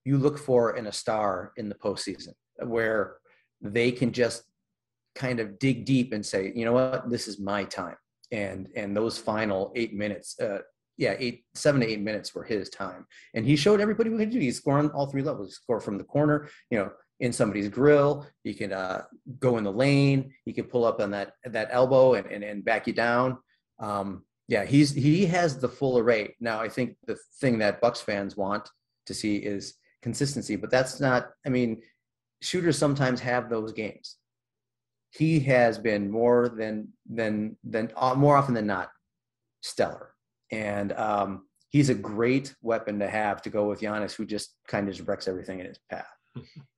you 0.05 0.17
look 0.17 0.37
for 0.37 0.75
in 0.75 0.87
a 0.87 0.91
star 0.91 1.53
in 1.57 1.69
the 1.69 1.75
postseason, 1.75 2.33
where 2.63 3.17
they 3.61 3.91
can 3.91 4.11
just 4.11 4.43
kind 5.15 5.39
of 5.39 5.59
dig 5.59 5.85
deep 5.85 6.13
and 6.13 6.25
say, 6.25 6.51
you 6.55 6.65
know 6.65 6.73
what, 6.73 7.09
this 7.09 7.27
is 7.27 7.39
my 7.39 7.63
time. 7.63 7.95
And 8.31 8.69
and 8.75 8.95
those 8.95 9.17
final 9.17 9.71
eight 9.75 9.93
minutes, 9.93 10.39
uh, 10.39 10.59
yeah, 10.97 11.15
eight, 11.19 11.43
seven 11.53 11.81
to 11.81 11.87
eight 11.87 11.99
minutes 11.99 12.33
were 12.33 12.43
his 12.43 12.69
time. 12.69 13.05
And 13.33 13.45
he 13.45 13.55
showed 13.55 13.81
everybody 13.81 14.09
what 14.09 14.19
he 14.19 14.25
could 14.25 14.33
do. 14.33 14.39
He 14.39 14.51
scored 14.51 14.85
on 14.85 14.91
all 14.91 15.07
three 15.07 15.21
levels. 15.21 15.49
He 15.49 15.53
scored 15.53 15.83
from 15.83 15.97
the 15.97 16.03
corner, 16.03 16.49
you 16.69 16.77
know, 16.77 16.91
in 17.21 17.31
somebody's 17.31 17.69
grill. 17.69 18.27
You 18.43 18.55
can 18.55 18.73
uh, 18.73 19.03
go 19.39 19.57
in 19.57 19.63
the 19.63 19.71
lane. 19.71 20.33
He 20.43 20.51
can 20.51 20.65
pull 20.65 20.83
up 20.83 20.99
on 20.99 21.11
that 21.11 21.33
that 21.45 21.69
elbow 21.71 22.15
and, 22.15 22.25
and, 22.27 22.43
and 22.43 22.65
back 22.65 22.87
you 22.87 22.93
down. 22.93 23.37
Um, 23.79 24.25
yeah, 24.47 24.65
he's 24.65 24.91
he 24.91 25.25
has 25.27 25.57
the 25.57 25.69
full 25.69 25.97
array. 25.97 26.35
Now, 26.41 26.59
I 26.59 26.67
think 26.67 26.97
the 27.05 27.17
thing 27.39 27.59
that 27.59 27.79
Bucks 27.79 28.01
fans 28.01 28.35
want 28.35 28.67
to 29.05 29.13
see 29.13 29.37
is 29.37 29.75
consistency, 30.01 30.55
but 30.55 30.71
that's 30.71 30.99
not. 30.99 31.29
I 31.45 31.49
mean, 31.49 31.81
shooters 32.41 32.77
sometimes 32.77 33.21
have 33.21 33.49
those 33.49 33.71
games. 33.71 34.17
He 35.11 35.39
has 35.41 35.77
been 35.77 36.09
more 36.09 36.49
than 36.49 36.89
than 37.07 37.55
than 37.63 37.91
uh, 37.95 38.15
more 38.15 38.35
often 38.35 38.55
than 38.55 38.65
not 38.65 38.89
stellar, 39.61 40.15
and 40.51 40.91
um, 40.93 41.45
he's 41.69 41.89
a 41.89 41.95
great 41.95 42.55
weapon 42.63 42.97
to 42.99 43.07
have 43.07 43.43
to 43.43 43.51
go 43.51 43.69
with 43.69 43.81
Giannis, 43.81 44.15
who 44.15 44.25
just 44.25 44.55
kind 44.67 44.89
of 44.89 44.95
just 44.95 45.07
wrecks 45.07 45.27
everything 45.27 45.59
in 45.59 45.67
his 45.67 45.79
path. 45.89 46.09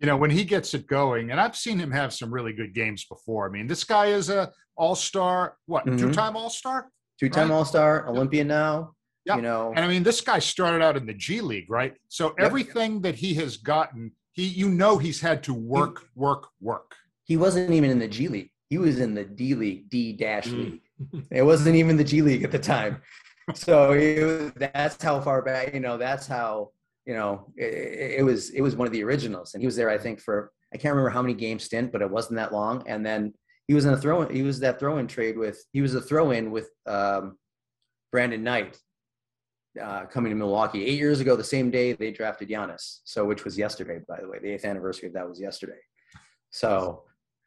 you 0.00 0.06
know, 0.06 0.16
when 0.16 0.30
he 0.30 0.44
gets 0.44 0.74
it 0.74 0.86
going, 0.86 1.30
and 1.30 1.40
I've 1.40 1.56
seen 1.56 1.78
him 1.78 1.90
have 1.90 2.12
some 2.12 2.32
really 2.32 2.52
good 2.52 2.74
games 2.74 3.04
before. 3.04 3.48
I 3.48 3.50
mean, 3.50 3.66
this 3.66 3.84
guy 3.84 4.06
is 4.06 4.28
a 4.28 4.50
all-star, 4.76 5.56
what, 5.66 5.86
mm-hmm. 5.86 5.98
two-time 5.98 6.36
all-star? 6.36 6.90
Two-time 7.20 7.50
right? 7.50 7.56
all-star, 7.56 8.08
Olympian 8.08 8.48
now. 8.48 8.94
Yeah. 9.24 9.36
You 9.36 9.42
know. 9.42 9.72
And 9.74 9.84
I 9.84 9.88
mean, 9.88 10.02
this 10.02 10.20
guy 10.20 10.38
started 10.38 10.82
out 10.82 10.96
in 10.96 11.06
the 11.06 11.14
G 11.14 11.40
League, 11.40 11.70
right? 11.70 11.94
So 12.08 12.34
everything 12.38 13.00
that 13.02 13.14
he 13.14 13.34
has 13.34 13.56
gotten, 13.56 14.12
he 14.32 14.44
you 14.44 14.68
know 14.68 14.98
he's 14.98 15.20
had 15.20 15.42
to 15.44 15.54
work, 15.54 16.00
he, 16.00 16.06
work, 16.14 16.48
work. 16.60 16.94
He 17.24 17.36
wasn't 17.36 17.70
even 17.70 17.90
in 17.90 17.98
the 17.98 18.08
G 18.08 18.28
League. 18.28 18.50
He 18.68 18.76
was 18.76 18.98
in 18.98 19.14
the 19.14 19.24
D 19.24 19.54
League, 19.54 19.88
D 19.88 20.12
dash 20.12 20.48
mm. 20.48 20.80
league. 21.12 21.26
it 21.30 21.42
wasn't 21.42 21.76
even 21.76 21.96
the 21.96 22.04
G 22.04 22.20
League 22.20 22.42
at 22.42 22.52
the 22.52 22.58
time. 22.58 23.00
So 23.52 23.90
was, 23.90 24.52
that's 24.56 25.02
how 25.02 25.20
far 25.20 25.42
back, 25.42 25.74
you 25.74 25.80
know, 25.80 25.98
that's 25.98 26.26
how 26.26 26.70
you 27.06 27.14
know, 27.14 27.52
it, 27.56 28.18
it, 28.18 28.24
was 28.24 28.50
it 28.50 28.62
was 28.62 28.76
one 28.76 28.86
of 28.86 28.92
the 28.92 29.04
originals, 29.04 29.54
and 29.54 29.62
he 29.62 29.66
was 29.66 29.76
there. 29.76 29.90
I 29.90 29.98
think 29.98 30.20
for 30.20 30.52
I 30.72 30.78
can't 30.78 30.94
remember 30.94 31.10
how 31.10 31.22
many 31.22 31.34
game 31.34 31.58
stint, 31.58 31.92
but 31.92 32.02
it 32.02 32.10
wasn't 32.10 32.36
that 32.36 32.52
long. 32.52 32.82
And 32.86 33.04
then 33.04 33.34
he 33.68 33.74
was 33.74 33.84
in 33.84 33.94
a 33.94 33.96
throw. 33.96 34.26
He 34.28 34.42
was 34.42 34.60
that 34.60 34.78
throw 34.80 34.98
in 34.98 35.06
trade 35.06 35.38
with. 35.38 35.62
He 35.72 35.80
was 35.80 35.94
a 35.94 36.00
throw 36.00 36.30
in 36.32 36.50
with 36.50 36.70
um, 36.86 37.38
Brandon 38.10 38.42
Knight 38.42 38.78
uh, 39.80 40.06
coming 40.06 40.30
to 40.30 40.36
Milwaukee 40.36 40.84
eight 40.84 40.98
years 40.98 41.20
ago. 41.20 41.36
The 41.36 41.44
same 41.44 41.70
day 41.70 41.92
they 41.92 42.10
drafted 42.10 42.48
Giannis, 42.48 43.00
so 43.04 43.24
which 43.24 43.44
was 43.44 43.56
yesterday, 43.58 44.00
by 44.06 44.20
the 44.20 44.28
way. 44.28 44.38
The 44.40 44.52
eighth 44.52 44.64
anniversary 44.64 45.08
of 45.08 45.14
that 45.14 45.28
was 45.28 45.40
yesterday. 45.40 45.80
So 46.50 47.04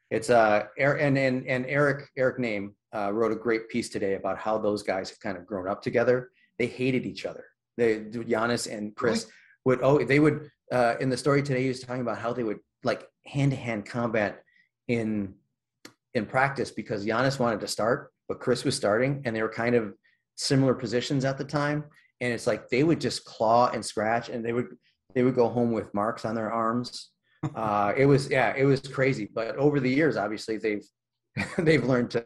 it's 0.09 0.29
uh 0.29 0.65
and 0.79 1.17
and 1.17 1.45
and 1.47 1.65
Eric 1.67 2.09
Eric 2.17 2.37
Nehm 2.37 2.73
uh, 2.95 3.11
wrote 3.11 3.31
a 3.31 3.35
great 3.35 3.69
piece 3.69 3.89
today 3.89 4.15
about 4.15 4.37
how 4.37 4.57
those 4.57 4.83
guys 4.83 5.09
have 5.09 5.19
kind 5.19 5.37
of 5.37 5.45
grown 5.45 5.67
up 5.67 5.81
together. 5.81 6.31
They 6.57 6.67
hated 6.67 7.05
each 7.05 7.25
other. 7.25 7.45
They 7.77 7.99
Giannis 7.99 8.71
and 8.71 8.95
Khris. 8.95 9.23
Really? 9.23 9.33
Would 9.67 9.81
oh 9.83 10.01
they 10.01 10.21
would 10.21 10.49
uh, 10.71 10.95
in 11.01 11.09
the 11.09 11.17
story 11.17 11.43
today 11.43 11.63
he 11.63 11.67
was 11.67 11.81
talking 11.81 12.01
about 12.01 12.19
how 12.19 12.31
they 12.31 12.45
would 12.45 12.59
like 12.85 13.05
hand 13.25 13.51
to 13.51 13.57
hand 13.57 13.85
combat 13.85 14.41
in 14.87 15.33
in 16.13 16.25
practice 16.25 16.71
because 16.71 17.05
Giannis 17.05 17.37
wanted 17.37 17.59
to 17.59 17.67
start, 17.67 18.13
but 18.29 18.39
Khris 18.39 18.63
was 18.63 18.77
starting, 18.77 19.21
and 19.25 19.35
they 19.35 19.41
were 19.41 19.49
kind 19.49 19.75
of 19.75 19.93
similar 20.37 20.73
positions 20.73 21.25
at 21.25 21.37
the 21.37 21.43
time. 21.43 21.83
And 22.21 22.31
it's 22.31 22.47
like 22.47 22.69
they 22.69 22.85
would 22.85 23.01
just 23.01 23.25
claw 23.25 23.69
and 23.73 23.85
scratch, 23.85 24.29
and 24.29 24.43
they 24.43 24.53
would 24.53 24.67
they 25.13 25.23
would 25.23 25.35
go 25.35 25.49
home 25.49 25.73
with 25.73 25.93
marks 25.93 26.23
on 26.23 26.33
their 26.33 26.51
arms. 26.51 27.09
Uh, 27.55 27.93
it 27.95 28.07
was 28.07 28.31
yeah, 28.31 28.53
it 28.57 28.65
was 28.65 28.79
crazy. 28.79 29.29
But 29.31 29.57
over 29.57 29.79
the 29.79 29.89
years, 29.89 30.17
obviously 30.17 30.57
they've 30.57 30.85
they've 31.57 31.83
learned 31.83 32.11
to 32.11 32.25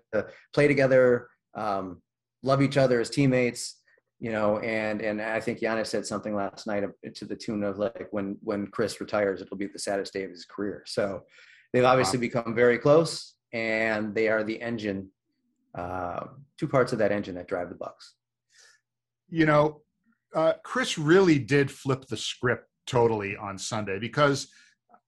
play 0.54 0.67
together, 0.67 1.27
um, 1.54 2.01
love 2.43 2.62
each 2.62 2.77
other 2.77 3.01
as 3.01 3.10
teammates, 3.10 3.80
you 4.21 4.31
know, 4.31 4.60
and 4.60 5.01
and 5.01 5.19
I 5.19 5.39
think 5.39 5.60
Giannis 5.60 5.88
said 5.88 6.05
something 6.05 6.36
last 6.36 6.67
night 6.67 6.84
to 7.15 7.25
the 7.25 7.36
tune 7.36 7.63
of 7.63 7.79
like 7.79 8.07
when 8.12 8.38
when 8.43 8.67
Khris 8.67 9.01
retires, 9.01 9.41
it'll 9.41 9.57
be 9.57 9.65
the 9.65 9.79
saddest 9.79 10.13
day 10.13 10.23
of 10.23 10.29
his 10.29 10.45
career. 10.45 10.84
So 10.86 11.23
they've 11.73 11.84
obviously 11.84 12.19
wow. 12.19 12.21
become 12.21 12.55
very 12.55 12.77
close, 12.77 13.34
and 13.51 14.13
they 14.13 14.27
are 14.27 14.43
the 14.43 14.62
engine, 14.62 15.10
uh, 15.75 16.25
two 16.60 16.67
parts 16.67 16.93
of 16.93 16.99
that 16.99 17.12
engine 17.12 17.34
that 17.34 17.47
drive 17.47 17.69
the 17.69 17.75
Bucks. 17.75 18.13
You 19.27 19.47
know, 19.47 19.81
uh, 20.36 20.53
Khris 20.63 20.99
really 20.99 21.39
did 21.39 21.71
flip 21.71 22.05
the 22.05 22.17
script 22.17 22.67
totally 22.86 23.36
on 23.36 23.57
Sunday 23.57 23.97
because 23.97 24.49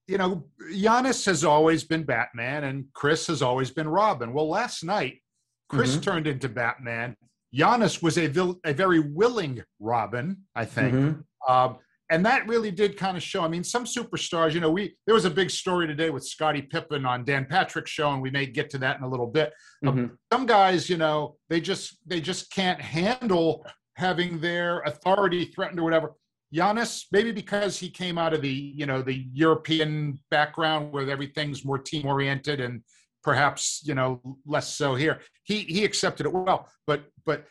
you 0.07 0.17
know 0.17 0.47
Giannis 0.73 1.23
has 1.27 1.43
always 1.43 1.83
been 1.83 2.01
Batman 2.01 2.63
and 2.63 2.85
Khris 2.93 3.27
has 3.27 3.43
always 3.43 3.69
been 3.69 3.87
Robin. 3.87 4.33
Well, 4.33 4.49
last 4.49 4.83
night 4.83 5.21
Khris 5.69 5.91
mm-hmm. 5.91 6.01
turned 6.01 6.25
into 6.25 6.49
Batman 6.49 7.15
Giannis 7.55 8.01
was 8.01 8.17
a, 8.17 8.27
vil- 8.27 8.59
a 8.65 8.73
very 8.73 8.99
willing 8.99 9.63
Robin, 9.79 10.37
I 10.55 10.65
think. 10.65 10.93
Mm-hmm. 10.93 11.53
Um, 11.53 11.77
and 12.09 12.25
that 12.25 12.47
really 12.47 12.71
did 12.71 12.97
kind 12.97 13.17
of 13.17 13.23
show. 13.23 13.43
I 13.43 13.47
mean, 13.47 13.63
some 13.63 13.85
superstars, 13.85 14.53
you 14.53 14.59
know, 14.59 14.69
we 14.69 14.95
there 15.07 15.15
was 15.15 15.25
a 15.25 15.31
big 15.31 15.49
story 15.49 15.87
today 15.87 16.09
with 16.09 16.23
Scottie 16.25 16.61
Pippen 16.61 17.05
on 17.05 17.23
Dan 17.23 17.45
Patrick's 17.45 17.91
show, 17.91 18.11
and 18.11 18.21
we 18.21 18.29
may 18.29 18.45
get 18.45 18.69
to 18.71 18.77
that 18.79 18.97
in 18.97 19.03
a 19.03 19.09
little 19.09 19.27
bit. 19.27 19.53
Um, 19.85 19.95
mm-hmm. 19.95 20.13
Some 20.31 20.45
guys, 20.45 20.89
you 20.89 20.97
know, 20.97 21.37
they 21.49 21.61
just 21.61 21.97
they 22.05 22.21
just 22.21 22.51
can't 22.51 22.79
handle 22.79 23.65
having 23.95 24.39
their 24.39 24.81
authority 24.81 25.45
threatened 25.45 25.79
or 25.79 25.83
whatever. 25.83 26.13
Giannis, 26.53 27.05
maybe 27.11 27.31
because 27.31 27.79
he 27.79 27.89
came 27.89 28.17
out 28.17 28.33
of 28.33 28.41
the 28.41 28.49
you 28.49 28.85
know 28.85 29.01
the 29.01 29.25
European 29.33 30.19
background 30.29 30.91
where 30.91 31.09
everything's 31.09 31.65
more 31.65 31.79
team 31.79 32.05
oriented 32.05 32.59
and 32.59 32.83
perhaps 33.23 33.81
you 33.85 33.95
know 33.95 34.21
less 34.45 34.75
so 34.75 34.93
here. 34.93 35.21
He 35.43 35.61
he 35.61 35.83
accepted 35.83 36.25
it 36.25 36.33
well, 36.33 36.69
but 36.85 37.05
but 37.25 37.45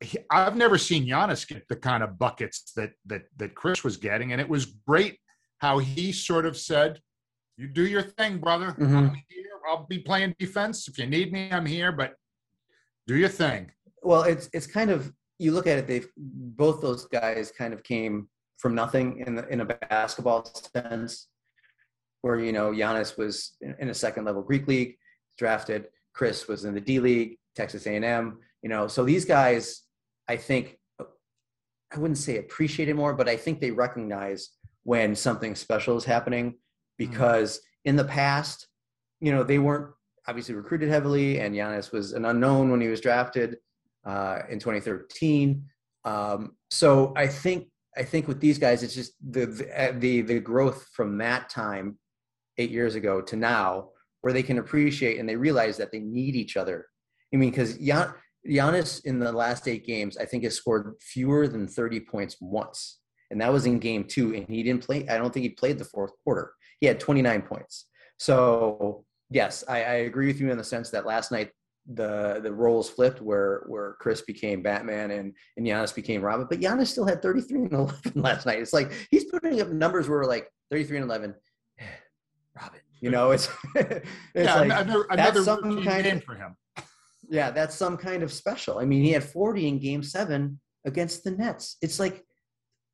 he, 0.00 0.18
I've 0.30 0.56
never 0.56 0.78
seen 0.78 1.06
Giannis 1.06 1.46
get 1.46 1.66
the 1.68 1.76
kind 1.76 2.02
of 2.02 2.18
buckets 2.18 2.72
that 2.76 2.92
that 3.06 3.22
that 3.36 3.54
Khris 3.54 3.84
was 3.84 3.96
getting, 3.96 4.32
and 4.32 4.40
it 4.40 4.48
was 4.48 4.66
great 4.86 5.18
how 5.58 5.78
he 5.78 6.12
sort 6.12 6.46
of 6.46 6.56
said, 6.56 7.00
"You 7.56 7.68
do 7.68 7.86
your 7.86 8.02
thing, 8.02 8.38
brother. 8.38 8.72
Mhm. 8.72 8.96
I'm 8.96 9.14
here. 9.28 9.44
I'll 9.68 9.86
be 9.86 9.98
playing 9.98 10.34
defense 10.38 10.88
if 10.88 10.98
you 10.98 11.06
need 11.06 11.32
me. 11.32 11.50
I'm 11.50 11.66
here, 11.66 11.92
but 11.92 12.14
do 13.06 13.16
your 13.16 13.28
thing." 13.28 13.70
Well, 14.02 14.22
it's 14.22 14.48
it's 14.52 14.66
kind 14.66 14.90
of 14.90 15.12
you 15.38 15.52
look 15.52 15.66
at 15.66 15.78
it. 15.78 15.86
They've 15.86 16.08
both 16.16 16.80
those 16.80 17.06
guys 17.06 17.52
kind 17.56 17.72
of 17.72 17.82
came 17.82 18.28
from 18.58 18.74
nothing 18.74 19.20
in 19.26 19.34
the, 19.34 19.46
in 19.48 19.60
a 19.60 19.64
basketball 19.64 20.44
sense, 20.44 21.28
where 22.22 22.38
you 22.40 22.52
know 22.52 22.72
Giannis 22.72 23.16
was 23.16 23.56
in, 23.60 23.74
in 23.78 23.88
a 23.88 23.94
second 23.94 24.24
level 24.24 24.42
Greek 24.42 24.66
league 24.66 24.96
drafted. 25.38 25.88
Khris 26.14 26.46
was 26.46 26.64
in 26.64 26.74
the 26.74 26.80
D 26.80 27.00
League, 27.00 27.38
Texas 27.56 27.86
A&M. 27.86 28.38
You 28.64 28.70
know, 28.70 28.88
so 28.88 29.04
these 29.04 29.26
guys, 29.26 29.82
I 30.26 30.38
think, 30.38 30.78
I 30.98 31.98
wouldn't 31.98 32.16
say 32.16 32.38
appreciate 32.38 32.88
it 32.88 32.96
more, 32.96 33.12
but 33.12 33.28
I 33.28 33.36
think 33.36 33.60
they 33.60 33.70
recognize 33.70 34.48
when 34.84 35.14
something 35.14 35.54
special 35.54 35.98
is 35.98 36.04
happening 36.06 36.54
because 36.96 37.60
in 37.84 37.94
the 37.94 38.04
past, 38.04 38.66
you 39.20 39.32
know, 39.32 39.42
they 39.42 39.58
weren't 39.58 39.92
obviously 40.26 40.54
recruited 40.54 40.88
heavily, 40.88 41.40
and 41.40 41.54
Giannis 41.54 41.92
was 41.92 42.14
an 42.14 42.24
unknown 42.24 42.70
when 42.70 42.80
he 42.80 42.88
was 42.88 43.02
drafted 43.02 43.58
uh, 44.06 44.38
in 44.48 44.58
2013. 44.58 45.62
Um, 46.06 46.56
so 46.70 47.12
I 47.16 47.26
think 47.26 47.68
I 47.98 48.02
think 48.02 48.26
with 48.26 48.40
these 48.40 48.58
guys, 48.58 48.82
it's 48.82 48.94
just 48.94 49.12
the 49.30 49.44
the 49.44 49.94
the, 49.98 50.20
the 50.22 50.40
growth 50.40 50.88
from 50.94 51.18
that 51.18 51.50
time, 51.50 51.98
eight 52.56 52.70
years 52.70 52.94
ago 52.94 53.20
to 53.20 53.36
now, 53.36 53.90
where 54.22 54.32
they 54.32 54.42
can 54.42 54.56
appreciate 54.56 55.18
and 55.18 55.28
they 55.28 55.36
realize 55.36 55.76
that 55.76 55.92
they 55.92 56.00
need 56.00 56.34
each 56.34 56.56
other. 56.56 56.86
I 57.32 57.36
mean, 57.36 57.50
because 57.50 57.76
Gian, 57.76 58.14
Giannis 58.48 59.04
in 59.04 59.18
the 59.18 59.32
last 59.32 59.66
eight 59.68 59.86
games, 59.86 60.16
I 60.16 60.24
think 60.24 60.44
has 60.44 60.54
scored 60.56 60.94
fewer 61.00 61.48
than 61.48 61.66
30 61.66 62.00
points 62.00 62.36
once, 62.40 62.98
and 63.30 63.40
that 63.40 63.52
was 63.52 63.66
in 63.66 63.78
game 63.78 64.04
two, 64.04 64.34
and 64.34 64.46
he 64.48 64.62
didn't 64.62 64.84
play. 64.84 65.08
I 65.08 65.16
don't 65.18 65.32
think 65.32 65.44
he 65.44 65.50
played 65.50 65.78
the 65.78 65.84
fourth 65.84 66.12
quarter. 66.24 66.52
He 66.80 66.86
had 66.86 67.00
29 67.00 67.42
points. 67.42 67.86
So 68.18 69.04
yes, 69.30 69.64
I, 69.68 69.76
I 69.76 69.94
agree 69.94 70.26
with 70.26 70.40
you 70.40 70.50
in 70.50 70.58
the 70.58 70.64
sense 70.64 70.90
that 70.90 71.06
last 71.06 71.32
night 71.32 71.50
the 71.92 72.40
the 72.42 72.52
roles 72.52 72.88
flipped 72.88 73.20
where 73.20 73.64
where 73.66 73.96
Khris 74.00 74.22
became 74.22 74.62
Batman 74.62 75.10
and 75.10 75.34
and 75.56 75.66
Giannis 75.66 75.94
became 75.94 76.22
Robin, 76.22 76.46
but 76.48 76.60
Giannis 76.60 76.88
still 76.88 77.06
had 77.06 77.20
33 77.20 77.64
and 77.64 77.72
11 77.74 78.12
last 78.14 78.46
night. 78.46 78.60
It's 78.60 78.72
like 78.72 78.92
he's 79.10 79.24
putting 79.24 79.60
up 79.60 79.68
numbers 79.68 80.08
where 80.08 80.18
we're 80.20 80.26
like 80.26 80.48
33 80.70 80.98
and 80.98 81.04
11. 81.04 81.34
Robin, 82.60 82.80
you 83.00 83.10
know, 83.10 83.32
it's, 83.32 83.48
it's 83.74 84.06
yeah, 84.34 84.54
like, 84.60 84.64
another, 84.64 85.06
that's 85.10 85.20
another 85.36 85.42
some 85.42 85.62
routine 85.64 85.84
kind 85.84 86.06
of- 86.06 86.24
for 86.24 86.34
him. 86.34 86.56
Yeah, 87.28 87.50
that's 87.50 87.74
some 87.74 87.96
kind 87.96 88.22
of 88.22 88.32
special. 88.32 88.78
I 88.78 88.84
mean, 88.84 89.02
he 89.02 89.12
had 89.12 89.24
40 89.24 89.68
in 89.68 89.78
game 89.78 90.02
seven 90.02 90.60
against 90.86 91.24
the 91.24 91.30
Nets. 91.30 91.76
It's 91.80 91.98
like 91.98 92.24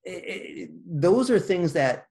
it, 0.05 0.11
it, 0.11 0.71
those 0.87 1.31
are 1.31 1.39
things 1.39 1.73
that 1.75 2.07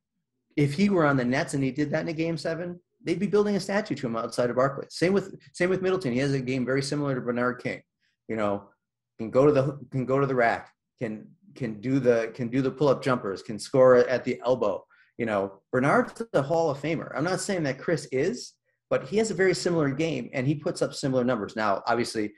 if 0.55 0.73
he 0.73 0.89
were 0.89 1.05
on 1.05 1.17
the 1.17 1.25
Nets 1.25 1.53
and 1.53 1.63
he 1.63 1.71
did 1.71 1.91
that 1.91 2.01
in 2.01 2.07
a 2.09 2.13
game 2.13 2.37
seven, 2.37 2.79
they'd 3.03 3.19
be 3.19 3.27
building 3.27 3.55
a 3.55 3.59
statue 3.59 3.95
to 3.95 4.07
him 4.07 4.15
outside 4.15 4.49
of 4.49 4.55
Barclays. 4.55 4.95
Same 4.95 5.13
with 5.13 5.35
same 5.53 5.69
with 5.69 5.81
Middleton. 5.81 6.13
He 6.13 6.19
has 6.19 6.33
a 6.33 6.39
game 6.39 6.65
very 6.65 6.81
similar 6.81 7.15
to 7.15 7.21
Bernard 7.21 7.61
King. 7.61 7.81
You 8.27 8.35
know, 8.35 8.69
can 9.17 9.29
go 9.29 9.45
to 9.45 9.51
the 9.51 9.79
can 9.91 10.05
go 10.05 10.19
to 10.19 10.27
the 10.27 10.35
rack, 10.35 10.71
can 11.01 11.27
can 11.55 11.79
do 11.81 11.99
the 11.99 12.31
can 12.33 12.49
do 12.49 12.61
the 12.61 12.71
pull 12.71 12.89
up 12.89 13.03
jumpers, 13.03 13.41
can 13.41 13.59
score 13.59 13.97
at 13.97 14.23
the 14.23 14.41
elbow. 14.45 14.83
You 15.17 15.25
know, 15.25 15.61
Bernard's 15.71 16.21
the 16.31 16.41
Hall 16.41 16.69
of 16.69 16.81
Famer. 16.81 17.11
I'm 17.15 17.25
not 17.25 17.41
saying 17.41 17.63
that 17.63 17.77
Khris 17.77 18.07
is, 18.11 18.53
but 18.89 19.07
he 19.07 19.17
has 19.17 19.31
a 19.31 19.35
very 19.35 19.53
similar 19.53 19.89
game 19.89 20.29
and 20.33 20.47
he 20.47 20.55
puts 20.55 20.81
up 20.81 20.93
similar 20.93 21.23
numbers. 21.23 21.55
Now, 21.55 21.83
obviously, 21.85 22.33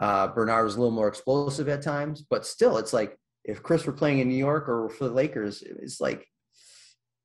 uh, 0.00 0.28
Bernard 0.28 0.64
was 0.64 0.76
a 0.76 0.78
little 0.78 0.94
more 0.94 1.08
explosive 1.08 1.68
at 1.68 1.82
times, 1.82 2.24
but 2.28 2.46
still, 2.46 2.78
it's 2.78 2.92
like 2.92 3.16
if 3.44 3.62
Khris 3.62 3.86
were 3.86 3.92
playing 3.92 4.20
in 4.20 4.28
New 4.28 4.36
York 4.36 4.68
or 4.68 4.88
for 4.88 5.04
the 5.04 5.14
Lakers, 5.14 5.62
it's 5.62 6.00
like 6.00 6.26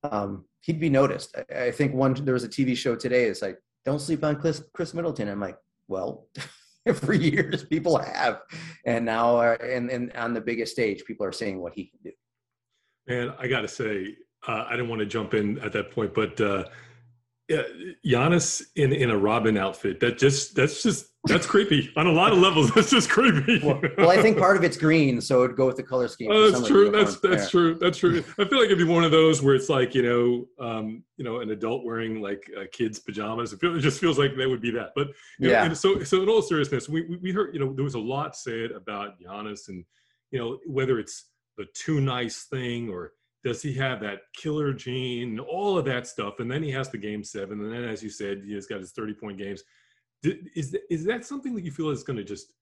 um, 0.03 0.45
he'd 0.61 0.79
be 0.79 0.89
noticed. 0.89 1.35
I, 1.51 1.65
I 1.65 1.71
think 1.71 1.93
one 1.93 2.13
there 2.13 2.33
was 2.33 2.43
a 2.43 2.49
TV 2.49 2.75
show 2.75 2.95
today. 2.95 3.25
It's 3.25 3.41
like 3.41 3.57
don't 3.85 4.01
sleep 4.01 4.23
on 4.23 4.35
Khris, 4.35 4.63
Khris 4.73 4.93
Middleton. 4.93 5.29
I'm 5.29 5.39
like, 5.39 5.57
well, 5.87 6.27
for 6.95 7.13
years 7.13 7.63
people 7.63 7.97
have, 7.97 8.41
and 8.85 9.05
now 9.05 9.37
uh, 9.37 9.57
and 9.61 9.89
and 9.89 10.11
on 10.13 10.33
the 10.33 10.41
biggest 10.41 10.73
stage, 10.73 11.05
people 11.05 11.25
are 11.25 11.31
saying 11.31 11.59
what 11.61 11.73
he 11.73 11.85
can 11.85 11.99
do. 12.03 12.11
And 13.07 13.33
I 13.39 13.47
got 13.47 13.61
to 13.61 13.67
say, 13.67 14.15
uh, 14.47 14.65
I 14.67 14.71
didn't 14.71 14.89
want 14.89 14.99
to 14.99 15.05
jump 15.05 15.33
in 15.33 15.59
at 15.59 15.71
that 15.73 15.91
point, 15.91 16.13
but 16.13 16.39
uh, 16.41 16.65
yeah, 17.47 17.61
Giannis 18.05 18.63
in 18.75 18.91
in 18.91 19.11
a 19.11 19.17
Robin 19.17 19.57
outfit 19.57 19.99
that 19.99 20.17
just 20.17 20.55
that's 20.55 20.81
just 20.81 21.07
that's 21.27 21.45
creepy 21.45 21.91
on 21.95 22.07
a 22.07 22.11
lot 22.11 22.31
of 22.31 22.37
levels. 22.37 22.71
That's 22.75 22.91
just 22.91 23.09
creepy. 23.09 23.59
Well, 23.65 23.81
well, 23.97 24.11
I 24.11 24.21
think 24.21 24.37
part 24.37 24.57
of 24.57 24.63
it's 24.63 24.77
green, 24.77 25.19
so 25.19 25.43
it'd 25.43 25.57
go 25.57 25.65
with 25.65 25.75
the 25.75 25.81
color 25.81 26.07
scheme. 26.07 26.29
Oh, 26.31 26.51
that's 26.51 26.67
true. 26.67 26.91
That's 26.91 27.19
that's 27.19 27.49
true. 27.49 27.73
That's 27.79 27.97
true. 27.97 28.19
I 28.39 28.45
feel 28.45 28.59
like 28.59 28.65
it'd 28.67 28.77
be 28.77 28.83
one 28.83 29.03
of 29.03 29.09
those 29.09 29.41
where 29.41 29.55
it's 29.55 29.67
like 29.67 29.95
you 29.95 30.03
know, 30.03 30.45
um, 30.63 31.03
you 31.17 31.25
know, 31.25 31.39
an 31.39 31.49
adult 31.49 31.83
wearing 31.83 32.21
like 32.21 32.43
uh, 32.55 32.65
kids' 32.71 32.99
pajamas. 32.99 33.53
It, 33.53 33.59
feel, 33.59 33.75
it 33.75 33.79
just 33.81 33.99
feels 33.99 34.19
like 34.19 34.35
that 34.37 34.47
would 34.47 34.61
be 34.61 34.69
that. 34.71 34.91
But 34.95 35.07
you 35.39 35.47
know, 35.47 35.53
Yeah. 35.53 35.65
and 35.65 35.75
so 35.75 36.03
so 36.03 36.21
in 36.21 36.29
all 36.29 36.43
seriousness, 36.43 36.87
we 36.87 37.01
we- 37.01 37.17
we 37.17 37.31
heard 37.31 37.55
you 37.55 37.59
know 37.59 37.73
there 37.73 37.83
was 37.83 37.95
a 37.95 37.99
lot 37.99 38.35
said 38.35 38.69
about 38.71 39.19
Giannis 39.19 39.67
and 39.67 39.83
you 40.29 40.37
know 40.37 40.59
whether 40.67 40.99
it's 40.99 41.25
the 41.57 41.65
too 41.73 42.01
nice 42.01 42.43
thing 42.51 42.87
or 42.89 43.13
does 43.45 43.61
he 43.61 43.71
have 43.73 44.01
that 44.01 44.21
killer 44.33 44.73
gene, 44.73 45.39
all 45.39 45.77
of 45.77 45.85
that 45.85 46.07
stuff, 46.07 46.39
and 46.39 46.51
then 46.51 46.63
he 46.63 46.71
has 46.71 46.89
the 46.89 46.97
game 46.97 47.23
seven, 47.23 47.61
and 47.61 47.71
then 47.71 47.83
as 47.83 48.01
you 48.01 48.09
said, 48.09 48.41
he 48.43 48.53
has 48.53 48.65
got 48.65 48.79
his 48.79 48.91
thirty 48.91 49.13
point 49.13 49.37
games. 49.37 49.63
Is 50.23 50.71
that, 50.71 50.81
is 50.89 51.05
that 51.05 51.23
something 51.23 51.53
that 51.55 51.63
you 51.63 51.71
feel 51.71 51.89
is 51.91 52.03
going 52.03 52.17
to 52.17 52.23
just 52.23 52.53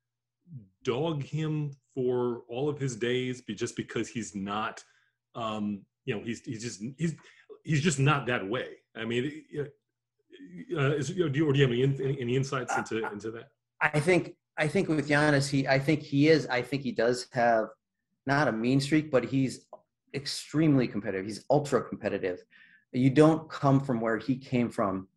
dog 0.84 1.24
him 1.24 1.72
for 1.96 2.42
all 2.50 2.68
of 2.68 2.78
his 2.78 2.98
days 2.98 3.42
be 3.42 3.56
just 3.56 3.78
because 3.78 4.10
he's 4.10 4.36
not 4.36 4.84
um 5.36 5.82
you 6.04 6.14
know 6.14 6.22
he's 6.22 6.42
he's 6.42 6.62
just 6.62 6.84
he's 6.98 7.16
he's 7.64 7.82
just 7.82 7.98
not 7.98 8.26
that 8.28 8.46
way 8.48 8.68
i 8.98 9.06
mean 9.06 9.44
uh, 10.78 10.92
is, 10.96 11.08
do 11.08 11.14
you, 11.14 11.26
or 11.48 11.54
do 11.54 11.60
you 11.60 11.64
have 11.64 11.72
any, 11.72 11.84
any 11.84 12.22
any 12.22 12.36
insights 12.36 12.76
into 12.76 13.10
into 13.14 13.32
that 13.32 13.48
I 13.84 14.00
think 14.00 14.36
I 14.58 14.68
think 14.68 14.88
with 14.88 15.10
Giannis, 15.10 15.50
he 15.50 15.68
I 15.68 15.78
think 15.78 16.02
he 16.02 16.30
is. 16.30 16.48
I 16.48 16.62
think 16.62 16.84
he 16.84 16.92
does 16.92 17.28
have 17.34 17.68
not 18.26 18.48
a 18.48 18.52
mean 18.52 18.80
streak, 18.80 19.12
but 19.12 19.26
he's 19.26 19.66
extremely 20.14 20.88
competitive. 20.88 21.26
He's 21.26 21.46
ultra 21.50 21.82
competitive. 21.84 22.44
You 22.92 23.10
don't 23.10 23.50
come 23.50 23.80
from 23.80 24.00
where 24.00 24.18
he 24.18 24.36
came 24.36 24.70
from 24.70 25.08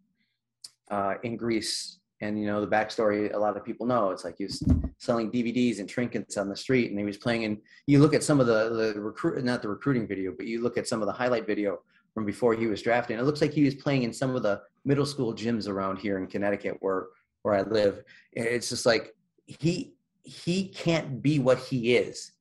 uh, 0.91 1.15
in 1.23 1.37
Greece, 1.37 1.99
and 2.21 2.41
you 2.41 2.47
know 2.47 2.61
the 2.61 2.67
backstory. 2.67 3.33
A 3.35 3.39
lot 3.39 3.57
of 3.57 3.65
people 3.65 3.87
know 3.87 4.11
it's 4.11 4.25
like 4.25 4.37
he 4.39 4.45
was 4.45 4.63
selling 4.99 5.31
DVDs 5.31 5.79
and 5.79 5.89
trinkets 5.89 6.37
on 6.37 6.49
the 6.49 6.57
street, 6.57 6.91
and 6.91 6.99
he 6.99 7.05
was 7.05 7.19
playing. 7.19 7.45
And 7.45 7.59
you 7.87 7.99
look 7.99 8.15
at 8.15 8.23
some 8.23 8.41
of 8.41 8.47
the 8.47 8.93
the 8.95 9.01
recruit, 9.01 9.45
not 9.45 9.63
the 9.63 9.69
recruiting 9.69 10.07
video, 10.07 10.33
but 10.37 10.47
you 10.47 10.63
look 10.63 10.79
at 10.79 10.89
some 10.89 11.03
of 11.03 11.07
the 11.07 11.13
highlight 11.13 11.47
video 11.47 11.81
from 12.15 12.25
before 12.25 12.55
he 12.55 12.67
was 12.67 12.81
drafted. 12.81 13.15
And 13.15 13.23
it 13.23 13.27
looks 13.27 13.43
like 13.43 13.53
he 13.53 13.65
was 13.65 13.75
playing 13.75 14.05
in 14.05 14.13
some 14.13 14.35
of 14.35 14.43
the 14.43 14.63
middle 14.87 15.05
school 15.05 15.35
gyms 15.35 15.69
around 15.69 15.99
here 15.99 16.17
in 16.19 16.27
Connecticut, 16.27 16.79
where 16.81 17.09
where 17.43 17.55
I 17.55 17.63
live. 17.63 18.03
It's 18.33 18.71
just 18.71 18.87
like 18.87 19.15
he 19.45 19.95
he 20.23 20.69
can't 20.69 21.23
be 21.23 21.39
what 21.39 21.59
he 21.59 21.97
is 21.97 22.33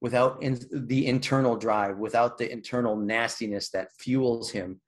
without 0.00 0.42
in, 0.42 0.58
the 0.72 1.06
internal 1.06 1.56
drive, 1.56 1.98
without 1.98 2.38
the 2.38 2.50
internal 2.50 2.96
nastiness 2.96 3.70
that 3.70 3.92
fuels 3.98 4.50
him 4.50 4.80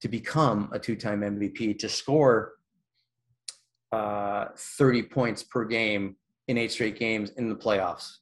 to 0.00 0.08
become 0.08 0.68
a 0.72 0.78
two-time 0.78 1.20
MVP, 1.20 1.78
to 1.78 1.88
score 1.88 2.52
uh, 3.92 4.46
30 4.56 5.02
points 5.04 5.42
per 5.42 5.64
game 5.64 6.16
in 6.48 6.58
eight 6.58 6.72
straight 6.72 6.98
games 6.98 7.30
in 7.30 7.48
the 7.48 7.54
playoffs. 7.54 8.16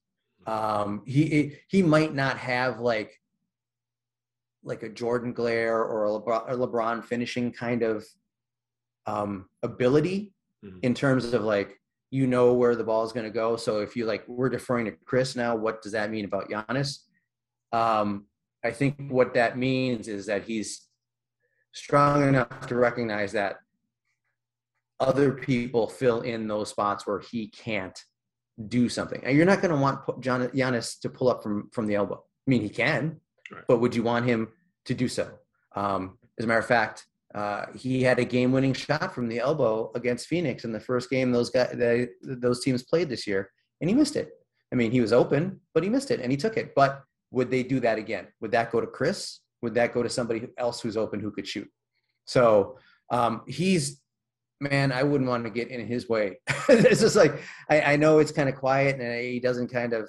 Um, 0.46 1.02
he 1.06 1.56
he 1.68 1.82
might 1.82 2.14
not 2.14 2.36
have 2.36 2.80
like 2.80 3.20
like 4.64 4.82
a 4.82 4.88
Jordan 4.88 5.32
Glare 5.32 5.82
or 5.84 6.06
a 6.06 6.08
LeBron, 6.08 6.48
LeBron 6.50 7.04
finishing 7.04 7.52
kind 7.52 7.82
of 7.82 8.04
um, 9.06 9.48
ability 9.62 10.32
Mhm. 10.64 10.78
in 10.82 10.94
terms 10.94 11.32
of 11.32 11.42
like 11.42 11.80
you 12.12 12.26
know 12.26 12.52
where 12.52 12.76
the 12.76 12.84
ball 12.84 13.04
is 13.04 13.10
going 13.10 13.24
to 13.24 13.32
go. 13.32 13.56
So 13.56 13.80
if 13.80 13.96
you 13.96 14.04
like, 14.04 14.22
we're 14.28 14.50
deferring 14.50 14.84
to 14.84 14.92
Khris 15.06 15.34
now. 15.34 15.56
What 15.56 15.80
does 15.80 15.92
that 15.92 16.10
mean 16.10 16.26
about 16.26 16.50
Giannis? 16.50 16.98
Um, 17.72 18.26
I 18.62 18.70
think 18.70 19.10
what 19.10 19.32
that 19.32 19.56
means 19.56 20.08
is 20.08 20.26
that 20.26 20.44
he's 20.44 20.86
strong 21.72 22.28
enough 22.28 22.66
to 22.66 22.74
recognize 22.74 23.32
that 23.32 23.56
other 25.00 25.32
people 25.32 25.88
fill 25.88 26.20
in 26.20 26.46
those 26.46 26.68
spots 26.68 27.06
where 27.06 27.18
he 27.18 27.48
can't 27.48 27.98
do 28.68 28.90
something. 28.90 29.22
And 29.24 29.34
you're 29.34 29.46
not 29.46 29.62
going 29.62 29.74
to 29.74 29.80
want 29.80 30.00
Gian- 30.20 30.48
Giannis 30.48 31.00
to 31.00 31.08
pull 31.08 31.30
up 31.30 31.42
from 31.42 31.70
from 31.72 31.86
the 31.86 31.94
elbow. 31.94 32.16
I 32.46 32.50
mean, 32.50 32.60
he 32.60 32.68
can, 32.68 33.20
Right. 33.50 33.64
but 33.66 33.80
would 33.80 33.96
you 33.96 34.02
want 34.02 34.26
him 34.26 34.48
to 34.84 34.94
do 34.94 35.08
so? 35.08 35.30
Um, 35.74 36.18
as 36.38 36.44
a 36.44 36.46
matter 36.46 36.60
of 36.60 36.66
fact, 36.66 37.06
uh, 37.34 37.66
he 37.74 38.02
had 38.02 38.18
a 38.18 38.24
game-winning 38.24 38.74
shot 38.74 39.14
from 39.14 39.28
the 39.28 39.38
elbow 39.38 39.90
against 39.94 40.26
Phoenix 40.26 40.64
in 40.64 40.72
the 40.72 40.80
first 40.80 41.08
game 41.08 41.32
those 41.32 41.50
guys 41.50 41.70
they, 41.74 42.08
those 42.22 42.62
teams 42.62 42.82
played 42.82 43.08
this 43.08 43.26
year, 43.26 43.50
and 43.80 43.88
he 43.88 43.96
missed 43.96 44.16
it. 44.16 44.30
I 44.72 44.76
mean, 44.76 44.90
he 44.90 45.00
was 45.00 45.12
open, 45.12 45.60
but 45.74 45.82
he 45.82 45.88
missed 45.88 46.10
it, 46.10 46.20
and 46.20 46.30
he 46.30 46.36
took 46.36 46.56
it. 46.56 46.74
But 46.74 47.02
would 47.30 47.50
they 47.50 47.62
do 47.62 47.80
that 47.80 47.98
again? 47.98 48.28
Would 48.40 48.52
that 48.52 48.70
go 48.70 48.80
to 48.80 48.86
Khris? 48.86 49.40
Would 49.62 49.74
that 49.74 49.94
go 49.94 50.02
to 50.02 50.08
somebody 50.08 50.48
else 50.58 50.80
who's 50.80 50.96
open 50.96 51.20
who 51.20 51.30
could 51.30 51.46
shoot? 51.46 51.68
So 52.26 52.78
um, 53.10 53.42
he's 53.46 54.00
man, 54.60 54.92
I 54.92 55.02
wouldn't 55.02 55.28
want 55.28 55.44
to 55.44 55.50
get 55.50 55.68
in 55.68 55.84
his 55.86 56.08
way. 56.08 56.38
it's 56.68 57.00
just 57.00 57.16
like 57.16 57.40
I, 57.68 57.80
I, 57.80 57.96
know 57.96 58.20
it's 58.20 58.30
kind 58.30 58.48
of 58.48 58.54
quiet 58.54 59.00
and 59.00 59.20
he 59.20 59.40
doesn't 59.40 59.68
kind 59.68 59.92
of 59.92 60.08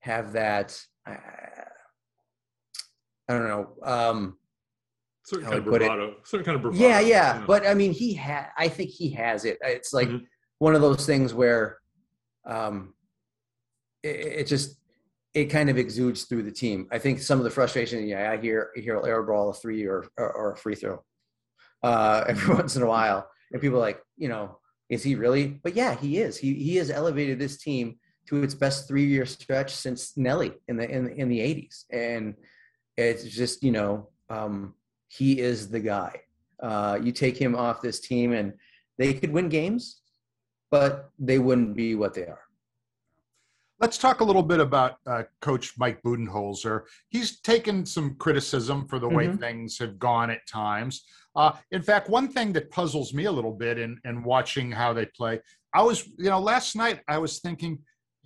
have 0.00 0.34
that. 0.34 0.78
I, 1.06 1.16
I 3.28 3.32
don't 3.32 3.48
know. 3.48 3.68
Um, 3.82 4.36
certain 5.28 5.46
kind 5.46 5.58
of 5.58 5.64
bravado. 5.64 6.16
Certain 6.24 6.44
kind 6.44 6.56
of 6.56 6.62
bravado. 6.62 6.82
Yeah, 6.82 7.00
yeah. 7.00 7.34
You 7.34 7.40
know. 7.40 7.46
But 7.46 7.66
I 7.66 7.74
mean, 7.74 7.92
he 7.92 8.14
had. 8.14 8.48
I 8.56 8.68
think 8.68 8.90
he 8.90 9.10
has 9.10 9.44
it. 9.44 9.58
It's 9.62 9.92
like 9.92 10.08
mm-hmm. 10.08 10.24
one 10.58 10.74
of 10.74 10.80
those 10.80 11.06
things 11.06 11.34
where, 11.34 11.78
um, 12.46 12.94
it, 14.02 14.08
it, 14.08 14.46
just 14.46 14.76
it 15.34 15.46
kind 15.46 15.70
of 15.70 15.78
exudes 15.78 16.24
through 16.24 16.44
the 16.44 16.52
team. 16.52 16.88
I 16.90 16.98
think 16.98 17.20
some 17.20 17.38
of 17.38 17.44
the 17.44 17.50
frustration. 17.50 18.06
Yeah, 18.06 18.30
I 18.30 18.36
hear 18.36 18.70
I 18.76 18.80
hear 18.80 19.00
airball 19.00 19.50
a 19.50 19.54
three 19.54 19.84
or 19.86 20.06
or, 20.16 20.32
or 20.32 20.52
a 20.52 20.56
free 20.56 20.74
throw 20.74 21.02
uh, 21.82 22.24
every 22.28 22.54
once 22.54 22.76
in 22.76 22.82
a 22.82 22.86
while 22.86 23.28
and 23.52 23.60
people 23.60 23.78
are 23.78 23.82
like, 23.82 24.02
you 24.16 24.28
know, 24.28 24.58
is 24.88 25.02
he 25.02 25.14
really? 25.14 25.46
But 25.46 25.74
yeah, 25.74 25.94
he 25.94 26.18
is. 26.18 26.38
He 26.38 26.54
he 26.54 26.76
has 26.76 26.90
elevated 26.90 27.38
this 27.38 27.58
team 27.58 27.96
to 28.28 28.42
its 28.42 28.54
best 28.54 28.88
three 28.88 29.04
year 29.04 29.26
stretch 29.26 29.74
since 29.74 30.16
Nellie 30.16 30.54
in 30.66 30.76
the 30.76 30.88
in 30.88 31.08
in 31.08 31.28
the 31.28 31.40
eighties, 31.40 31.84
and 31.90 32.34
it's 32.96 33.24
just 33.24 33.62
you 33.62 33.70
know 33.70 34.08
um, 34.30 34.74
he 35.08 35.40
is 35.40 35.68
the 35.68 35.80
guy. 35.80 36.20
Uh, 36.62 36.98
you 37.02 37.12
take 37.12 37.36
him 37.36 37.54
off 37.54 37.82
this 37.82 38.00
team, 38.00 38.32
and 38.32 38.52
they 38.98 39.14
could 39.14 39.32
win 39.32 39.48
games, 39.48 40.02
but 40.70 41.10
they 41.18 41.38
wouldn't 41.38 41.74
be 41.74 41.94
what 41.94 42.14
they 42.14 42.26
are. 42.26 42.40
Let's 43.80 43.96
talk 43.96 44.20
a 44.20 44.24
little 44.24 44.42
bit 44.42 44.58
about 44.58 44.96
uh, 45.06 45.22
Coach 45.40 45.74
Mike 45.78 46.02
Budenholzer. 46.02 46.82
He's 47.10 47.40
taken 47.40 47.86
some 47.86 48.16
criticism 48.16 48.88
for 48.88 48.98
the 48.98 49.08
way 49.08 49.28
mm-hmm. 49.28 49.36
things 49.36 49.78
have 49.78 50.00
gone 50.00 50.30
at 50.30 50.44
times. 50.48 51.04
Uh, 51.36 51.52
in 51.70 51.82
fact, 51.82 52.10
one 52.10 52.26
thing 52.26 52.52
that 52.54 52.72
puzzles 52.72 53.14
me 53.14 53.26
a 53.26 53.32
little 53.32 53.52
bit 53.52 53.78
in, 53.78 53.96
in 54.04 54.24
watching 54.24 54.72
how 54.72 54.92
they 54.92 55.06
play, 55.06 55.40
I 55.72 55.82
was, 55.82 56.08
you 56.18 56.28
know, 56.28 56.40
last 56.40 56.74
night 56.74 57.02
I 57.06 57.18
was 57.18 57.38
thinking 57.38 57.78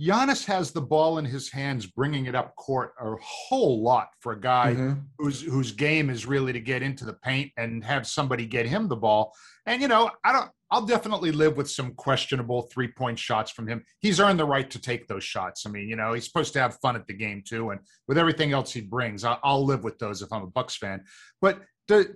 Giannis 0.02 0.44
has 0.46 0.72
the 0.72 0.80
ball 0.80 1.18
in 1.18 1.24
his 1.24 1.50
hands, 1.50 1.86
bringing 1.86 2.26
it 2.26 2.34
up 2.34 2.56
court 2.56 2.92
a 3.00 3.14
whole 3.22 3.82
lot 3.82 4.08
for 4.20 4.32
a 4.32 4.40
guy 4.40 4.74
mm-hmm. 4.74 5.00
whose 5.18 5.42
whose 5.42 5.70
game 5.70 6.10
is 6.10 6.26
really 6.26 6.52
to 6.52 6.60
get 6.60 6.82
into 6.82 7.04
the 7.04 7.12
paint 7.12 7.52
and 7.56 7.84
have 7.84 8.06
somebody 8.06 8.46
get 8.46 8.66
him 8.66 8.88
the 8.88 8.96
ball. 8.96 9.32
And 9.66 9.80
you 9.80 9.88
know, 9.88 10.10
I 10.24 10.32
don't. 10.32 10.50
I'll 10.70 10.86
definitely 10.86 11.32
live 11.32 11.58
with 11.58 11.70
some 11.70 11.92
questionable 11.94 12.62
three 12.62 12.88
point 12.88 13.18
shots 13.18 13.50
from 13.50 13.68
him. 13.68 13.84
He's 14.00 14.18
earned 14.18 14.40
the 14.40 14.44
right 14.46 14.68
to 14.70 14.80
take 14.80 15.06
those 15.06 15.22
shots. 15.22 15.66
I 15.66 15.70
mean, 15.70 15.88
you 15.88 15.96
know, 15.96 16.14
he's 16.14 16.24
supposed 16.24 16.54
to 16.54 16.60
have 16.60 16.78
fun 16.80 16.96
at 16.96 17.06
the 17.06 17.12
game 17.12 17.42
too, 17.46 17.70
and 17.70 17.80
with 18.08 18.18
everything 18.18 18.52
else 18.52 18.72
he 18.72 18.80
brings, 18.80 19.22
I'll, 19.22 19.38
I'll 19.44 19.64
live 19.64 19.84
with 19.84 19.98
those 19.98 20.22
if 20.22 20.32
I'm 20.32 20.42
a 20.42 20.46
Bucks 20.46 20.76
fan. 20.76 21.04
But 21.40 21.60
the, 21.88 22.14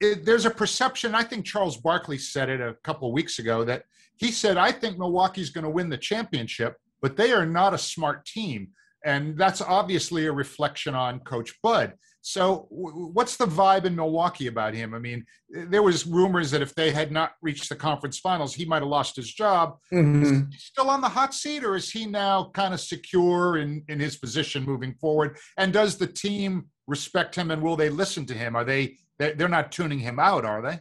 it, 0.00 0.24
there's 0.24 0.46
a 0.46 0.50
perception. 0.50 1.14
I 1.14 1.22
think 1.22 1.44
Charles 1.44 1.76
Barkley 1.76 2.18
said 2.18 2.48
it 2.48 2.60
a 2.60 2.74
couple 2.82 3.08
of 3.08 3.14
weeks 3.14 3.38
ago 3.38 3.64
that 3.64 3.84
he 4.16 4.32
said, 4.32 4.56
"I 4.56 4.72
think 4.72 4.98
Milwaukee's 4.98 5.50
going 5.50 5.64
to 5.64 5.70
win 5.70 5.90
the 5.90 5.98
championship, 5.98 6.76
but 7.02 7.16
they 7.16 7.32
are 7.32 7.46
not 7.46 7.74
a 7.74 7.78
smart 7.78 8.24
team." 8.24 8.68
And 9.04 9.38
that's 9.38 9.62
obviously 9.62 10.26
a 10.26 10.32
reflection 10.32 10.94
on 10.94 11.20
Coach 11.20 11.54
Bud. 11.62 11.94
So, 12.22 12.66
what's 12.70 13.38
the 13.38 13.46
vibe 13.46 13.86
in 13.86 13.96
Milwaukee 13.96 14.46
about 14.46 14.74
him? 14.74 14.92
I 14.92 14.98
mean, 14.98 15.24
there 15.48 15.82
was 15.82 16.06
rumors 16.06 16.50
that 16.50 16.60
if 16.60 16.74
they 16.74 16.90
had 16.90 17.10
not 17.10 17.32
reached 17.40 17.70
the 17.70 17.76
conference 17.76 18.18
finals, 18.18 18.54
he 18.54 18.66
might 18.66 18.82
have 18.82 18.88
lost 18.88 19.16
his 19.16 19.32
job. 19.32 19.78
Mm-hmm. 19.92 20.22
Is 20.22 20.30
he 20.30 20.58
still 20.58 20.90
on 20.90 21.00
the 21.00 21.08
hot 21.08 21.32
seat, 21.32 21.64
or 21.64 21.76
is 21.76 21.90
he 21.90 22.04
now 22.04 22.50
kind 22.52 22.74
of 22.74 22.80
secure 22.80 23.56
in 23.56 23.82
in 23.88 23.98
his 23.98 24.16
position 24.16 24.64
moving 24.64 24.94
forward? 25.00 25.38
And 25.56 25.72
does 25.72 25.96
the 25.96 26.06
team 26.06 26.66
respect 26.86 27.34
him, 27.34 27.50
and 27.50 27.62
will 27.62 27.76
they 27.76 27.88
listen 27.88 28.26
to 28.26 28.34
him? 28.34 28.54
Are 28.54 28.64
they 28.64 28.98
they're 29.18 29.48
not 29.48 29.72
tuning 29.72 29.98
him 29.98 30.18
out, 30.18 30.44
are 30.44 30.60
they? 30.60 30.80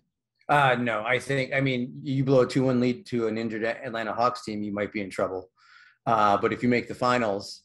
Uh, 0.49 0.75
no, 0.75 1.03
I 1.03 1.19
think. 1.19 1.53
I 1.53 1.61
mean, 1.61 2.01
you 2.03 2.25
blow 2.25 2.41
a 2.41 2.47
two-one 2.47 2.81
lead 2.81 3.05
to 3.07 3.27
an 3.27 3.37
injured 3.37 3.63
Atlanta 3.63 4.13
Hawks 4.13 4.43
team, 4.43 4.61
you 4.61 4.73
might 4.73 4.91
be 4.91 5.01
in 5.01 5.09
trouble. 5.09 5.49
Uh, 6.05 6.37
but 6.37 6.53
if 6.53 6.63
you 6.63 6.69
make 6.69 6.87
the 6.87 6.95
finals, 6.95 7.63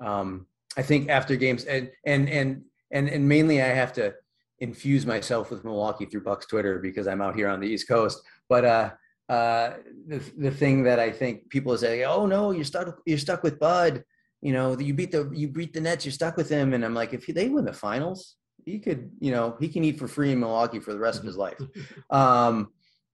um, 0.00 0.46
I 0.76 0.82
think 0.82 1.08
after 1.08 1.36
games 1.36 1.64
and 1.64 1.90
and 2.04 2.28
and 2.28 2.62
and 2.90 3.08
and 3.08 3.28
mainly 3.28 3.62
I 3.62 3.68
have 3.68 3.92
to 3.94 4.14
infuse 4.58 5.04
myself 5.04 5.50
with 5.50 5.64
Milwaukee 5.64 6.06
through 6.06 6.22
Bucks 6.22 6.46
Twitter 6.46 6.78
because 6.78 7.06
I'm 7.06 7.20
out 7.20 7.36
here 7.36 7.48
on 7.48 7.60
the 7.60 7.68
East 7.68 7.88
Coast. 7.88 8.20
But 8.48 8.64
uh, 8.64 8.90
uh, 9.28 9.74
the 10.06 10.20
the 10.38 10.50
thing 10.50 10.82
that 10.84 10.98
I 10.98 11.10
think 11.10 11.48
people 11.50 11.76
say, 11.78 12.04
oh 12.04 12.26
no, 12.26 12.50
you're 12.50 12.64
stuck 12.64 13.00
you're 13.06 13.18
stuck 13.18 13.42
with 13.42 13.58
Bud. 13.58 14.04
You 14.42 14.52
know, 14.52 14.78
you 14.78 14.94
beat 14.94 15.12
the 15.12 15.30
you 15.32 15.48
beat 15.48 15.72
the 15.72 15.80
Nets, 15.80 16.04
you're 16.04 16.12
stuck 16.12 16.36
with 16.36 16.48
him. 16.48 16.74
And 16.74 16.84
I'm 16.84 16.94
like, 16.94 17.14
if 17.14 17.26
they 17.26 17.48
win 17.48 17.64
the 17.64 17.72
finals, 17.72 18.36
he 18.64 18.78
could, 18.78 19.10
you 19.20 19.30
know, 19.30 19.56
he 19.58 19.68
can 19.68 19.84
eat 19.84 19.98
for 19.98 20.08
free 20.08 20.32
in 20.32 20.40
Milwaukee 20.40 20.80
for 20.80 20.92
the 20.92 20.98
rest 20.98 21.20
of 21.20 21.26
his 21.26 21.36
life. 21.36 21.60
Um, 22.10 22.72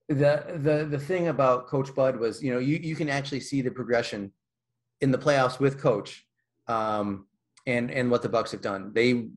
the 0.08 0.44
the 0.56 0.88
the 0.90 0.98
thing 0.98 1.28
about 1.28 1.68
Coach 1.68 1.94
Bud 1.94 2.16
was, 2.18 2.42
you 2.42 2.52
know, 2.52 2.58
you 2.58 2.78
you 2.82 2.96
can 2.96 3.08
actually 3.08 3.40
see 3.40 3.62
the 3.62 3.70
progression 3.70 4.32
in 5.00 5.10
the 5.10 5.18
playoffs 5.18 5.58
with 5.58 5.80
Coach, 5.80 6.26
um, 6.68 7.26
and 7.66 7.90
and 7.90 8.10
what 8.10 8.22
the 8.22 8.28
Bucks 8.28 8.52
have 8.52 8.60
done. 8.60 8.92
They 8.94 9.28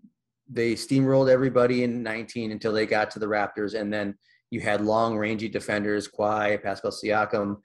they 0.49 0.73
steamrolled 0.73 1.29
everybody 1.29 1.83
in 1.83 2.03
19 2.03 2.51
until 2.51 2.73
they 2.73 2.85
got 2.85 3.11
to 3.11 3.19
the 3.19 3.25
Raptors, 3.25 3.79
and 3.79 3.91
then 3.91 4.15
you 4.49 4.59
had 4.59 4.81
long 4.81 5.17
rangy 5.17 5.49
defenders, 5.49 6.07
Kawhi, 6.07 6.61
Pascal 6.61 6.91
Siakam, 6.91 7.57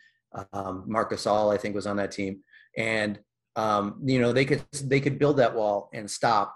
um, 0.52 0.84
Marc 0.86 1.12
Gasol, 1.12 1.52
I 1.52 1.58
think 1.58 1.74
was 1.74 1.86
on 1.86 1.96
that 1.96 2.12
team, 2.12 2.40
and 2.76 3.18
um, 3.56 4.00
you 4.04 4.20
know 4.20 4.32
they 4.32 4.44
could 4.44 4.64
they 4.84 5.00
could 5.00 5.18
build 5.18 5.38
that 5.38 5.54
wall 5.54 5.90
and 5.92 6.10
stop 6.10 6.54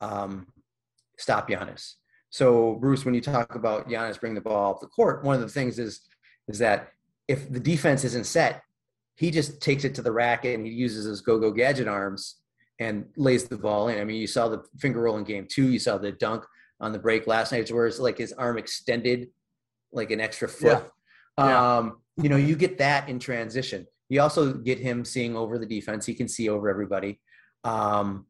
um, 0.00 0.46
stop 1.18 1.48
Giannis. 1.48 1.94
So 2.30 2.74
Bruce, 2.80 3.04
when 3.04 3.14
you 3.14 3.20
talk 3.20 3.54
about 3.54 3.88
Giannis 3.88 4.18
bringing 4.18 4.34
the 4.34 4.40
ball 4.40 4.72
up 4.72 4.80
the 4.80 4.86
court, 4.86 5.24
one 5.24 5.34
of 5.34 5.40
the 5.42 5.48
things 5.48 5.78
is 5.78 6.00
is 6.48 6.58
that 6.58 6.88
if 7.28 7.50
the 7.50 7.60
defense 7.60 8.04
isn't 8.04 8.26
set, 8.26 8.62
he 9.16 9.30
just 9.30 9.60
takes 9.60 9.84
it 9.84 9.94
to 9.96 10.02
the 10.02 10.12
racket 10.12 10.56
and 10.56 10.66
he 10.66 10.72
uses 10.72 11.04
his 11.04 11.20
go-go 11.20 11.50
gadget 11.50 11.88
arms 11.88 12.36
and 12.78 13.06
lays 13.16 13.44
the 13.44 13.58
ball 13.58 13.88
in. 13.88 13.98
I 13.98 14.04
mean, 14.04 14.20
you 14.20 14.26
saw 14.26 14.48
the 14.48 14.64
finger 14.78 15.00
roll 15.00 15.16
in 15.18 15.24
game 15.24 15.46
two, 15.48 15.68
you 15.68 15.78
saw 15.78 15.98
the 15.98 16.12
dunk 16.12 16.44
on 16.80 16.92
the 16.92 16.98
break 16.98 17.26
last 17.26 17.52
night, 17.52 17.70
where 17.70 17.86
it's 17.86 17.98
like 17.98 18.18
his 18.18 18.32
arm 18.32 18.58
extended 18.58 19.28
like 19.92 20.10
an 20.10 20.20
extra 20.20 20.48
foot. 20.48 20.90
Yeah. 21.38 21.76
Um, 21.76 22.00
you 22.16 22.28
know, 22.28 22.36
you 22.36 22.56
get 22.56 22.78
that 22.78 23.08
in 23.08 23.18
transition. 23.18 23.86
You 24.08 24.20
also 24.20 24.52
get 24.52 24.78
him 24.78 25.04
seeing 25.04 25.36
over 25.36 25.58
the 25.58 25.66
defense. 25.66 26.04
He 26.04 26.14
can 26.14 26.28
see 26.28 26.48
over 26.48 26.68
everybody. 26.68 27.20
Um, 27.64 28.26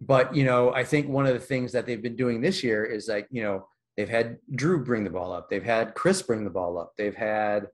but 0.00 0.34
you 0.34 0.44
know, 0.44 0.72
I 0.74 0.84
think 0.84 1.08
one 1.08 1.26
of 1.26 1.34
the 1.34 1.40
things 1.40 1.72
that 1.72 1.86
they've 1.86 2.02
been 2.02 2.16
doing 2.16 2.40
this 2.40 2.62
year 2.62 2.84
is 2.84 3.08
like, 3.08 3.26
you 3.30 3.42
know, 3.42 3.66
they've 3.96 4.08
had 4.08 4.38
Jrue 4.52 4.84
bring 4.84 5.04
the 5.04 5.10
ball 5.10 5.32
up, 5.32 5.48
they've 5.48 5.64
had 5.64 5.94
Khris 5.94 6.22
bring 6.22 6.44
the 6.44 6.50
ball 6.50 6.78
up, 6.78 6.92
they've 6.98 7.14
had 7.14 7.68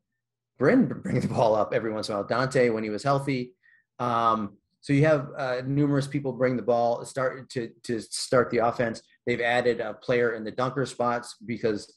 Bryn 0.61 0.87
bring 0.87 1.19
the 1.19 1.27
ball 1.27 1.57
up 1.57 1.73
every 1.75 1.93
once 1.93 2.09
in 2.09 2.15
a 2.15 2.19
while. 2.19 2.29
Donte, 2.29 2.73
when 2.73 2.85
he 2.85 2.91
was 2.91 3.03
healthy. 3.03 3.55
Um, 3.99 4.59
so 4.83 4.93
you 4.93 5.05
have 5.07 5.29
uh, 5.37 5.63
numerous 5.67 6.07
people 6.07 6.33
bring 6.33 6.57
the 6.57 6.63
ball, 6.63 7.05
start 7.05 7.51
to 7.51 7.71
to 7.83 8.01
start 8.01 8.51
the 8.51 8.59
offense. 8.59 9.03
They've 9.27 9.41
added 9.41 9.81
a 9.81 9.95
player 9.95 10.35
in 10.35 10.45
the 10.45 10.51
dunker 10.51 10.87
spots 10.87 11.37
because 11.45 11.93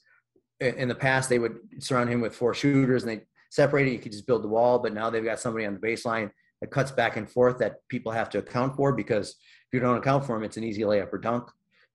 in 0.60 0.88
the 0.88 0.94
past 0.94 1.28
they 1.28 1.38
would 1.38 1.58
surround 1.78 2.10
him 2.10 2.20
with 2.20 2.34
four 2.34 2.52
shooters 2.52 3.04
and 3.04 3.12
they 3.12 3.24
separated. 3.50 3.92
You 3.92 3.98
could 3.98 4.12
just 4.12 4.26
build 4.26 4.42
the 4.42 4.48
wall, 4.48 4.78
but 4.78 4.92
now 4.92 5.08
they've 5.08 5.24
got 5.24 5.40
somebody 5.40 5.66
on 5.66 5.74
the 5.74 5.80
baseline 5.80 6.30
that 6.60 6.70
cuts 6.70 6.90
back 6.90 7.16
and 7.16 7.30
forth 7.30 7.58
that 7.58 7.76
people 7.88 8.12
have 8.12 8.28
to 8.30 8.38
account 8.38 8.76
for 8.76 8.92
because 8.92 9.30
if 9.30 9.72
you 9.72 9.80
don't 9.80 9.98
account 9.98 10.24
for 10.26 10.36
them, 10.36 10.44
it's 10.44 10.56
an 10.56 10.64
easy 10.64 10.82
layup 10.82 11.12
or 11.12 11.18
dunk. 11.18 11.50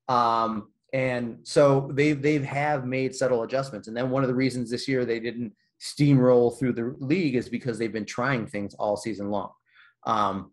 Um, 0.08 0.71
and 0.91 1.38
so 1.43 1.91
they 1.93 2.13
they 2.13 2.39
have 2.39 2.86
made 2.86 3.15
subtle 3.15 3.43
adjustments. 3.43 3.88
And 3.88 3.95
then 3.95 4.10
one 4.10 4.23
of 4.23 4.29
the 4.29 4.36
reasons 4.36 4.71
this 4.71 4.88
year 4.88 5.05
they 5.05 5.19
didn't 5.19 5.53
steamroll 5.79 6.57
through 6.57 6.73
the 6.73 6.95
league 6.99 7.35
is 7.35 7.49
because 7.49 7.77
they've 7.77 7.93
been 7.93 8.05
trying 8.05 8.45
things 8.45 8.73
all 8.75 8.97
season 8.97 9.29
long, 9.29 9.51
um, 10.05 10.51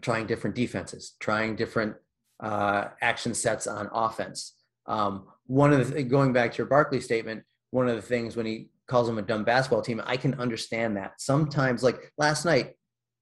trying 0.00 0.26
different 0.26 0.56
defenses, 0.56 1.14
trying 1.20 1.56
different 1.56 1.94
uh, 2.42 2.88
action 3.00 3.34
sets 3.34 3.66
on 3.66 3.88
offense. 3.92 4.54
Um, 4.86 5.26
one 5.46 5.72
of 5.72 5.92
the 5.92 6.02
going 6.02 6.32
back 6.32 6.52
to 6.52 6.58
your 6.58 6.66
Barkley 6.66 7.00
statement, 7.00 7.44
one 7.70 7.88
of 7.88 7.96
the 7.96 8.02
things 8.02 8.36
when 8.36 8.46
he 8.46 8.70
calls 8.88 9.06
them 9.06 9.18
a 9.18 9.22
dumb 9.22 9.44
basketball 9.44 9.82
team, 9.82 10.02
I 10.04 10.16
can 10.16 10.34
understand 10.34 10.96
that. 10.96 11.20
Sometimes, 11.20 11.82
like 11.82 12.12
last 12.18 12.44
night, 12.44 12.74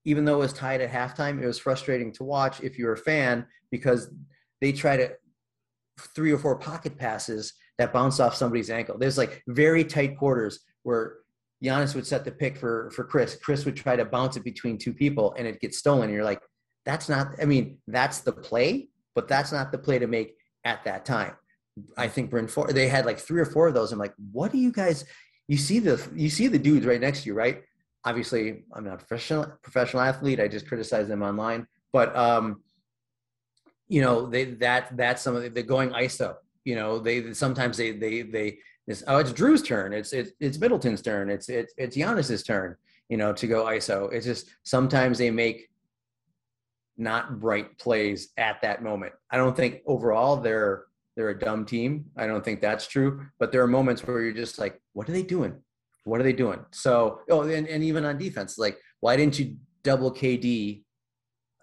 even 0.05 0.25
though 0.25 0.37
it 0.37 0.39
was 0.39 0.53
tied 0.53 0.81
at 0.81 0.91
halftime, 0.91 1.43
it 1.43 1.47
was 1.47 1.59
frustrating 1.59 2.13
to 2.15 2.25
watch 2.25 2.61
if 2.61 2.79
you're 2.79 2.95
a 2.95 2.99
fan 2.99 3.47
because 3.71 4.11
they 4.61 4.73
try 4.73 4.97
to 4.97 5.13
three 6.15 6.33
or 6.33 6.39
four 6.39 6.57
pocket 6.57 6.97
passes 6.97 7.53
that 7.79 7.93
bounce 7.93 8.21
off 8.21 8.35
somebody's 8.35 8.71
ankle. 8.71 8.97
There's 8.99 9.19
like 9.19 9.43
very 9.47 9.85
tight 9.85 10.17
quarters 10.17 10.61
where 10.83 11.17
Giannis 11.63 11.95
would 11.95 12.07
set 12.07 12.25
the 12.25 12.33
pick 12.33 12.57
for 12.57 12.91
for 12.91 13.05
Khris. 13.05 13.37
Khris 13.37 13.65
would 13.65 13.77
try 13.77 13.97
to 13.97 14.05
bounce 14.05 14.37
it 14.37 14.45
between 14.45 14.79
two 14.79 14.95
people 14.95 15.35
and 15.37 15.47
it 15.47 15.61
gets 15.61 15.79
stolen. 15.79 16.05
And 16.05 16.15
you're 16.15 16.25
like, 16.25 16.41
that's 16.85 17.09
not. 17.09 17.35
I 17.41 17.45
mean, 17.45 17.79
that's 17.87 18.21
the 18.21 18.33
play, 18.33 18.89
but 19.15 19.29
that's 19.29 19.53
not 19.53 19.73
the 19.73 19.79
play 19.79 19.99
to 19.99 20.07
make 20.07 20.37
at 20.65 20.85
that 20.85 21.05
time. 21.05 21.35
I 21.97 22.09
think 22.09 22.31
Bryn 22.31 22.49
Four. 22.49 22.69
They 22.69 22.89
had 22.89 23.07
like 23.07 23.19
three 23.19 23.41
or 23.41 23.47
four 23.47 23.69
of 23.69 23.75
those. 23.75 23.93
I'm 23.93 23.99
like, 23.99 24.15
what 24.33 24.53
do 24.53 24.59
you 24.59 24.73
guys? 24.73 25.05
You 25.49 25.57
see 25.57 25.79
the 25.79 26.01
you 26.15 26.31
see 26.31 26.47
the 26.47 26.59
dudes 26.59 26.87
right 26.87 27.01
next 27.01 27.23
to 27.23 27.27
you, 27.27 27.35
right? 27.35 27.63
obviously 28.05 28.65
I'm 28.73 28.85
not 28.85 28.95
a 28.95 28.99
professional 28.99 29.47
professional 29.63 30.03
athlete. 30.03 30.41
I 30.41 30.49
just 30.49 30.67
criticize 30.67 31.09
them 31.09 31.23
online. 31.23 31.67
But 31.93 32.15
um, 32.17 32.63
you 33.89 34.01
know, 34.01 34.27
they 34.27 34.45
that 34.45 34.97
that's 34.97 35.23
some 35.23 35.37
of 35.37 35.43
the, 35.43 35.49
they're 35.49 35.63
going 35.63 35.91
ISO. 35.91 36.37
You 36.65 36.77
know, 36.77 36.99
they 36.99 37.33
sometimes 37.33 37.77
they 37.77 37.93
they 37.93 38.23
they 38.23 38.59
this 38.91 39.05
oh 39.07 39.19
it's 39.19 39.33
Jrue's 39.33 39.63
turn, 39.63 39.93
it's 39.93 40.13
it's 40.13 40.33
it's 40.41 40.59
Middleton's 40.59 41.01
turn, 41.01 41.31
it's 41.31 41.49
it's 41.49 41.73
it's 41.77 41.97
Giannis's 41.97 42.43
turn. 42.43 42.77
You 43.09 43.17
know, 43.17 43.33
to 43.33 43.47
go 43.49 43.65
ISO. 43.65 44.13
It's 44.13 44.27
just 44.27 44.51
sometimes 44.63 45.19
they 45.19 45.33
make 45.33 45.69
not 46.97 47.41
bright 47.41 47.77
plays 47.79 48.29
at 48.37 48.63
that 48.63 48.85
moment. 48.85 49.13
I 49.31 49.37
don't 49.37 49.57
think 49.57 49.81
overall 49.87 50.37
they're 50.37 50.85
they're 51.17 51.31
a 51.31 51.39
dumb 51.39 51.65
team. 51.65 52.07
I 52.17 52.27
don't 52.27 52.45
think 52.45 52.61
that's 52.61 52.87
true. 52.87 53.27
But 53.39 53.53
there 53.53 53.63
are 53.63 53.69
moments 53.69 54.07
where 54.07 54.23
you're 54.23 54.33
just 54.33 54.59
like, 54.59 54.81
what 54.93 55.09
are 55.09 55.13
they 55.13 55.23
doing? 55.23 55.55
What 56.05 56.21
are 56.21 56.25
they 56.25 56.33
doing? 56.33 56.65
So, 56.71 57.21
oh, 57.31 57.43
and, 57.43 57.67
and 57.67 57.85
even 57.85 58.05
on 58.05 58.17
defense, 58.17 58.59
like, 58.59 58.79
why 59.01 59.17
didn't 59.17 59.39
you 59.39 59.57
double 59.83 60.13
KD 60.13 60.83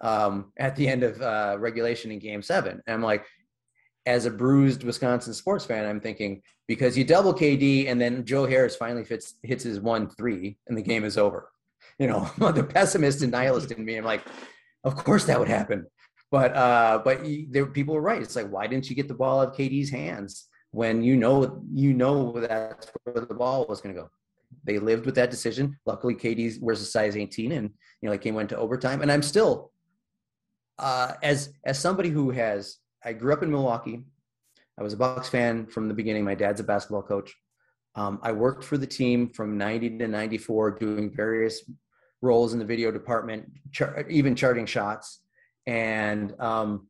um, 0.00 0.52
at 0.58 0.76
the 0.76 0.86
end 0.86 1.02
of 1.02 1.20
uh, 1.20 1.56
regulation 1.58 2.10
in 2.10 2.18
game 2.18 2.42
seven? 2.42 2.82
And 2.86 2.94
I'm 2.94 3.02
like, 3.02 3.24
as 4.08 4.24
a 4.24 4.30
bruised 4.30 4.84
Wisconsin 4.84 5.34
sports 5.34 5.66
fan, 5.66 5.84
I'm 5.84 6.00
thinking 6.00 6.40
because 6.66 6.96
you 6.96 7.04
double 7.04 7.34
KD 7.34 7.88
and 7.88 8.00
then 8.00 8.24
Joe 8.24 8.46
Harris 8.46 8.74
finally 8.74 9.04
fits, 9.04 9.34
hits 9.42 9.62
his 9.64 9.80
one 9.80 10.08
three 10.08 10.56
and 10.66 10.76
the 10.76 10.82
game 10.82 11.04
is 11.04 11.18
over. 11.18 11.50
You 11.98 12.06
know, 12.06 12.30
the 12.52 12.64
pessimist 12.64 13.22
and 13.22 13.30
nihilist 13.30 13.70
in 13.70 13.84
me, 13.84 13.96
I'm 13.96 14.04
like, 14.04 14.24
of 14.82 14.96
course 14.96 15.26
that 15.26 15.38
would 15.38 15.48
happen. 15.48 15.86
But 16.30 16.56
uh, 16.56 17.02
but 17.04 17.20
there, 17.50 17.66
people 17.66 17.94
were 17.94 18.00
right. 18.00 18.22
It's 18.22 18.34
like, 18.34 18.50
why 18.50 18.66
didn't 18.66 18.88
you 18.88 18.96
get 18.96 19.08
the 19.08 19.14
ball 19.14 19.40
out 19.40 19.48
of 19.48 19.54
KD's 19.54 19.90
hands 19.90 20.46
when 20.70 21.02
you 21.02 21.16
know 21.16 21.62
you 21.72 21.92
know 21.94 22.32
that's 22.32 22.90
where 23.04 23.24
the 23.24 23.34
ball 23.34 23.66
was 23.66 23.80
going 23.80 23.94
to 23.94 24.00
go? 24.02 24.10
They 24.64 24.78
lived 24.78 25.06
with 25.06 25.14
that 25.16 25.30
decision. 25.30 25.78
Luckily, 25.86 26.14
KD 26.14 26.60
wears 26.60 26.80
a 26.80 26.84
size 26.84 27.16
18, 27.16 27.52
and 27.52 27.70
you 28.00 28.06
know, 28.06 28.10
like 28.10 28.22
game 28.22 28.34
went 28.34 28.50
to 28.50 28.58
overtime. 28.58 29.00
And 29.00 29.10
I'm 29.10 29.22
still, 29.22 29.72
uh, 30.78 31.14
as 31.22 31.52
as 31.64 31.78
somebody 31.78 32.10
who 32.10 32.30
has, 32.30 32.78
I 33.04 33.12
grew 33.12 33.32
up 33.32 33.42
in 33.42 33.50
Milwaukee. 33.50 34.04
I 34.78 34.82
was 34.82 34.92
a 34.92 34.96
Bucks 34.96 35.28
fan 35.28 35.66
from 35.66 35.88
the 35.88 35.94
beginning. 35.94 36.24
My 36.24 36.34
dad's 36.34 36.60
a 36.60 36.64
basketball 36.64 37.02
coach. 37.02 37.34
Um, 37.94 38.20
I 38.22 38.32
worked 38.32 38.62
for 38.62 38.78
the 38.78 38.86
team 38.86 39.28
from 39.30 39.58
90 39.58 39.98
to 39.98 40.08
94, 40.08 40.72
doing 40.72 41.10
various 41.14 41.68
roles 42.22 42.52
in 42.52 42.58
the 42.58 42.64
video 42.64 42.90
department, 42.90 43.50
char- 43.72 44.06
even 44.08 44.36
charting 44.36 44.66
shots. 44.66 45.20
And, 45.66 46.38
um, 46.40 46.88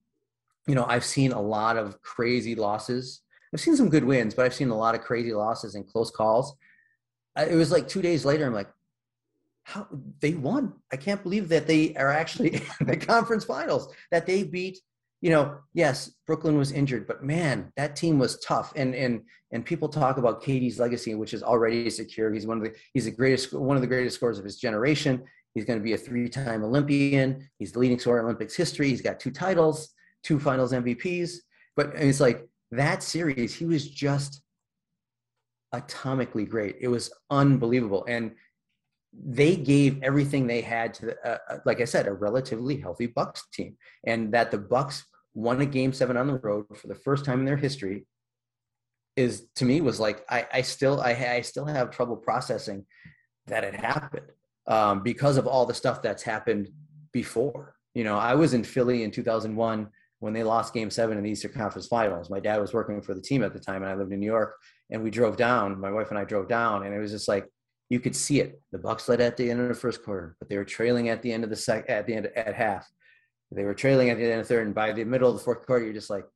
you 0.67 0.75
know, 0.75 0.85
I've 0.87 1.05
seen 1.05 1.33
a 1.33 1.41
lot 1.41 1.77
of 1.77 2.01
crazy 2.03 2.55
losses. 2.55 3.23
I've 3.55 3.61
seen 3.61 3.77
some 3.77 3.89
good 3.89 4.05
wins, 4.05 4.35
but 4.35 4.45
I've 4.45 4.55
seen 4.55 4.69
a 4.69 4.77
lot 4.77 4.95
of 4.95 5.01
crazy 5.01 5.33
losses 5.33 5.75
and 5.75 5.87
close 5.87 6.11
calls. 6.11 6.55
It 7.37 7.55
was 7.55 7.71
like 7.71 7.89
two 7.89 8.03
days 8.03 8.25
later, 8.25 8.47
I'm 8.47 8.53
like, 8.53 8.69
how 9.63 9.87
they 10.21 10.35
won. 10.35 10.75
I 10.93 10.97
can't 10.97 11.23
believe 11.23 11.49
that 11.51 11.67
they 11.67 11.95
are 11.95 12.11
actually 12.11 12.55
in 12.81 12.87
the 12.87 12.97
conference 12.97 13.45
finals, 13.45 13.93
that 14.11 14.27
they 14.27 14.43
beat 14.43 14.79
you 15.21 15.31
know, 15.31 15.59
yes, 15.75 16.13
Brooklyn 16.27 16.57
was 16.57 16.71
injured, 16.71 17.07
but 17.07 17.25
man, 17.25 17.73
that 17.77 17.97
team 17.97 18.19
was 18.19 18.39
tough. 18.41 18.73
And 18.77 18.95
and 18.95 19.23
and 19.53 19.65
people 19.65 19.89
talk 19.89 20.17
about 20.19 20.43
KD's 20.43 20.79
legacy, 20.79 21.15
which 21.15 21.35
is 21.35 21.43
already 21.43 21.91
secure. 21.91 22.33
He's 22.33 22.47
one 22.47 22.59
of 22.59 22.65
the 22.65 22.75
he's 22.95 23.07
the 23.07 23.11
greatest 23.11 23.53
one 23.53 23.77
of 23.77 23.81
the 23.81 23.89
greatest 23.89 24.17
scorers 24.17 24.39
of 24.39 24.45
his 24.45 24.59
generation. 24.59 25.25
He's 25.55 25.65
going 25.65 25.79
to 25.79 25.83
be 25.83 25.95
a 25.95 25.99
three-time 25.99 26.63
Olympian. 26.63 27.49
He's 27.59 27.73
the 27.73 27.81
leading 27.81 27.99
scorer 27.99 28.21
in 28.21 28.27
Olympics 28.27 28.55
history. 28.55 28.89
He's 28.89 29.03
got 29.03 29.19
two 29.19 29.31
titles, 29.31 29.89
two 30.23 30.39
Finals 30.39 30.73
MVPs. 30.73 31.39
But 31.75 31.95
it's 31.97 32.21
like 32.21 32.47
that 32.71 33.03
series, 33.03 33.55
he 33.55 33.65
was 33.65 33.89
just 33.89 34.43
atomically 35.75 36.49
great. 36.49 36.77
It 36.81 36.89
was 36.89 37.11
unbelievable, 37.31 38.05
and 38.09 38.33
they 39.13 39.57
gave 39.57 40.03
everything 40.03 40.47
they 40.47 40.61
had 40.61 40.95
to, 40.95 41.17
uh, 41.27 41.39
uh, 41.51 41.59
like 41.65 41.81
I 41.81 41.85
said, 41.85 42.07
a 42.07 42.13
relatively 42.13 42.77
healthy 42.77 43.07
Bucks 43.07 43.47
team, 43.53 43.77
and 44.07 44.33
that 44.33 44.51
the 44.51 44.59
Bucks 44.59 45.05
won 45.35 45.61
a 45.61 45.67
Game 45.67 45.93
Seven 45.93 46.17
on 46.17 46.27
the 46.27 46.39
road 46.39 46.67
for 46.77 46.89
the 46.89 46.95
first 46.95 47.25
time 47.25 47.41
in 47.41 47.45
their 47.45 47.57
history 47.57 48.07
is 49.17 49.49
to 49.57 49.65
me 49.65 49.81
was 49.81 49.99
like 49.99 50.25
I, 50.31 50.47
I 50.53 50.63
still 50.63 51.01
I, 51.01 51.11
I 51.11 51.41
still 51.41 51.67
have 51.67 51.91
trouble 51.91 52.17
processing 52.17 52.87
that 53.49 53.65
it 53.65 53.75
happened 53.75 54.31
um, 54.69 55.03
because 55.03 55.37
of 55.37 55.47
all 55.47 55.67
the 55.67 55.75
stuff 55.75 56.03
that's 56.03 56.23
happened 56.23 56.69
before. 57.13 57.75
You 57.95 58.05
know, 58.05 58.17
I 58.17 58.35
was 58.35 58.55
in 58.55 58.63
Philly 58.63 59.03
in 59.03 59.11
2001 59.11 59.89
when 60.21 60.33
they 60.33 60.45
lost 60.45 60.75
Game 60.75 60.91
Seven 60.91 61.17
in 61.17 61.25
the 61.25 61.31
Eastern 61.31 61.53
Conference 61.53 61.87
Finals. 61.87 62.31
My 62.31 62.41
dad 62.41 62.61
was 62.61 62.73
working 62.73 63.01
for 63.01 63.15
the 63.15 63.21
team 63.21 63.43
at 63.43 63.53
the 63.53 63.59
time, 63.59 63.83
and 63.83 63.91
I 63.91 63.95
lived 63.95 64.13
in 64.13 64.21
New 64.21 64.27
York. 64.27 64.55
And 64.91 65.03
we 65.03 65.11
drove 65.11 65.37
down. 65.37 65.81
My 65.81 65.91
wife 65.91 66.11
and 66.11 66.19
I 66.19 66.25
drove 66.25 66.49
down, 66.49 66.85
and 66.85 66.95
it 66.95 66.99
was 66.99 67.11
just 67.11 67.29
like 67.29 67.47
you 67.89 68.01
could 68.01 68.15
see 68.15 68.41
it. 68.41 68.61
The 68.73 68.79
Bucks 68.79 69.09
led 69.09 69.21
at 69.21 69.37
the 69.37 69.51
end 69.51 69.61
of 69.61 69.69
the 69.69 69.75
first 69.75 70.03
quarter, 70.03 70.37
but 70.39 70.49
they 70.49 70.57
were 70.57 70.65
trailing 70.65 71.09
at 71.09 71.23
the 71.23 71.33
end 71.33 71.45
of 71.45 71.51
the 71.51 71.57
sec 71.57 71.89
at 71.89 72.07
the 72.07 72.15
end 72.15 72.27
at 72.37 72.55
half. 72.55 72.89
They 73.51 73.65
were 73.65 73.75
trailing 73.75 74.11
at 74.11 74.19
the 74.19 74.25
end 74.25 74.41
of 74.41 74.49
the 74.49 74.55
third, 74.55 74.67
and 74.67 74.75
by 74.75 74.93
the 74.93 75.05
middle 75.05 75.31
of 75.31 75.37
the 75.37 75.43
fourth 75.43 75.65
quarter, 75.67 75.85
you're 75.85 75.95
just 75.95 76.11
like, 76.11 76.27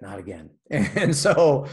not 0.00 0.18
again. 0.18 0.50
And 0.70 1.14
so, 1.14 1.66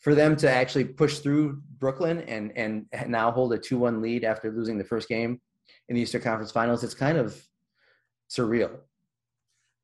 for 0.00 0.14
them 0.14 0.36
to 0.36 0.50
actually 0.50 0.84
push 0.84 1.18
through 1.18 1.60
Brooklyn 1.78 2.20
and 2.20 2.52
and 2.56 2.86
now 3.08 3.30
hold 3.32 3.52
a 3.52 3.58
two 3.58 3.78
one 3.78 4.00
lead 4.00 4.24
after 4.24 4.50
losing 4.50 4.78
the 4.78 4.84
first 4.84 5.08
game 5.08 5.40
in 5.88 5.96
the 5.96 6.02
Eastern 6.02 6.22
Conference 6.22 6.52
Finals, 6.52 6.84
it's 6.84 6.94
kind 6.94 7.18
of 7.18 7.40
surreal. 8.30 8.78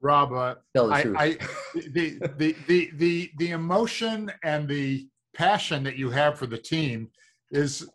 Rob, 0.01 0.33
uh, 0.33 0.55
I, 0.77 1.03
I, 1.17 1.39
the, 1.75 2.19
the 2.37 2.57
the 2.69 2.91
the 2.95 3.31
the 3.39 3.51
emotion 3.51 4.31
and 4.45 4.69
the 4.69 5.09
passion 5.35 5.83
that 5.85 5.97
you 5.97 6.11
have 6.11 6.39
for 6.39 6.47
the 6.47 6.59
team 6.59 7.11
is 7.51 7.89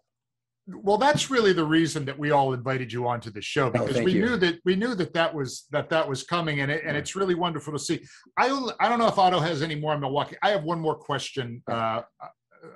well 0.67 0.97
that's 0.97 1.29
really 1.29 1.51
the 1.51 1.63
reason 1.63 2.05
that 2.05 2.17
we 2.17 2.31
all 2.31 2.53
invited 2.53 2.91
you 2.91 3.05
onto 3.07 3.29
the 3.29 3.41
show 3.41 3.67
oh, 3.67 3.71
because 3.71 3.97
oh, 3.97 4.03
we 4.03 4.13
you. 4.13 4.21
knew 4.25 4.37
that 4.37 4.59
we 4.63 4.75
knew 4.75 4.95
that 4.95 5.13
that 5.13 5.33
was 5.33 5.65
that 5.71 5.89
that 5.89 6.07
was 6.07 6.23
coming 6.23 6.61
and 6.61 6.71
it, 6.71 6.83
and 6.85 6.95
it's 6.95 7.15
really 7.15 7.35
wonderful 7.35 7.73
to 7.73 7.79
see. 7.79 8.01
I 8.37 8.45
i 8.79 8.87
don't 8.87 8.99
know 8.99 9.07
if 9.07 9.19
otto 9.19 9.39
has 9.39 9.61
any 9.61 9.75
more 9.75 9.93
on 9.93 9.99
milwaukee. 9.99 10.37
I 10.41 10.51
have 10.51 10.63
one 10.63 10.79
more 10.79 10.95
question 10.95 11.61
uh, 11.69 12.01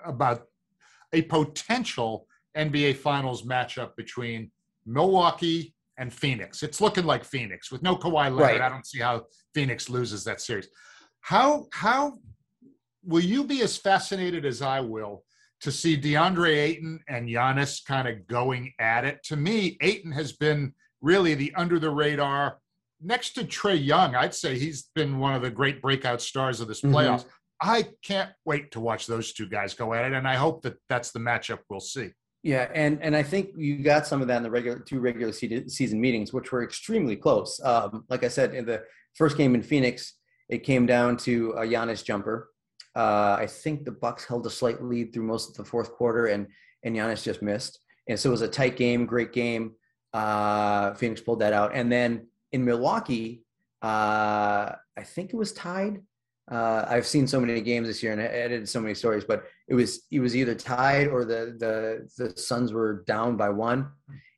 about 0.05 0.43
a 1.13 1.21
potential 1.23 2.27
nba 2.57 2.97
finals 2.97 3.43
matchup 3.43 3.95
between 3.95 4.51
milwaukee 4.85 5.73
and 5.97 6.13
phoenix. 6.13 6.63
It's 6.63 6.81
looking 6.81 7.05
like 7.05 7.23
phoenix 7.23 7.71
with 7.71 7.83
no 7.83 7.95
Kawhi 7.95 8.25
Leonard. 8.25 8.39
Right. 8.39 8.61
i 8.61 8.69
don't 8.69 8.85
see 8.85 8.99
how 8.99 9.25
phoenix 9.53 9.89
loses 9.89 10.23
that 10.25 10.41
series. 10.41 10.67
How 11.21 11.67
how 11.71 12.19
will 13.03 13.23
you 13.23 13.45
be 13.45 13.61
as 13.61 13.77
fascinated 13.77 14.45
as 14.45 14.61
i 14.61 14.81
will 14.81 15.23
to 15.61 15.71
see 15.71 15.99
DeAndre 15.99 16.55
Ayton 16.55 16.99
and 17.07 17.27
Giannis 17.27 17.83
kind 17.85 18.07
of 18.07 18.27
going 18.27 18.73
at 18.79 19.05
it. 19.05 19.23
To 19.25 19.35
me, 19.35 19.77
Ayton 19.81 20.11
has 20.11 20.33
been 20.33 20.73
really 21.01 21.33
the 21.33 21.53
under 21.55 21.79
the 21.79 21.89
radar. 21.89 22.59
Next 23.01 23.31
to 23.31 23.43
Trae 23.43 23.83
Young, 23.83 24.15
I'd 24.15 24.35
say 24.35 24.57
he's 24.57 24.89
been 24.95 25.19
one 25.19 25.35
of 25.35 25.41
the 25.41 25.49
great 25.49 25.81
breakout 25.81 26.21
stars 26.21 26.59
of 26.59 26.67
this 26.67 26.81
mm-hmm. 26.81 26.95
playoffs. 26.95 27.21
Mm-hmm. 27.21 27.29
I 27.59 27.87
can't 28.03 28.31
wait 28.45 28.71
to 28.71 28.79
watch 28.79 29.07
those 29.07 29.33
two 29.33 29.47
guys 29.47 29.73
go 29.73 29.93
at 29.93 30.05
it, 30.05 30.13
and 30.13 30.27
I 30.27 30.35
hope 30.35 30.61
that 30.61 30.77
that's 30.89 31.11
the 31.11 31.19
matchup 31.19 31.59
we'll 31.69 31.79
see. 31.79 32.11
Yeah, 32.43 32.69
and 32.73 33.01
and 33.01 33.15
I 33.15 33.23
think 33.23 33.49
you 33.57 33.79
got 33.79 34.05
some 34.05 34.21
of 34.21 34.27
that 34.27 34.37
in 34.37 34.43
the 34.43 34.51
regular 34.51 34.79
two 34.79 34.99
regular 34.99 35.33
season 35.33 35.99
meetings, 35.99 36.31
which 36.33 36.51
were 36.51 36.63
extremely 36.63 37.15
close. 37.15 37.59
Um, 37.63 38.05
like 38.09 38.23
I 38.23 38.27
said, 38.27 38.53
in 38.53 38.65
the 38.65 38.83
first 39.15 39.37
game 39.37 39.55
in 39.55 39.63
Phoenix, 39.63 40.13
it 40.49 40.59
came 40.59 40.85
down 40.85 41.17
to 41.17 41.51
a 41.53 41.65
Giannis 41.65 42.03
jumper, 42.03 42.49
uh, 42.97 43.37
I 43.39 43.45
think 43.45 43.85
the 43.85 43.91
Bucks 43.91 44.25
held 44.25 44.45
a 44.47 44.49
slight 44.49 44.83
lead 44.83 45.13
through 45.13 45.23
most 45.23 45.51
of 45.51 45.55
the 45.55 45.63
fourth 45.63 45.91
quarter, 45.91 46.25
and 46.25 46.47
and 46.83 46.95
Giannis 46.95 47.23
just 47.23 47.41
missed. 47.41 47.79
And 48.09 48.19
so 48.19 48.29
it 48.29 48.31
was 48.31 48.41
a 48.41 48.47
tight 48.47 48.75
game, 48.75 49.05
great 49.05 49.33
game. 49.33 49.73
Uh, 50.13 50.93
Phoenix 50.95 51.21
pulled 51.21 51.39
that 51.41 51.53
out, 51.53 51.71
and 51.75 51.91
then 51.91 52.27
in 52.51 52.65
Milwaukee, 52.65 53.43
uh, 53.83 54.71
I 54.97 55.03
think 55.03 55.31
it 55.31 55.35
was 55.35 55.53
tied. 55.53 56.01
Uh, 56.49 56.85
I've 56.87 57.05
seen 57.05 57.27
so 57.27 57.39
many 57.41 57.59
games 57.59 57.87
this 57.87 58.01
year 58.01 58.13
and 58.13 58.21
I 58.21 58.25
edited 58.25 58.69
so 58.69 58.79
many 58.79 58.93
stories, 58.95 59.25
but 59.25 59.43
it 59.67 59.75
was 59.75 60.03
it 60.11 60.21
was 60.21 60.35
either 60.35 60.55
tied 60.55 61.07
or 61.07 61.25
the 61.25 61.55
the 61.59 62.09
the 62.17 62.37
Suns 62.41 62.73
were 62.73 63.03
down 63.05 63.37
by 63.37 63.49
one, 63.49 63.91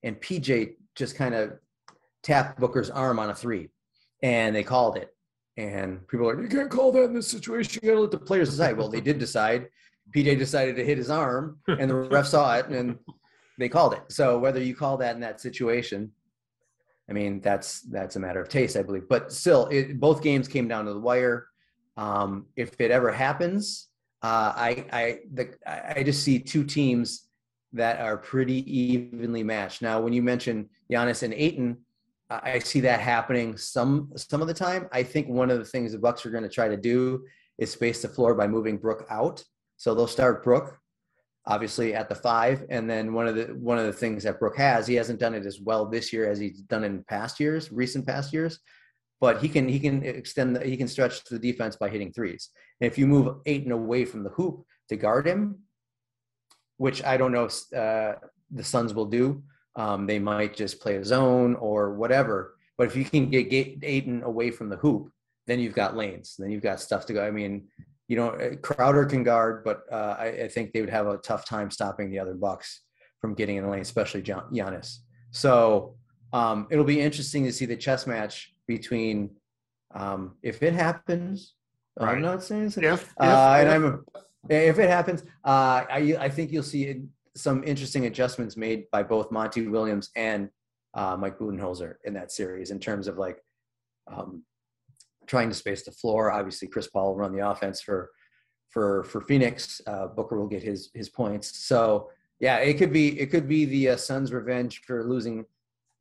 and 0.04 0.20
PJ 0.20 0.74
just 0.96 1.16
kind 1.16 1.36
of 1.36 1.54
tapped 2.24 2.60
Booker's 2.60 2.90
arm 2.90 3.20
on 3.20 3.30
a 3.30 3.36
three, 3.36 3.70
and 4.22 4.56
they 4.56 4.64
called 4.64 4.98
it. 4.98 5.16
And 5.60 6.08
people 6.08 6.30
are 6.30 6.36
like, 6.36 6.50
you 6.50 6.58
can't 6.58 6.72
call 6.72 6.94
that 6.94 7.04
in 7.04 7.14
this 7.14 7.28
situation. 7.28 7.82
You 7.84 7.90
got 7.90 7.96
to 7.96 8.02
let 8.04 8.12
the 8.12 8.18
players 8.18 8.50
decide. 8.50 8.78
Well, 8.78 8.88
they 8.88 9.02
did 9.02 9.20
decide. 9.20 9.68
PJ 10.16 10.38
decided 10.38 10.78
to 10.78 10.86
hit 10.86 10.98
his 10.98 11.10
arm, 11.10 11.60
and 11.68 11.90
the 11.90 11.96
ref 11.96 12.28
saw 12.28 12.56
it, 12.56 12.68
and 12.68 12.98
they 13.58 13.68
called 13.68 13.92
it. 13.94 14.04
So 14.08 14.40
whether 14.40 14.64
you 14.64 14.74
call 14.74 14.96
that 14.98 15.16
in 15.16 15.22
that 15.22 15.42
situation, 15.42 16.12
I 17.10 17.14
mean, 17.14 17.42
that's 17.42 17.82
that's 17.82 18.16
a 18.16 18.22
matter 18.22 18.42
of 18.42 18.48
taste, 18.48 18.78
I 18.78 18.84
believe. 18.84 19.10
But 19.10 19.34
still, 19.34 19.68
it, 19.68 20.00
both 20.00 20.24
games 20.24 20.48
came 20.48 20.70
down 20.70 20.86
to 20.86 20.94
the 20.94 21.00
wire. 21.00 21.48
Um, 21.98 22.46
if 22.56 22.80
it 22.80 22.90
ever 22.90 23.12
happens, 23.12 23.90
uh, 24.24 24.54
I 24.56 24.86
I 24.94 25.20
the, 25.34 25.54
I 25.68 26.04
just 26.04 26.24
see 26.24 26.40
two 26.40 26.64
teams 26.64 27.28
that 27.74 28.00
are 28.00 28.16
pretty 28.16 28.64
evenly 28.72 29.44
matched. 29.44 29.82
Now, 29.82 30.00
when 30.00 30.14
you 30.14 30.24
mention 30.24 30.70
Giannis 30.90 31.22
and 31.22 31.34
Ayton, 31.34 31.78
I 32.30 32.60
see 32.60 32.80
that 32.82 33.00
happening 33.00 33.58
some 33.58 34.12
some 34.16 34.42
of 34.42 34.48
the 34.48 34.54
time. 34.54 34.88
I 34.92 35.02
think 35.04 35.28
one 35.28 35.50
of 35.50 35.58
the 35.58 35.66
things 35.66 35.92
the 35.92 36.00
Bucks 36.00 36.26
are 36.26 36.30
going 36.30 36.44
to 36.44 36.50
try 36.50 36.68
to 36.68 36.78
do 36.78 37.26
is 37.58 37.72
space 37.72 38.02
the 38.02 38.08
floor 38.08 38.36
by 38.36 38.48
moving 38.48 38.78
Brook 38.78 39.06
out. 39.10 39.44
So 39.78 39.96
they'll 39.96 40.08
start 40.08 40.44
Brook, 40.44 40.78
obviously 41.46 41.96
at 41.96 42.08
the 42.08 42.16
five, 42.16 42.66
and 42.70 42.90
then 42.90 43.14
one 43.14 43.28
of 43.28 43.36
the 43.36 43.46
one 43.46 43.80
of 43.80 43.86
the 43.86 43.94
things 43.94 44.24
that 44.24 44.40
Brook 44.40 44.58
has, 44.58 44.86
he 44.86 44.96
hasn't 44.96 45.20
done 45.20 45.34
it 45.34 45.46
as 45.46 45.60
well 45.60 45.86
this 45.88 46.14
year 46.14 46.30
as 46.30 46.38
he's 46.38 46.62
done 46.62 46.84
in 46.84 47.04
past 47.06 47.40
years, 47.40 47.72
recent 47.72 48.06
past 48.06 48.32
years. 48.32 48.60
but 49.22 49.42
he 49.42 49.50
can 49.50 49.68
he 49.68 49.80
can 49.80 50.04
extend 50.04 50.56
the, 50.56 50.66
he 50.66 50.78
can 50.78 50.88
stretch 50.88 51.24
the 51.26 51.40
defense 51.40 51.76
by 51.76 51.90
hitting 51.90 52.12
threes. 52.12 52.50
And 52.80 52.90
if 52.90 52.98
you 52.98 53.08
move 53.08 53.38
Ayton 53.46 53.72
away 53.72 54.06
from 54.06 54.24
the 54.24 54.30
hoop 54.30 54.64
to 54.90 54.96
guard 54.96 55.28
him, 55.28 55.60
which 56.78 57.04
I 57.04 57.18
don't 57.18 57.32
know 57.32 57.46
if 57.46 57.74
uh, 57.74 58.16
the 58.52 58.64
Suns 58.64 58.94
will 58.94 59.06
do, 59.06 59.44
um, 59.80 60.06
they 60.06 60.20
might 60.20 60.54
just 60.56 60.82
play 60.82 60.98
a 60.98 61.06
zone 61.06 61.56
or 61.56 61.94
whatever. 61.94 62.56
But 62.78 62.88
if 62.88 62.98
you 62.98 63.06
can 63.06 63.30
get, 63.30 63.50
get 63.50 63.78
Ayton 63.82 64.24
away 64.24 64.52
from 64.52 64.68
the 64.68 64.76
hoop, 64.76 65.10
then 65.48 65.60
you've 65.60 65.74
got 65.74 65.96
lanes. 65.96 66.36
Then 66.38 66.52
you've 66.52 66.62
got 66.62 66.82
stuff 66.82 67.06
to 67.06 67.14
go. 67.14 67.26
I 67.26 67.32
mean, 67.32 67.70
you 68.10 68.18
know, 68.18 68.32
uh, 68.32 68.56
Crowder 68.58 69.06
can 69.06 69.24
guard, 69.24 69.64
but 69.64 69.84
uh, 69.90 70.18
I, 70.20 70.26
I, 70.26 70.48
think 70.50 70.74
they 70.74 70.82
would 70.82 70.90
have 70.90 71.08
a 71.08 71.18
tough 71.18 71.46
time 71.46 71.72
stopping 71.72 72.12
the 72.12 72.20
other 72.20 72.34
Bucks 72.34 72.82
from 73.22 73.36
getting 73.36 73.56
in 73.56 73.64
the 73.64 73.70
lane, 73.70 73.82
especially 73.82 74.22
Giannis. 74.22 74.98
So 75.32 75.96
um, 76.34 76.68
it'll 76.70 76.84
be 76.84 77.00
interesting 77.00 77.46
to 77.46 77.54
see 77.54 77.66
the 77.66 77.78
chess 77.78 78.06
match 78.06 78.54
between 78.68 79.30
um, 79.96 80.36
if 80.44 80.62
it 80.62 80.74
happens. 80.74 81.54
Right. 81.98 82.16
I'm 82.16 82.22
not 82.22 82.44
saying 82.44 82.66
if, 82.66 82.78
if, 82.78 83.14
uh, 83.20 83.58
and 83.60 83.70
I'm 83.70 84.06
if 84.50 84.80
it 84.80 84.90
happens, 84.90 85.24
uh, 85.44 85.84
I 85.90 86.16
I 86.20 86.30
think 86.30 86.52
you'll 86.52 86.64
see 86.64 87.04
some 87.36 87.64
interesting 87.64 88.06
adjustments 88.06 88.58
made 88.58 88.86
by 88.92 89.04
both 89.04 89.32
Monty 89.32 89.68
Williams 89.68 90.10
and 90.16 90.50
uh, 90.94 91.16
Mike 91.18 91.38
Budenholzer 91.38 91.96
in 92.04 92.14
that 92.14 92.32
series 92.32 92.72
in 92.72 92.80
terms 92.80 93.08
of 93.08 93.18
like 93.18 93.44
um, 94.12 94.44
trying 95.28 95.50
to 95.50 95.56
space 95.56 95.84
the 95.84 95.92
floor. 95.92 96.32
Obviously, 96.32 96.68
Chris 96.68 96.88
Paul 96.88 97.10
will 97.10 97.18
run 97.18 97.36
the 97.36 97.48
offense 97.48 97.82
for 97.82 98.10
for 98.70 99.04
for 99.04 99.22
Phoenix. 99.22 99.82
Uh, 99.86 100.08
Booker 100.08 100.40
will 100.40 100.48
get 100.48 100.64
his 100.64 100.90
his 100.94 101.10
points. 101.10 101.66
So 101.66 102.10
yeah, 102.40 102.58
it 102.58 102.78
could 102.78 102.92
be 102.92 103.20
it 103.20 103.28
could 103.28 103.48
be 103.48 103.66
the 103.66 103.90
uh, 103.90 103.98
Suns' 103.98 104.34
revenge 104.34 104.82
for 104.86 105.04
losing 105.04 105.46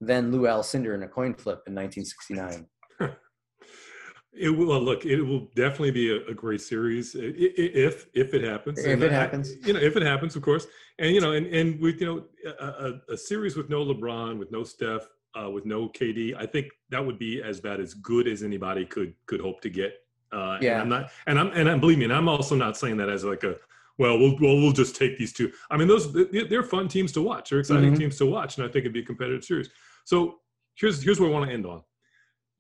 then 0.01 0.31
Lou 0.31 0.43
Alcindor 0.43 0.95
in 0.95 1.03
a 1.03 1.09
coin 1.09 1.35
flip 1.35 1.63
in 1.67 1.75
1969. 1.75 2.67
It 4.33 4.51
will 4.51 4.67
well, 4.67 4.81
look. 4.81 5.05
It 5.07 5.23
will 5.23 5.49
definitely 5.55 5.91
be 5.91 6.11
a, 6.11 6.27
a, 6.27 6.35
great 6.35 6.61
series 6.61 7.17
if 7.19 8.07
if 8.13 8.35
it 8.35 8.45
happens. 8.45 8.79
If 8.79 8.87
and 8.87 9.03
it 9.03 9.11
happens, 9.11 9.55
you 9.67 9.73
know, 9.73 9.81
if 9.81 9.97
it 9.97 10.03
happens, 10.03 10.37
of 10.37 10.43
course. 10.43 10.67
And 10.99 11.15
you 11.15 11.21
know, 11.21 11.33
and 11.33 11.47
and 11.47 11.81
with 11.81 12.01
you 12.01 12.07
know 12.07 12.53
a, 12.61 13.13
a 13.13 13.17
series 13.17 13.57
with 13.57 13.71
no 13.71 13.85
LeBron, 13.85 14.39
with 14.39 14.53
no 14.53 14.65
Steph, 14.65 15.09
uh, 15.35 15.51
with 15.51 15.65
no 15.65 15.89
KD, 15.89 16.37
I 16.37 16.47
think 16.47 16.67
that 16.91 17.05
would 17.05 17.19
be 17.19 17.43
as 17.43 17.61
bad 17.61 17.81
as 17.81 17.95
good 17.95 18.29
as 18.29 18.43
anybody 18.43 18.85
could 18.85 19.15
could 19.27 19.41
hope 19.41 19.61
to 19.63 19.71
get. 19.71 19.95
Uh, 20.31 20.59
yeah. 20.61 20.73
And 20.73 20.83
I'm 20.83 20.89
not, 20.89 21.11
and 21.27 21.39
I'm 21.39 21.51
and 21.53 21.69
I'm 21.69 21.81
believe 21.81 21.99
me, 21.99 22.05
and 22.05 22.13
I'm 22.13 22.29
also 22.29 22.55
not 22.55 22.77
saying 22.77 22.99
that 22.99 23.09
as 23.09 23.25
like 23.25 23.45
a 23.45 23.57
well, 23.97 24.19
we'll 24.19 24.37
well 24.41 24.57
we'll 24.57 24.73
just 24.73 24.95
take 24.95 25.19
these 25.19 25.33
two. 25.33 25.51
I 25.71 25.77
mean, 25.77 25.89
those 25.89 26.13
they're 26.13 26.63
fun 26.63 26.89
teams 26.89 27.13
to 27.13 27.23
watch. 27.23 27.51
They're 27.51 27.61
exciting 27.61 27.91
mm-hmm. 27.91 28.01
teams 28.01 28.19
to 28.19 28.27
watch, 28.27 28.57
and 28.59 28.65
I 28.65 28.69
think 28.69 28.83
it'd 28.83 28.93
be 28.93 29.01
a 29.01 29.05
competitive 29.05 29.45
series. 29.45 29.71
So 30.05 30.41
here's 30.75 31.03
here's 31.03 31.19
where 31.19 31.29
I 31.29 31.33
want 31.33 31.49
to 31.49 31.53
end 31.53 31.67
on 31.67 31.83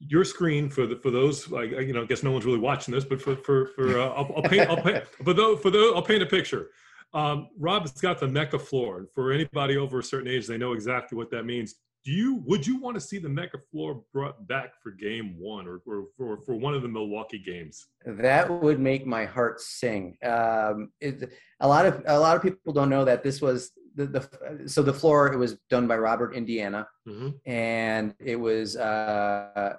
your 0.01 0.25
screen 0.25 0.71
for 0.71 0.87
the 0.87 0.97
for 0.97 1.11
those 1.11 1.51
like 1.51 1.71
you 1.71 1.93
know 1.93 2.03
I 2.03 2.07
guess 2.07 2.23
no 2.23 2.31
one's 2.31 2.45
really 2.45 2.59
watching 2.59 2.95
this, 2.95 3.05
but 3.05 3.21
for 3.21 3.37
for 3.37 3.67
for 3.67 4.01
uh, 4.01 4.09
I'll, 4.09 4.33
I'll, 4.37 4.43
paint 4.43 4.71
I'll 4.71 4.83
paint 4.83 5.05
for 5.25 5.35
those 5.35 5.61
for 5.61 5.71
those 5.71 5.95
I'll 5.95 6.03
paint 6.03 6.23
a 6.23 6.27
picture. 6.27 6.71
Um, 7.15 7.49
Rob 7.59 7.83
has 7.83 7.93
got 7.93 8.21
the 8.21 8.29
Mecca 8.29 8.59
floor, 8.59 8.99
and 8.99 9.09
for 9.15 9.33
anybody 9.33 9.77
over 9.77 9.99
a 9.99 10.03
certain 10.03 10.29
age, 10.29 10.47
they 10.47 10.59
know 10.59 10.73
exactly 10.73 11.17
what 11.17 11.31
that 11.31 11.45
means. 11.45 11.77
Do 12.05 12.13
you 12.13 12.43
would 12.47 12.67
you 12.67 12.81
want 12.81 12.95
to 12.95 13.01
see 13.01 13.19
the 13.19 13.29
Mecca 13.29 13.59
floor 13.71 14.03
brought 14.13 14.47
back 14.47 14.81
for 14.83 14.93
Game 14.93 15.35
One 15.39 15.67
or, 15.67 15.81
or 15.85 16.07
for 16.17 16.39
for 16.43 16.55
one 16.55 16.75
of 16.75 16.83
the 16.83 16.89
Milwaukee 16.89 17.39
games? 17.39 17.89
That 18.07 18.49
would 18.49 18.79
make 18.79 19.07
my 19.07 19.25
heart 19.25 19.61
sing. 19.61 20.17
Um, 20.23 20.93
it, 21.01 21.33
a 21.61 21.67
lot 21.67 21.87
of 21.87 22.03
a 22.07 22.19
lot 22.19 22.37
of 22.37 22.43
people 22.43 22.73
don't 22.73 22.89
know 22.89 23.05
that 23.05 23.25
this 23.25 23.41
was 23.41 23.73
the, 23.97 24.07
the 24.07 24.69
so 24.69 24.83
the 24.83 24.93
floor 24.93 25.33
it 25.33 25.37
was 25.37 25.57
done 25.71 25.89
by 25.89 25.97
Robert 25.97 26.35
Indiana, 26.35 26.87
mm-hmm. 27.07 27.31
and 27.51 28.15
it 28.21 28.37
was 28.37 28.77
uh, 28.77 29.75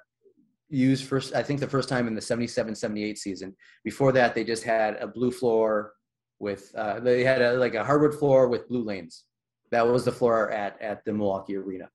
used 0.70 1.06
first 1.06 1.34
i 1.34 1.42
think 1.42 1.60
the 1.60 1.68
first 1.68 1.90
time 1.90 2.08
in 2.08 2.16
the 2.16 2.22
77 2.22 2.76
78 2.76 3.18
season. 3.18 3.56
Before 3.84 4.12
that 4.12 4.36
they 4.36 4.44
just 4.44 4.64
had 4.64 4.96
a 4.96 5.08
blue 5.08 5.32
floor 5.32 5.94
with 6.40 6.74
uh, 6.76 7.00
they 7.00 7.24
had 7.24 7.42
a, 7.42 7.54
like 7.54 7.76
a 7.76 7.84
hardwood 7.84 8.18
floor 8.18 8.48
with 8.48 8.70
blue 8.70 8.84
lanes. 8.84 9.26
That 9.72 9.88
was 9.88 10.06
the 10.06 10.12
floor 10.12 10.52
at 10.52 10.82
at 10.82 11.04
the 11.06 11.14
milwaukee 11.14 11.58
arena. 11.58 11.90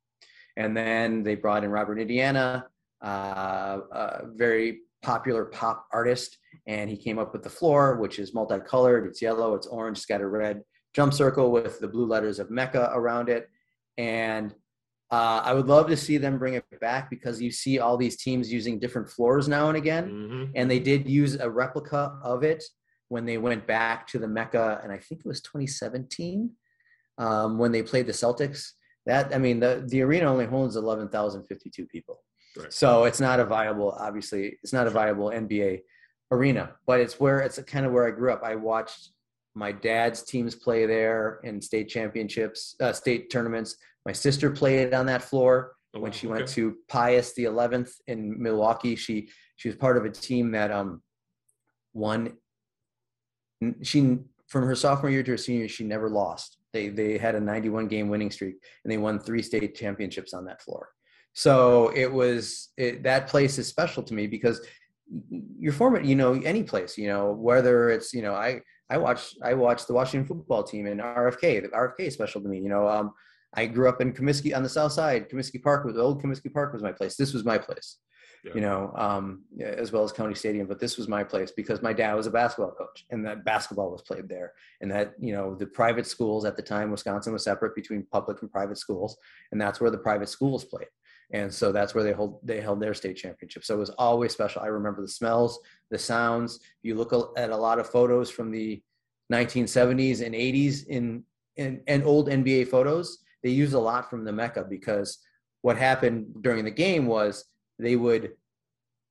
And 0.57 0.77
then 0.77 1.23
they 1.23 1.35
brought 1.35 1.65
in 1.65 1.71
robert 1.71 1.99
indiana 1.99 2.67
uh, 3.05 3.79
a 3.93 4.23
very 4.35 4.81
popular 5.03 5.45
pop 5.47 5.87
artist 5.93 6.39
and 6.67 6.89
he 6.89 6.97
came 6.97 7.19
up 7.19 7.33
with 7.33 7.43
the 7.43 7.51
floor 7.51 7.97
which 7.97 8.19
is 8.19 8.35
multicolored. 8.35 9.07
It's 9.07 9.23
yellow 9.23 9.55
it's 9.55 9.67
orange 9.67 9.99
it's 9.99 10.07
got 10.07 10.21
a 10.21 10.27
red 10.27 10.63
jump 10.95 11.13
circle 11.13 11.51
with 11.51 11.81
the 11.81 11.89
blue 11.89 12.07
letters 12.07 12.39
of 12.39 12.51
mecca 12.51 12.91
around 12.93 13.29
it. 13.29 13.49
And 13.99 14.55
uh, 15.15 15.43
I 15.45 15.55
would 15.55 15.69
love 15.69 15.87
to 15.89 15.97
see 15.97 16.17
them 16.19 16.39
bring 16.39 16.55
it 16.55 16.65
back 16.81 17.09
because 17.09 17.41
you 17.41 17.53
see 17.53 17.79
all 17.79 17.97
these 17.97 18.17
teams 18.17 18.53
using 18.53 18.81
different 18.81 19.09
floors 19.09 19.47
now 19.47 19.69
and 19.69 19.77
again. 19.77 20.11
Mm-hmm. 20.11 20.45
And 20.57 20.69
they 20.69 20.81
did 20.81 21.09
use 21.09 21.37
a 21.37 21.49
replica 21.49 22.19
of 22.23 22.43
it 22.43 22.65
when 23.09 23.25
they 23.25 23.39
went 23.39 23.65
back 23.65 24.09
to 24.09 24.19
the 24.19 24.27
Mecca, 24.27 24.81
and 24.83 24.91
I 24.91 24.99
think 24.99 25.21
it 25.21 25.29
was 25.29 25.41
2017 25.43 26.51
um, 27.19 27.59
when 27.59 27.71
they 27.71 27.83
played 27.83 28.09
the 28.09 28.13
Celtics. 28.13 28.73
That 29.07 29.33
I 29.33 29.39
mean, 29.39 29.61
the 29.61 29.85
the 29.87 30.03
arena 30.03 30.27
only 30.27 30.47
holds 30.47 30.75
11,052 30.75 31.87
people, 31.87 32.21
right. 32.57 32.73
so 32.73 33.05
it's 33.05 33.21
not 33.21 33.39
a 33.39 33.45
viable. 33.45 33.93
Obviously, 33.93 34.59
it's 34.65 34.73
not 34.73 34.89
a 34.89 34.91
viable 34.91 35.29
NBA 35.29 35.83
arena, 36.33 36.73
but 36.87 36.99
it's 36.99 37.21
where 37.21 37.39
it's 37.41 37.61
kind 37.63 37.87
of 37.87 37.93
where 37.93 38.09
I 38.09 38.11
grew 38.11 38.33
up. 38.33 38.43
I 38.43 38.57
watched 38.57 39.11
my 39.55 39.71
dad's 39.71 40.23
teams 40.23 40.57
play 40.57 40.87
there 40.87 41.39
in 41.45 41.61
state 41.61 41.89
championships, 41.89 42.75
uh, 42.81 42.93
state 42.93 43.31
tournaments. 43.31 43.77
My 44.05 44.13
sister 44.13 44.51
played 44.51 44.95
on 44.95 45.07
that 45.07 45.23
floor 45.23 45.73
oh, 45.95 46.01
when 46.01 46.13
she 46.13 46.27
okay. 46.27 46.37
went 46.37 46.49
to 46.51 46.77
Pius 46.89 47.33
the 47.35 47.45
11th 47.45 47.93
in 48.07 48.43
Milwaukee. 48.43 48.97
She 48.97 49.29
she 49.57 49.69
was 49.69 49.77
part 49.77 49.97
of 49.97 50.05
a 50.05 50.11
team 50.11 50.53
that 50.53 50.71
um 50.71 51.03
won. 51.93 52.35
She 53.83 54.19
from 54.49 54.65
her 54.65 54.75
sophomore 54.75 55.11
year 55.11 55.23
to 55.23 55.33
her 55.33 55.37
senior, 55.37 55.69
she 55.69 55.85
never 55.85 56.11
lost. 56.11 56.59
They 56.73 56.89
they 56.89 57.19
had 57.19 57.35
a 57.35 57.41
91 57.41 57.89
game 57.89 58.09
winning 58.09 58.31
streak 58.31 58.57
and 58.85 58.93
they 58.93 58.99
won 58.99 59.19
three 59.19 59.43
state 59.43 59.75
championships 59.75 60.35
on 60.35 60.45
that 60.47 60.63
floor. 60.63 60.91
So 61.33 61.91
it 61.95 62.13
was 62.13 62.71
it, 62.77 63.03
that 63.05 63.27
place 63.27 63.59
is 63.59 63.67
special 63.67 64.03
to 64.05 64.15
me 64.15 64.27
because 64.27 64.65
you're 65.59 65.73
forming, 65.73 66.05
you 66.05 66.15
know, 66.15 66.35
any 66.35 66.63
place, 66.63 66.97
you 66.97 67.09
know, 67.09 67.33
whether 67.33 67.91
it's, 67.91 68.13
you 68.15 68.23
know, 68.23 68.35
I 68.35 68.61
I 68.91 68.99
watch 68.99 69.35
I 69.43 69.55
watch 69.55 69.87
the 69.87 69.95
Washington 69.95 70.27
football 70.27 70.63
team 70.63 70.87
and 70.87 71.01
RFK. 71.01 71.63
The 71.63 71.69
RFK 71.69 72.01
is 72.01 72.15
special 72.15 72.41
to 72.43 72.49
me. 72.49 72.59
You 72.59 72.69
know, 72.69 72.89
um, 72.89 73.13
I 73.55 73.67
grew 73.67 73.89
up 73.89 74.01
in 74.01 74.13
Comiskey 74.13 74.57
on 74.57 74.63
the 74.63 74.69
south 74.69 74.93
side. 74.93 75.29
Comiskey 75.29 75.63
Park 75.63 75.85
was 75.85 75.97
old 75.97 76.23
Comiskey 76.23 76.53
Park 76.53 76.73
was 76.73 76.83
my 76.83 76.93
place. 76.93 77.17
This 77.17 77.33
was 77.33 77.45
my 77.45 77.59
place. 77.59 77.99
Yeah. 78.45 78.53
You 78.55 78.61
know, 78.61 78.93
um, 78.95 79.45
as 79.59 79.91
well 79.91 80.05
as 80.05 80.13
County 80.13 80.35
Stadium, 80.35 80.67
but 80.67 80.79
this 80.79 80.99
was 80.99 81.09
my 81.09 81.25
place 81.25 81.51
because 81.51 81.81
my 81.81 81.95
dad 81.95 82.13
was 82.15 82.27
a 82.27 82.31
basketball 82.31 82.73
coach, 82.73 83.07
and 83.11 83.25
that 83.25 83.43
basketball 83.43 83.91
was 83.91 84.03
played 84.03 84.29
there. 84.29 84.53
And 84.83 84.91
that 84.91 85.15
you 85.19 85.33
know, 85.33 85.55
the 85.55 85.67
private 85.67 86.07
schools 86.07 86.45
at 86.45 86.55
the 86.55 86.63
time, 86.63 86.91
Wisconsin 86.91 87.33
was 87.33 87.45
separate 87.45 87.75
between 87.75 88.07
public 88.13 88.43
and 88.43 88.51
private 88.51 88.77
schools, 88.77 89.17
and 89.51 89.59
that's 89.59 89.81
where 89.81 89.91
the 89.91 89.99
private 89.99 90.29
schools 90.29 90.65
played 90.65 90.89
and 91.33 91.53
so 91.53 91.73
that's 91.73 91.95
where 91.95 92.05
they 92.05 92.13
hold 92.13 92.39
they 92.43 92.61
held 92.61 92.81
their 92.81 92.95
state 92.95 93.17
championship 93.17 93.65
so 93.65 93.75
it 93.75 93.79
was 93.79 93.91
always 93.91 94.33
special 94.33 94.63
i 94.63 94.67
remember 94.67 95.01
the 95.01 95.09
smells 95.09 95.59
the 95.91 95.99
sounds 95.99 96.61
you 96.83 96.95
look 96.95 97.13
at 97.37 97.51
a 97.51 97.57
lot 97.57 97.79
of 97.79 97.89
photos 97.89 98.31
from 98.31 98.51
the 98.51 98.83
1970s 99.33 100.25
and 100.25 100.35
80s 100.35 100.87
in, 100.87 101.25
in 101.57 101.83
and 101.87 102.05
old 102.05 102.29
nba 102.29 102.69
photos 102.69 103.24
they 103.45 103.51
use 103.51 103.75
a 103.75 103.79
lot 103.79 104.11
from 104.11 104.25
the 104.25 104.33
mecca 104.33 104.65
because 104.69 105.19
what 105.63 105.77
happened 105.77 106.27
during 106.41 106.65
the 106.65 106.71
game 106.71 107.07
was 107.07 107.45
they 107.79 107.95
would 107.95 108.33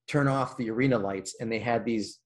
turn 0.08 0.28
off 0.28 0.58
the 0.58 0.70
arena 0.70 0.98
lights 0.98 1.36
and 1.40 1.50
they 1.50 1.60
had 1.60 1.86
these 1.86 2.20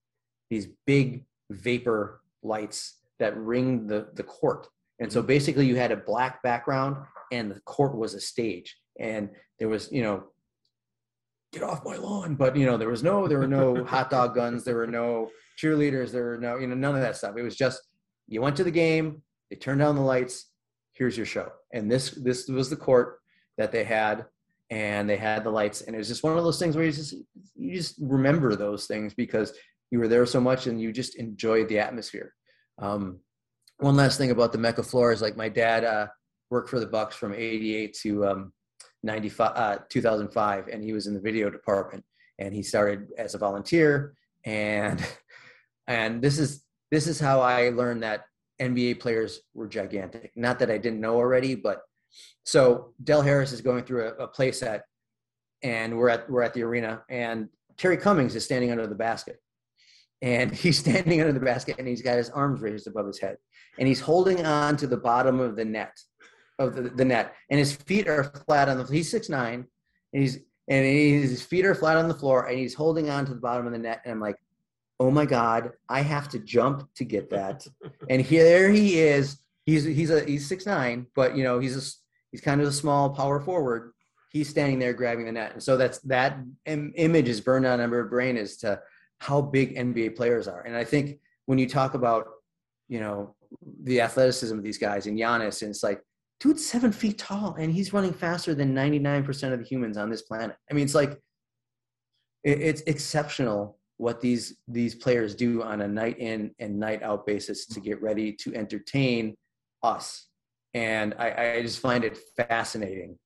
these 0.50 0.66
big 0.86 1.24
vapor 1.50 2.22
lights 2.42 2.96
that 3.18 3.36
ring 3.36 3.86
the 3.86 4.08
the 4.14 4.22
court. 4.22 4.66
And 5.00 5.12
so 5.12 5.20
mm-hmm. 5.20 5.28
basically 5.28 5.66
you 5.66 5.76
had 5.76 5.92
a 5.92 5.96
black 5.96 6.42
background 6.42 6.96
and 7.30 7.50
the 7.50 7.60
court 7.60 7.96
was 7.96 8.14
a 8.14 8.20
stage. 8.20 8.76
And 8.98 9.28
there 9.58 9.68
was 9.68 9.92
you 9.92 10.02
know 10.02 10.24
get 11.52 11.62
off 11.62 11.84
my 11.84 11.96
lawn 11.96 12.34
but 12.34 12.54
you 12.56 12.66
know 12.66 12.76
there 12.76 12.90
was 12.90 13.02
no 13.02 13.26
there 13.26 13.38
were 13.38 13.46
no 13.46 13.82
hot 13.86 14.10
dog 14.10 14.34
guns 14.34 14.64
there 14.64 14.76
were 14.76 14.86
no 14.86 15.30
cheerleaders 15.58 16.12
there 16.12 16.24
were 16.24 16.36
no 16.36 16.58
you 16.58 16.66
know 16.66 16.74
none 16.74 16.94
of 16.94 17.02
that 17.02 17.16
stuff. 17.16 17.36
It 17.36 17.42
was 17.42 17.56
just 17.56 17.82
you 18.26 18.40
went 18.40 18.56
to 18.56 18.64
the 18.64 18.70
game 18.70 19.22
they 19.50 19.56
turned 19.56 19.80
down 19.80 19.94
the 19.94 20.02
lights 20.02 20.46
here's 20.98 21.16
your 21.16 21.26
show. 21.26 21.52
And 21.72 21.90
this 21.90 22.10
this 22.10 22.48
was 22.48 22.68
the 22.68 22.76
court 22.76 23.20
that 23.56 23.72
they 23.72 23.84
had 23.84 24.26
and 24.70 25.08
they 25.08 25.16
had 25.16 25.44
the 25.44 25.50
lights. 25.50 25.82
And 25.82 25.94
it 25.94 25.98
was 25.98 26.08
just 26.08 26.24
one 26.24 26.36
of 26.36 26.44
those 26.44 26.58
things 26.58 26.76
where 26.76 26.84
you 26.84 26.92
just 26.92 27.14
you 27.54 27.74
just 27.74 27.96
remember 28.00 28.56
those 28.56 28.86
things 28.86 29.14
because 29.14 29.52
you 29.90 29.98
were 29.98 30.08
there 30.08 30.26
so 30.26 30.40
much 30.40 30.66
and 30.66 30.80
you 30.80 30.92
just 30.92 31.16
enjoyed 31.16 31.68
the 31.68 31.78
atmosphere. 31.78 32.34
Um, 32.78 33.20
one 33.78 33.96
last 33.96 34.18
thing 34.18 34.32
about 34.32 34.52
the 34.52 34.58
mecca 34.58 34.82
floor 34.82 35.12
is 35.12 35.22
like 35.22 35.36
my 35.36 35.48
dad 35.48 35.84
uh, 35.84 36.08
worked 36.50 36.68
for 36.68 36.80
the 36.80 36.86
bucks 36.86 37.16
from 37.16 37.32
88 37.32 37.94
to 38.02 38.26
um, 38.26 38.52
95, 39.04 39.52
uh, 39.54 39.78
2005, 39.88 40.68
and 40.68 40.82
he 40.82 40.92
was 40.92 41.06
in 41.06 41.14
the 41.14 41.20
video 41.20 41.48
department. 41.48 42.04
And 42.40 42.54
he 42.54 42.62
started 42.62 43.08
as 43.16 43.34
a 43.34 43.38
volunteer, 43.38 44.14
and 44.44 45.04
and 45.86 46.22
this 46.22 46.38
is 46.38 46.64
this 46.90 47.06
is 47.06 47.18
how 47.18 47.40
I 47.40 47.70
learned 47.70 48.02
that 48.02 48.24
NBA 48.60 49.00
players 49.00 49.40
were 49.54 49.68
gigantic. 49.68 50.32
Not 50.36 50.58
that 50.58 50.70
I 50.70 50.78
didn't 50.78 51.00
know 51.00 51.16
already, 51.16 51.54
but 51.54 51.82
so 52.44 52.94
Del 53.02 53.22
Harris 53.22 53.52
is 53.52 53.60
going 53.60 53.84
through 53.84 54.08
a, 54.08 54.24
a 54.24 54.28
place 54.28 54.60
that 54.60 54.82
and 55.62 55.96
we're 55.96 56.08
at 56.08 56.28
we're 56.30 56.42
at 56.42 56.54
the 56.54 56.62
arena, 56.62 57.02
and 57.08 57.48
Terry 57.76 57.96
Cummings 57.96 58.34
is 58.34 58.44
standing 58.44 58.70
under 58.70 58.86
the 58.86 58.94
basket, 58.94 59.40
and 60.22 60.52
he's 60.54 60.78
standing 60.78 61.20
under 61.20 61.32
the 61.32 61.40
basket, 61.40 61.76
and 61.78 61.88
he's 61.88 62.02
got 62.02 62.16
his 62.16 62.30
arms 62.30 62.60
raised 62.60 62.86
above 62.86 63.06
his 63.06 63.18
head, 63.18 63.36
and 63.78 63.88
he's 63.88 64.00
holding 64.00 64.44
on 64.44 64.76
to 64.76 64.86
the 64.86 64.96
bottom 64.96 65.40
of 65.40 65.56
the 65.56 65.64
net, 65.64 65.96
of 66.58 66.74
the, 66.74 66.82
the 66.82 67.04
net, 67.04 67.34
and 67.50 67.58
his 67.58 67.74
feet 67.74 68.08
are 68.08 68.24
flat 68.46 68.68
on 68.68 68.78
the. 68.78 68.84
He's 68.84 69.10
six 69.10 69.28
nine, 69.28 69.66
and 70.12 70.22
he's 70.22 70.38
and 70.68 70.84
his 70.84 71.42
feet 71.42 71.64
are 71.64 71.74
flat 71.74 71.96
on 71.96 72.08
the 72.08 72.14
floor, 72.14 72.46
and 72.46 72.58
he's 72.58 72.74
holding 72.74 73.08
on 73.10 73.24
to 73.26 73.34
the 73.34 73.40
bottom 73.40 73.66
of 73.66 73.72
the 73.72 73.78
net, 73.78 74.02
and 74.04 74.12
I'm 74.12 74.20
like, 74.20 74.36
oh 75.00 75.10
my 75.10 75.26
god, 75.26 75.72
I 75.88 76.00
have 76.00 76.28
to 76.30 76.38
jump 76.38 76.88
to 76.96 77.04
get 77.04 77.30
that, 77.30 77.66
and 78.10 78.20
here 78.22 78.70
he 78.70 78.98
is. 79.00 79.40
He's 79.66 79.84
he's 79.84 80.10
a 80.10 80.24
he's 80.24 80.48
six 80.48 80.66
nine, 80.66 81.06
but 81.14 81.36
you 81.36 81.44
know 81.44 81.58
he's 81.58 81.76
a 81.76 81.82
he's 82.32 82.40
kind 82.40 82.60
of 82.60 82.68
a 82.68 82.72
small 82.72 83.10
power 83.10 83.40
forward. 83.40 83.92
He's 84.30 84.48
standing 84.48 84.78
there 84.78 84.92
grabbing 84.92 85.26
the 85.26 85.32
net, 85.32 85.52
and 85.52 85.62
so 85.62 85.76
that's 85.76 85.98
that 86.00 86.38
Im- 86.66 86.92
image 86.96 87.28
is 87.28 87.40
burned 87.40 87.66
on 87.66 87.80
our 87.80 88.04
brain 88.04 88.36
as 88.36 88.56
to 88.58 88.80
how 89.20 89.40
big 89.40 89.76
NBA 89.76 90.16
players 90.16 90.48
are. 90.48 90.62
And 90.62 90.76
I 90.76 90.84
think 90.84 91.18
when 91.46 91.58
you 91.58 91.68
talk 91.68 91.94
about 91.94 92.26
you 92.88 93.00
know 93.00 93.34
the 93.82 94.00
athleticism 94.00 94.56
of 94.56 94.64
these 94.64 94.78
guys 94.78 95.06
and 95.06 95.18
Giannis, 95.18 95.62
and 95.62 95.70
it's 95.70 95.82
like 95.82 96.02
dude's 96.40 96.64
seven 96.64 96.92
feet 96.92 97.18
tall 97.18 97.56
and 97.58 97.72
he's 97.72 97.92
running 97.92 98.12
faster 98.12 98.54
than 98.54 98.74
99% 98.74 99.52
of 99.52 99.58
the 99.58 99.64
humans 99.64 99.96
on 99.96 100.10
this 100.10 100.22
planet. 100.22 100.56
I 100.70 100.74
mean, 100.74 100.84
it's 100.84 100.94
like 100.94 101.12
it, 102.44 102.60
it's 102.60 102.82
exceptional 102.82 103.77
what 103.98 104.20
these 104.20 104.56
these 104.66 104.94
players 104.94 105.34
do 105.34 105.62
on 105.62 105.82
a 105.82 105.88
night 105.88 106.18
in 106.18 106.52
and 106.58 106.78
night 106.78 107.02
out 107.02 107.26
basis 107.26 107.66
to 107.66 107.80
get 107.80 108.00
ready 108.00 108.32
to 108.32 108.54
entertain 108.54 109.36
us 109.82 110.28
and 110.74 111.14
I, 111.18 111.54
I 111.56 111.62
just 111.62 111.80
find 111.80 112.04
it 112.04 112.18
fascinating 112.36 113.18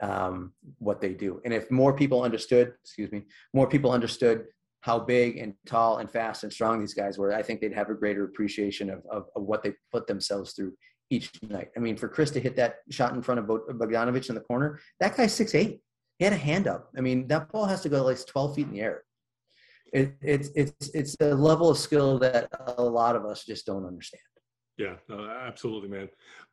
um, 0.00 0.52
what 0.78 1.00
they 1.00 1.14
do. 1.14 1.40
And 1.44 1.54
if 1.54 1.70
more 1.70 1.94
people 1.94 2.22
understood, 2.22 2.72
excuse 2.82 3.12
me, 3.12 3.22
more 3.54 3.68
people 3.68 3.92
understood 3.92 4.46
how 4.80 4.98
big 4.98 5.38
and 5.38 5.54
tall 5.64 5.98
and 5.98 6.10
fast 6.10 6.42
and 6.42 6.52
strong 6.52 6.80
these 6.80 6.94
guys 6.94 7.18
were, 7.18 7.32
I 7.32 7.42
think 7.42 7.60
they'd 7.60 7.72
have 7.72 7.88
a 7.88 7.94
greater 7.94 8.24
appreciation 8.24 8.90
of, 8.90 9.02
of, 9.10 9.26
of 9.36 9.44
what 9.44 9.62
they 9.62 9.74
put 9.92 10.06
themselves 10.06 10.52
through 10.52 10.72
each 11.08 11.30
night. 11.42 11.68
I 11.76 11.80
mean, 11.80 11.96
for 11.96 12.08
Chris 12.08 12.30
to 12.32 12.40
hit 12.40 12.56
that 12.56 12.76
shot 12.90 13.14
in 13.14 13.22
front 13.22 13.38
of 13.38 13.46
Bogdanovich 13.46 14.28
in 14.28 14.34
the 14.34 14.40
corner, 14.40 14.80
that 14.98 15.16
guy's 15.16 15.32
six 15.32 15.54
eight. 15.54 15.80
He 16.18 16.24
had 16.24 16.34
a 16.34 16.36
hand 16.36 16.68
up. 16.68 16.90
I 16.96 17.00
mean, 17.00 17.26
that 17.28 17.50
ball 17.50 17.66
has 17.66 17.80
to 17.82 17.88
go 17.88 17.96
at 17.98 18.06
least 18.06 18.28
12 18.28 18.54
feet 18.54 18.66
in 18.66 18.72
the 18.72 18.80
air. 18.80 19.04
It, 19.92 20.14
it's 20.22 20.48
it's 20.54 20.88
it's 20.94 21.16
a 21.20 21.34
level 21.34 21.68
of 21.68 21.76
skill 21.76 22.18
that 22.20 22.48
a 22.78 22.82
lot 22.82 23.14
of 23.14 23.26
us 23.26 23.44
just 23.44 23.66
don't 23.66 23.84
understand. 23.84 24.22
Yeah, 24.78 24.94
uh, 25.10 25.28
absolutely, 25.46 25.90
man. 25.90 26.08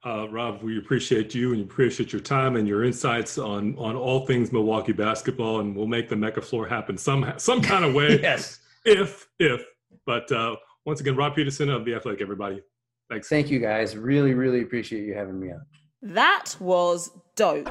Uh, 0.06 0.28
Rob, 0.30 0.62
we 0.62 0.78
appreciate 0.78 1.34
you 1.34 1.54
and 1.54 1.64
appreciate 1.64 2.12
your 2.12 2.22
time 2.22 2.58
and 2.58 2.68
your 2.68 2.84
insights 2.84 3.38
on 3.38 3.78
on 3.78 3.96
all 3.96 4.26
things 4.26 4.52
Milwaukee 4.52 4.92
basketball, 4.92 5.62
and 5.62 5.74
we'll 5.76 5.88
make 5.88 6.10
the 6.10 6.18
Mecca 6.18 6.42
floor 6.42 6.68
happen 6.68 6.98
some 6.98 7.34
some 7.38 7.62
kind 7.62 7.86
of 7.86 7.94
way. 7.94 8.20
yes, 8.22 8.60
if 8.86 9.28
if. 9.40 9.64
But 10.06 10.30
uh, 10.32 10.58
once 10.86 11.00
again, 11.00 11.16
Rob 11.16 11.36
Peterson 11.36 11.70
of 11.70 11.86
the 11.86 11.96
Athletic. 11.96 12.22
Everybody, 12.22 12.62
thanks. 13.10 13.30
Thank 13.30 13.50
you, 13.50 13.60
guys. 13.60 13.96
Really, 13.96 14.34
really 14.34 14.64
appreciate 14.64 15.06
you 15.06 15.14
having 15.14 15.40
me 15.40 15.52
on. 15.52 15.62
That 16.02 16.56
was 16.60 17.12
dope. 17.36 17.70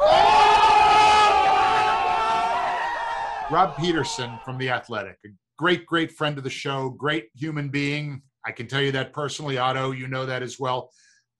Rob 3.50 3.76
Peterson 3.78 4.38
from 4.44 4.58
the 4.58 4.68
Athletic, 4.70 5.16
a 5.24 5.28
great, 5.58 5.84
great 5.84 6.12
friend 6.12 6.38
of 6.38 6.44
the 6.44 6.50
show, 6.50 6.88
great 6.90 7.28
human 7.34 7.68
being, 7.68 8.22
I 8.46 8.52
can 8.52 8.66
tell 8.66 8.80
you 8.80 8.92
that 8.92 9.12
personally, 9.12 9.58
Otto, 9.58 9.90
you 9.90 10.08
know 10.08 10.24
that 10.24 10.42
as 10.42 10.58
well. 10.58 10.90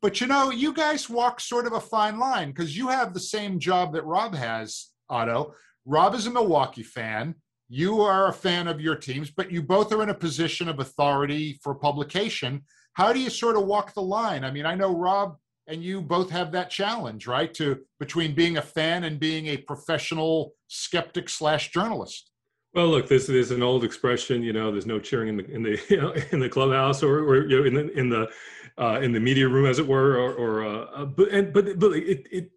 But 0.03 0.21
you 0.21 0.27
know, 0.27 0.51
you 0.51 0.75
guys 0.75 1.09
walk 1.09 1.41
sort 1.41 1.67
of 1.67 1.73
a 1.73 1.81
fine 1.81 2.19
line 2.19 2.49
because 2.49 2.77
you 2.77 2.89
have 2.89 3.15
the 3.15 3.21
same 3.21 3.59
job 3.59 3.95
that 3.95 4.05
Rob 4.05 4.35
has, 4.35 4.91
Otto. 5.09 5.55
Rob 5.87 6.15
is 6.15 6.27
a 6.27 6.31
Milwaukee 6.31 6.83
fan. 6.83 7.35
You 7.71 8.01
are 8.03 8.29
a 8.29 8.33
fan 8.33 8.69
of 8.69 8.81
your 8.81 8.95
teams, 8.95 9.31
but 9.31 9.51
you 9.51 9.63
both 9.63 9.93
are 9.93 10.03
in 10.03 10.11
a 10.11 10.15
position 10.15 10.69
of 10.69 10.81
authority 10.81 11.59
for 11.63 11.75
publication. 11.75 12.63
How 12.93 13.13
do 13.13 13.21
you 13.21 13.31
sort 13.31 13.57
of 13.57 13.65
walk 13.65 13.95
the 13.95 14.03
line? 14.03 14.45
I 14.45 14.51
mean, 14.51 14.67
I 14.67 14.75
know 14.75 14.95
Rob 14.95 15.37
and 15.67 15.83
you 15.83 16.01
both 16.01 16.31
have 16.31 16.53
that 16.53 16.71
challenge, 16.71 17.27
right? 17.27 17.53
To 17.55 17.79
between 18.01 18.35
being 18.35 18.57
a 18.57 18.63
fan 18.63 19.05
and 19.05 19.21
being 19.21 19.47
a 19.47 19.59
professional 19.59 20.53
skeptic 20.69 21.29
slash 21.29 21.71
journalist. 21.71 22.31
Well, 22.75 22.89
look, 22.89 23.09
this 23.09 23.29
is 23.29 23.51
an 23.51 23.63
old 23.63 23.83
expression. 23.83 24.43
You 24.43 24.53
know, 24.53 24.71
there's 24.71 24.87
no 24.87 24.99
cheering 24.99 25.29
in 25.29 25.37
the 25.37 25.51
in 25.51 25.63
the 25.63 25.81
you 25.89 25.97
know, 26.01 26.13
in 26.33 26.41
the 26.41 26.49
clubhouse 26.49 27.03
or, 27.03 27.21
or 27.21 27.49
you 27.49 27.59
know, 27.61 27.65
in 27.65 27.75
the 27.75 27.99
in 27.99 28.09
the 28.09 28.31
uh, 28.79 29.01
in 29.01 29.13
the 29.13 29.21
media 29.21 29.49
room, 29.49 29.67
as 29.67 29.79
it 29.79 29.87
were. 29.87 30.17
Or, 30.17 30.35
or 30.35 30.65
uh, 30.65 31.05
but 31.05 31.29
and 31.31 31.53
but 31.53 31.79
but 31.79 31.93
it, 31.93 32.27
it 32.31 32.51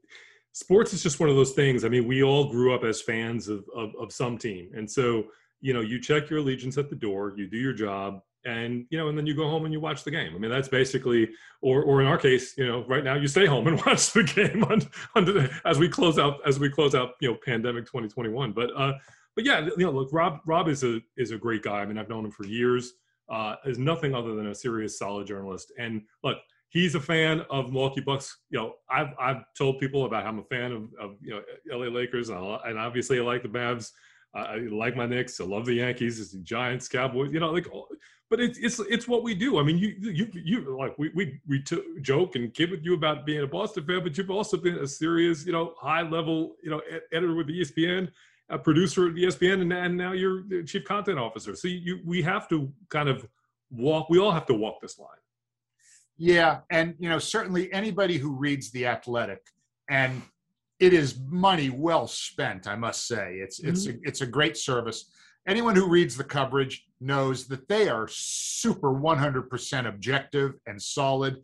sports 0.51 0.93
is 0.93 1.01
just 1.01 1.19
one 1.19 1.29
of 1.29 1.35
those 1.35 1.53
things. 1.53 1.85
I 1.85 1.89
mean, 1.89 2.07
we 2.07 2.23
all 2.23 2.51
grew 2.51 2.73
up 2.73 2.83
as 2.83 3.01
fans 3.01 3.47
of, 3.47 3.65
of 3.75 3.95
of 3.95 4.11
some 4.11 4.37
team, 4.37 4.71
and 4.75 4.89
so 4.89 5.25
you 5.61 5.73
know, 5.73 5.81
you 5.81 6.01
check 6.01 6.29
your 6.29 6.39
allegiance 6.39 6.77
at 6.77 6.89
the 6.89 6.95
door, 6.95 7.33
you 7.37 7.47
do 7.47 7.57
your 7.57 7.73
job, 7.73 8.21
and 8.45 8.85
you 8.89 8.97
know, 8.97 9.07
and 9.09 9.17
then 9.17 9.27
you 9.27 9.35
go 9.35 9.47
home 9.47 9.65
and 9.65 9.73
you 9.73 9.79
watch 9.79 10.03
the 10.03 10.11
game. 10.11 10.33
I 10.35 10.39
mean, 10.39 10.51
that's 10.51 10.67
basically, 10.67 11.29
or 11.61 11.83
or 11.83 12.01
in 12.01 12.07
our 12.07 12.17
case, 12.17 12.57
you 12.57 12.67
know, 12.67 12.83
right 12.87 13.03
now 13.03 13.15
you 13.15 13.27
stay 13.27 13.45
home 13.45 13.67
and 13.67 13.81
watch 13.85 14.11
the 14.11 14.23
game 14.23 14.63
on, 14.69 14.81
on 15.15 15.49
as 15.65 15.79
we 15.79 15.87
close 15.87 16.19
out 16.19 16.39
as 16.45 16.59
we 16.59 16.69
close 16.69 16.95
out, 16.95 17.11
you 17.21 17.29
know, 17.29 17.37
pandemic 17.45 17.85
2021. 17.85 18.51
But 18.51 18.69
uh, 18.75 18.93
but 19.35 19.45
yeah, 19.45 19.67
you 19.77 19.85
know, 19.85 19.91
look, 19.91 20.09
Rob 20.11 20.39
Rob 20.45 20.67
is 20.67 20.83
a 20.83 20.99
is 21.17 21.31
a 21.31 21.37
great 21.37 21.63
guy. 21.63 21.79
I 21.79 21.85
mean, 21.85 21.97
I've 21.97 22.09
known 22.09 22.25
him 22.25 22.31
for 22.31 22.45
years. 22.45 22.93
Uh, 23.29 23.55
is 23.65 23.77
nothing 23.77 24.13
other 24.13 24.35
than 24.35 24.47
a 24.47 24.55
serious, 24.55 24.99
solid 24.99 25.25
journalist. 25.25 25.71
And 25.79 26.01
look, 26.21 26.39
he's 26.67 26.95
a 26.95 26.99
fan 26.99 27.41
of 27.49 27.71
Milwaukee 27.71 28.01
Bucks. 28.01 28.39
You 28.49 28.59
know, 28.59 28.73
I've 28.89 29.13
I've 29.19 29.43
told 29.57 29.79
people 29.79 30.05
about 30.05 30.23
how 30.23 30.29
I'm 30.29 30.39
a 30.39 30.43
fan 30.43 30.71
of, 30.71 30.89
of 30.99 31.15
you 31.21 31.31
know 31.31 31.41
LA 31.77 31.87
Lakers, 31.87 32.29
and, 32.29 32.37
obviously 32.77 33.19
I 33.19 33.23
like 33.23 33.43
the 33.43 33.49
Mavs. 33.49 33.91
I 34.33 34.57
like 34.71 34.95
my 34.95 35.05
Knicks. 35.05 35.41
I 35.41 35.43
love 35.43 35.65
the 35.65 35.75
Yankees. 35.75 36.31
The 36.31 36.39
Giants, 36.39 36.87
Cowboys. 36.87 37.33
You 37.33 37.41
know, 37.41 37.51
like, 37.51 37.67
but 38.29 38.39
it's 38.39 38.57
it's 38.59 38.79
it's 38.79 39.07
what 39.07 39.23
we 39.23 39.35
do. 39.35 39.59
I 39.59 39.63
mean, 39.63 39.77
you 39.77 39.93
you 39.99 40.27
you 40.33 40.77
like 40.77 40.97
we 40.97 41.11
we 41.13 41.39
we 41.47 41.61
t- 41.61 41.83
joke 42.01 42.35
and 42.35 42.53
kid 42.53 42.71
with 42.71 42.83
you 42.83 42.93
about 42.93 43.25
being 43.25 43.43
a 43.43 43.47
Boston 43.47 43.85
fan, 43.85 44.03
but 44.03 44.17
you've 44.17 44.31
also 44.31 44.55
been 44.55 44.75
a 44.75 44.87
serious, 44.87 45.45
you 45.45 45.51
know, 45.51 45.73
high 45.77 46.01
level, 46.01 46.55
you 46.63 46.69
know, 46.69 46.81
editor 47.11 47.35
with 47.35 47.47
ESPN 47.47 48.09
a 48.51 48.59
producer 48.59 49.07
at 49.07 49.15
ESPN, 49.15 49.61
and, 49.61 49.73
and 49.73 49.97
now 49.97 50.11
you're 50.11 50.43
the 50.43 50.63
chief 50.63 50.83
content 50.83 51.17
officer. 51.17 51.55
So 51.55 51.67
you, 51.67 51.99
we 52.05 52.21
have 52.21 52.47
to 52.49 52.71
kind 52.89 53.09
of 53.09 53.25
walk. 53.71 54.09
We 54.09 54.19
all 54.19 54.31
have 54.31 54.45
to 54.47 54.53
walk 54.53 54.81
this 54.81 54.99
line. 54.99 55.09
Yeah, 56.17 56.59
and 56.69 56.93
you 56.99 57.09
know, 57.09 57.17
certainly 57.17 57.71
anybody 57.73 58.17
who 58.17 58.31
reads 58.35 58.69
the 58.71 58.85
Athletic, 58.85 59.41
and 59.89 60.21
it 60.79 60.93
is 60.93 61.19
money 61.27 61.69
well 61.69 62.07
spent. 62.07 62.67
I 62.67 62.75
must 62.75 63.07
say, 63.07 63.35
it's 63.35 63.59
mm-hmm. 63.59 63.69
it's 63.69 63.87
a, 63.87 63.93
it's 64.03 64.21
a 64.21 64.27
great 64.27 64.57
service. 64.57 65.05
Anyone 65.47 65.75
who 65.75 65.87
reads 65.87 66.15
the 66.15 66.23
coverage 66.23 66.85
knows 66.99 67.47
that 67.47 67.67
they 67.67 67.89
are 67.89 68.07
super 68.07 68.93
100% 68.93 69.87
objective 69.87 70.53
and 70.67 70.79
solid. 70.79 71.37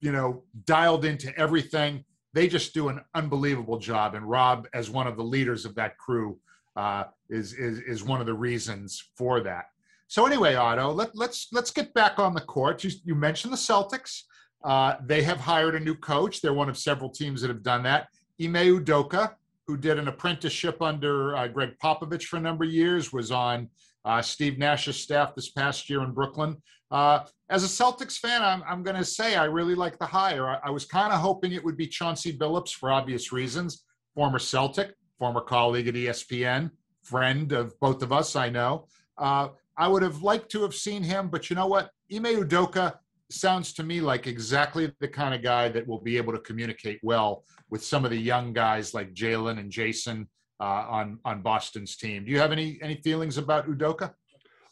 You 0.00 0.12
know, 0.12 0.44
dialed 0.64 1.04
into 1.04 1.36
everything 1.38 2.04
they 2.32 2.48
just 2.48 2.74
do 2.74 2.88
an 2.88 3.00
unbelievable 3.14 3.78
job. 3.78 4.14
And 4.14 4.28
Rob, 4.28 4.68
as 4.72 4.90
one 4.90 5.06
of 5.06 5.16
the 5.16 5.24
leaders 5.24 5.64
of 5.64 5.74
that 5.74 5.98
crew, 5.98 6.38
uh, 6.76 7.04
is, 7.28 7.52
is 7.54 7.80
is 7.80 8.04
one 8.04 8.20
of 8.20 8.26
the 8.26 8.34
reasons 8.34 9.10
for 9.16 9.40
that. 9.40 9.64
So 10.06 10.26
anyway, 10.26 10.54
Otto, 10.54 10.92
let, 10.92 11.10
let's 11.14 11.48
let's 11.52 11.70
get 11.70 11.92
back 11.94 12.18
on 12.18 12.34
the 12.34 12.40
court. 12.40 12.84
You, 12.84 12.90
you 13.04 13.14
mentioned 13.14 13.52
the 13.52 13.56
Celtics. 13.56 14.22
Uh, 14.64 14.94
they 15.04 15.22
have 15.22 15.38
hired 15.38 15.74
a 15.74 15.80
new 15.80 15.94
coach. 15.94 16.40
They're 16.40 16.52
one 16.52 16.68
of 16.68 16.76
several 16.76 17.10
teams 17.10 17.40
that 17.40 17.48
have 17.48 17.62
done 17.62 17.82
that. 17.84 18.08
Ime 18.40 18.54
Udoka, 18.54 19.34
who 19.66 19.76
did 19.76 19.98
an 19.98 20.08
apprenticeship 20.08 20.82
under 20.82 21.36
uh, 21.36 21.48
Gregg 21.48 21.70
Popovich 21.82 22.24
for 22.24 22.36
a 22.36 22.40
number 22.40 22.64
of 22.64 22.70
years, 22.70 23.12
was 23.12 23.30
on 23.30 23.68
uh, 24.04 24.20
Steve 24.22 24.58
Nash's 24.58 24.96
staff 24.96 25.34
this 25.34 25.50
past 25.50 25.88
year 25.88 26.02
in 26.02 26.12
Brooklyn. 26.12 26.56
Uh, 26.90 27.20
as 27.48 27.64
a 27.64 27.66
Celtics 27.66 28.18
fan, 28.18 28.42
I'm, 28.42 28.62
I'm 28.66 28.82
going 28.82 28.96
to 28.96 29.04
say 29.04 29.36
I 29.36 29.44
really 29.44 29.74
like 29.74 29.98
the 29.98 30.06
hire. 30.06 30.48
I, 30.48 30.58
I 30.64 30.70
was 30.70 30.84
kind 30.84 31.12
of 31.12 31.20
hoping 31.20 31.52
it 31.52 31.64
would 31.64 31.76
be 31.76 31.86
Chauncey 31.86 32.36
Billups 32.36 32.74
for 32.74 32.90
obvious 32.90 33.32
reasons. 33.32 33.84
Former 34.14 34.38
Celtic, 34.38 34.94
former 35.18 35.40
colleague 35.40 35.88
at 35.88 35.94
ESPN, 35.94 36.70
friend 37.02 37.52
of 37.52 37.78
both 37.80 38.02
of 38.02 38.12
us, 38.12 38.34
I 38.34 38.50
know. 38.50 38.86
Uh, 39.18 39.48
I 39.76 39.88
would 39.88 40.02
have 40.02 40.22
liked 40.22 40.50
to 40.52 40.62
have 40.62 40.74
seen 40.74 41.02
him, 41.02 41.28
but 41.28 41.48
you 41.48 41.56
know 41.56 41.66
what? 41.66 41.90
Ime 42.12 42.24
Udoka 42.24 42.94
sounds 43.30 43.72
to 43.74 43.82
me 43.82 44.00
like 44.00 44.26
exactly 44.26 44.92
the 44.98 45.08
kind 45.08 45.34
of 45.34 45.42
guy 45.42 45.68
that 45.68 45.86
will 45.86 46.00
be 46.00 46.16
able 46.16 46.32
to 46.32 46.40
communicate 46.40 46.98
well 47.02 47.44
with 47.70 47.84
some 47.84 48.04
of 48.04 48.10
the 48.10 48.18
young 48.18 48.52
guys 48.52 48.92
like 48.92 49.14
Jalen 49.14 49.58
and 49.58 49.70
Jason 49.70 50.28
uh, 50.60 50.84
on 50.88 51.18
on 51.24 51.40
Boston's 51.42 51.96
team. 51.96 52.24
Do 52.24 52.32
you 52.32 52.38
have 52.38 52.52
any 52.52 52.78
any 52.82 52.96
feelings 52.96 53.38
about 53.38 53.68
Udoka? 53.68 54.12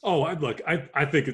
Oh, 0.03 0.25
I'd 0.25 0.43
look. 0.43 0.61
I 0.67 0.89
I 0.95 1.05
think 1.05 1.29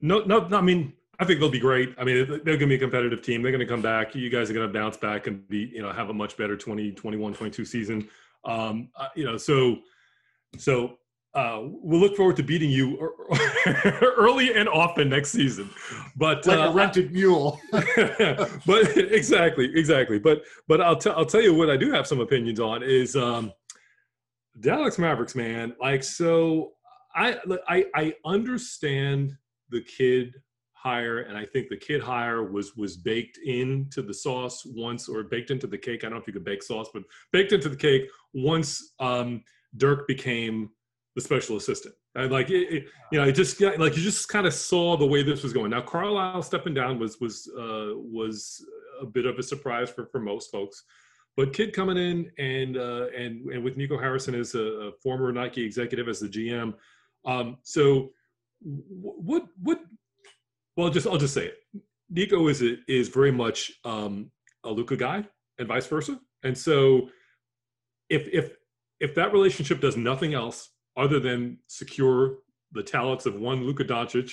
no, 0.00 0.20
no, 0.20 0.46
no. 0.48 0.58
I 0.58 0.60
mean, 0.60 0.92
I 1.18 1.24
think 1.24 1.40
they'll 1.40 1.50
be 1.50 1.60
great. 1.60 1.94
I 1.98 2.04
mean, 2.04 2.26
they're 2.28 2.38
going 2.38 2.60
to 2.60 2.66
be 2.66 2.74
a 2.76 2.78
competitive 2.78 3.22
team. 3.22 3.42
They're 3.42 3.52
going 3.52 3.66
to 3.66 3.66
come 3.66 3.82
back. 3.82 4.14
You 4.14 4.30
guys 4.30 4.50
are 4.50 4.54
going 4.54 4.66
to 4.66 4.72
bounce 4.72 4.96
back 4.96 5.26
and 5.26 5.46
be, 5.48 5.70
you 5.74 5.82
know, 5.82 5.92
have 5.92 6.08
a 6.08 6.14
much 6.14 6.36
better 6.36 6.56
20, 6.56 6.92
21, 6.92 7.34
22 7.34 7.64
season. 7.64 8.08
Um, 8.44 8.88
uh, 8.96 9.08
you 9.14 9.24
know, 9.24 9.36
so, 9.36 9.80
so 10.56 10.98
uh, 11.34 11.60
we'll 11.62 12.00
look 12.00 12.16
forward 12.16 12.36
to 12.36 12.42
beating 12.42 12.70
you 12.70 13.14
early 14.16 14.54
and 14.54 14.68
often 14.68 15.10
next 15.10 15.30
season. 15.30 15.68
But 16.16 16.46
like 16.46 16.58
uh, 16.58 16.70
a 16.70 16.72
rented 16.72 17.12
mule. 17.12 17.60
but 17.70 18.96
exactly, 18.96 19.70
exactly. 19.74 20.18
But 20.18 20.42
but 20.66 20.80
I'll 20.80 20.96
tell 20.96 21.16
I'll 21.16 21.26
tell 21.26 21.42
you 21.42 21.54
what 21.54 21.70
I 21.70 21.76
do 21.76 21.92
have 21.92 22.06
some 22.06 22.20
opinions 22.20 22.58
on 22.58 22.82
is 22.82 23.14
um, 23.14 23.52
Dallas 24.58 24.98
Mavericks, 24.98 25.34
man. 25.34 25.74
Like, 25.80 26.02
so 26.02 26.72
I 27.14 27.36
I 27.68 27.84
I 27.94 28.14
understand 28.24 29.36
the 29.70 29.82
Kidd 29.82 30.34
hire, 30.72 31.20
and 31.20 31.36
I 31.36 31.44
think 31.44 31.68
the 31.68 31.76
Kidd 31.76 32.00
hire 32.00 32.42
was 32.42 32.76
was 32.76 32.96
baked 32.96 33.38
into 33.38 34.02
the 34.02 34.14
sauce 34.14 34.64
once, 34.64 35.08
or 35.08 35.22
baked 35.22 35.50
into 35.50 35.66
the 35.66 35.78
cake. 35.78 36.04
I 36.04 36.08
don't 36.08 36.14
know 36.14 36.20
if 36.20 36.26
you 36.26 36.32
could 36.32 36.44
bake 36.44 36.62
sauce, 36.62 36.88
but 36.92 37.02
baked 37.32 37.52
into 37.52 37.68
the 37.68 37.76
cake 37.76 38.08
once 38.32 38.92
um, 38.98 39.42
Dirk 39.76 40.06
became 40.08 40.70
the 41.14 41.20
special 41.20 41.56
assistant. 41.56 41.94
Like 42.14 42.50
it, 42.50 42.74
it, 42.74 42.84
you 43.12 43.20
know, 43.20 43.28
it 43.28 43.32
just 43.32 43.60
like 43.60 43.96
you 43.96 44.02
just 44.02 44.28
kind 44.28 44.46
of 44.46 44.54
saw 44.54 44.96
the 44.96 45.06
way 45.06 45.22
this 45.22 45.42
was 45.42 45.52
going. 45.52 45.70
Now 45.70 45.80
Carlisle 45.80 46.42
stepping 46.42 46.74
down 46.74 46.98
was 46.98 47.20
was 47.20 47.48
uh, 47.56 47.90
was 47.94 48.64
a 49.00 49.06
bit 49.06 49.26
of 49.26 49.38
a 49.38 49.42
surprise 49.42 49.90
for 49.90 50.06
for 50.06 50.18
most 50.18 50.50
folks, 50.50 50.82
but 51.36 51.52
Kidd 51.52 51.72
coming 51.72 51.96
in 51.96 52.30
and 52.38 52.76
uh, 52.76 53.06
and 53.16 53.46
and 53.50 53.62
with 53.62 53.76
Nico 53.76 53.96
Harrison 53.96 54.34
as 54.34 54.54
a, 54.54 54.60
a 54.60 54.92
former 55.02 55.30
Nike 55.30 55.64
executive 55.64 56.08
as 56.08 56.20
the 56.20 56.28
GM. 56.28 56.74
Um, 57.24 57.58
so 57.62 58.10
what 58.62 59.44
what? 59.62 59.80
Well, 60.76 60.90
just 60.90 61.06
I'll 61.06 61.18
just 61.18 61.34
say 61.34 61.46
it. 61.46 61.82
Nico 62.08 62.48
is 62.48 62.62
a, 62.62 62.76
is 62.88 63.08
very 63.08 63.30
much 63.30 63.72
um, 63.84 64.30
a 64.64 64.70
Luka 64.70 64.96
guy, 64.96 65.24
and 65.58 65.68
vice 65.68 65.86
versa. 65.86 66.18
And 66.42 66.56
so 66.56 67.08
if 68.08 68.28
if 68.32 68.56
if 68.98 69.14
that 69.14 69.32
relationship 69.32 69.80
does 69.80 69.96
nothing 69.96 70.34
else 70.34 70.70
other 70.96 71.20
than 71.20 71.58
secure 71.68 72.38
the 72.72 72.82
talents 72.82 73.26
of 73.26 73.34
one 73.34 73.64
Luka 73.64 73.84
Doncic, 73.84 74.32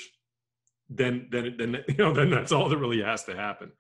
then 0.90 1.28
then 1.32 1.56
then 1.58 1.84
you 1.88 1.96
know 1.98 2.14
then 2.14 2.30
that's 2.30 2.52
all 2.52 2.70
that 2.70 2.78
really 2.78 3.02
has 3.02 3.24
to 3.26 3.36
happen. 3.36 3.72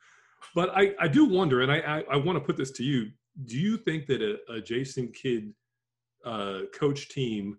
But 0.53 0.69
I 0.75 0.93
I 0.99 1.07
do 1.07 1.25
wonder, 1.25 1.61
and 1.61 1.71
I 1.71 1.79
I, 1.79 2.03
I 2.13 2.15
want 2.17 2.37
to 2.37 2.45
put 2.45 2.57
this 2.57 2.71
to 2.71 2.83
you: 2.83 3.09
Do 3.45 3.57
you 3.57 3.77
think 3.77 4.05
that 4.07 4.21
a, 4.21 4.37
a 4.53 4.61
Jason 4.61 5.11
Kidd 5.11 5.53
uh, 6.25 6.61
coach 6.73 7.09
team 7.09 7.57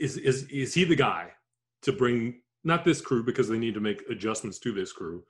is 0.00 0.16
is 0.16 0.44
is 0.44 0.74
he 0.74 0.84
the 0.84 0.96
guy 0.96 1.28
to 1.82 1.92
bring 1.92 2.40
not 2.64 2.84
this 2.84 3.00
crew 3.00 3.22
because 3.22 3.48
they 3.48 3.58
need 3.58 3.74
to 3.74 3.80
make 3.80 4.02
adjustments 4.10 4.58
to 4.60 4.72
this 4.72 4.92
crew, 4.92 5.22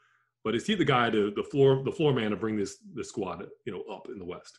but 0.42 0.54
is 0.54 0.66
he 0.66 0.74
the 0.74 0.84
guy 0.84 1.10
to 1.10 1.30
the 1.30 1.44
floor 1.44 1.82
the 1.84 1.92
floor 1.92 2.12
man 2.12 2.30
to 2.30 2.36
bring 2.36 2.56
this 2.56 2.78
this 2.94 3.08
squad 3.08 3.46
you 3.66 3.72
know 3.72 3.82
up 3.92 4.08
in 4.08 4.18
the 4.18 4.24
West? 4.24 4.58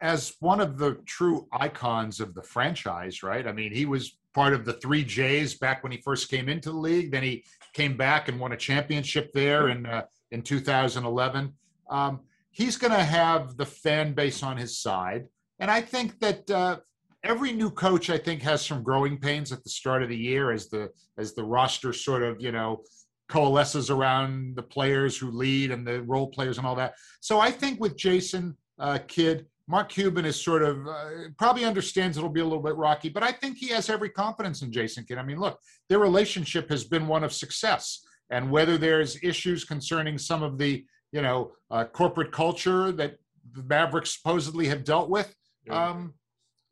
as 0.00 0.34
one 0.40 0.60
of 0.60 0.78
the 0.78 0.94
true 1.06 1.46
icons 1.52 2.20
of 2.20 2.34
the 2.34 2.42
franchise, 2.42 3.22
right? 3.22 3.46
I 3.46 3.52
mean, 3.52 3.72
he 3.72 3.84
was 3.84 4.18
part 4.32 4.54
of 4.54 4.64
the 4.64 4.72
three 4.74 5.04
J's 5.04 5.54
back 5.54 5.82
when 5.82 5.92
he 5.92 5.98
first 5.98 6.30
came 6.30 6.48
into 6.48 6.70
the 6.70 6.78
league. 6.78 7.10
Then 7.10 7.22
he 7.22 7.44
came 7.74 7.96
back 7.96 8.28
and 8.28 8.40
won 8.40 8.52
a 8.52 8.56
championship 8.56 9.30
there 9.32 9.68
in 9.68 9.86
uh, 9.86 10.04
in 10.30 10.42
2011. 10.42 11.52
Um, 11.90 12.20
he's 12.50 12.76
going 12.76 12.92
to 12.92 13.04
have 13.04 13.56
the 13.56 13.66
fan 13.66 14.14
base 14.14 14.42
on 14.42 14.56
his 14.56 14.78
side, 14.78 15.26
and 15.58 15.70
I 15.70 15.80
think 15.80 16.18
that 16.20 16.50
uh, 16.50 16.78
every 17.24 17.52
new 17.52 17.70
coach, 17.70 18.10
I 18.10 18.18
think, 18.18 18.42
has 18.42 18.64
some 18.64 18.82
growing 18.82 19.18
pains 19.18 19.52
at 19.52 19.62
the 19.62 19.70
start 19.70 20.02
of 20.02 20.08
the 20.08 20.16
year 20.16 20.52
as 20.52 20.68
the 20.68 20.90
as 21.18 21.34
the 21.34 21.44
roster 21.44 21.92
sort 21.92 22.22
of 22.22 22.40
you 22.40 22.52
know 22.52 22.82
coalesces 23.28 23.90
around 23.90 24.56
the 24.56 24.62
players 24.62 25.16
who 25.16 25.30
lead 25.30 25.70
and 25.70 25.86
the 25.86 26.02
role 26.02 26.26
players 26.26 26.58
and 26.58 26.66
all 26.66 26.74
that. 26.74 26.94
So 27.20 27.38
I 27.38 27.50
think 27.50 27.80
with 27.80 27.96
Jason 27.96 28.56
uh, 28.78 28.98
Kidd, 29.06 29.46
Mark 29.68 29.88
Cuban 29.88 30.24
is 30.24 30.42
sort 30.42 30.62
of 30.62 30.86
uh, 30.86 31.10
probably 31.38 31.64
understands 31.64 32.16
it'll 32.16 32.28
be 32.28 32.40
a 32.40 32.44
little 32.44 32.62
bit 32.62 32.74
rocky, 32.74 33.08
but 33.08 33.22
I 33.22 33.30
think 33.30 33.56
he 33.56 33.68
has 33.68 33.88
every 33.88 34.10
confidence 34.10 34.62
in 34.62 34.72
Jason 34.72 35.04
Kidd. 35.04 35.18
I 35.18 35.22
mean, 35.22 35.38
look, 35.38 35.60
their 35.88 36.00
relationship 36.00 36.68
has 36.70 36.84
been 36.84 37.06
one 37.06 37.22
of 37.22 37.32
success, 37.32 38.00
and 38.30 38.50
whether 38.50 38.76
there's 38.76 39.22
issues 39.22 39.64
concerning 39.64 40.18
some 40.18 40.42
of 40.42 40.58
the 40.58 40.84
you 41.12 41.22
know 41.22 41.52
uh, 41.70 41.84
corporate 41.84 42.32
culture 42.32 42.90
that 42.92 43.16
the 43.52 43.62
Mavericks 43.62 44.16
supposedly 44.16 44.66
have 44.66 44.84
dealt 44.84 45.08
with, 45.08 45.32
um, 45.70 46.14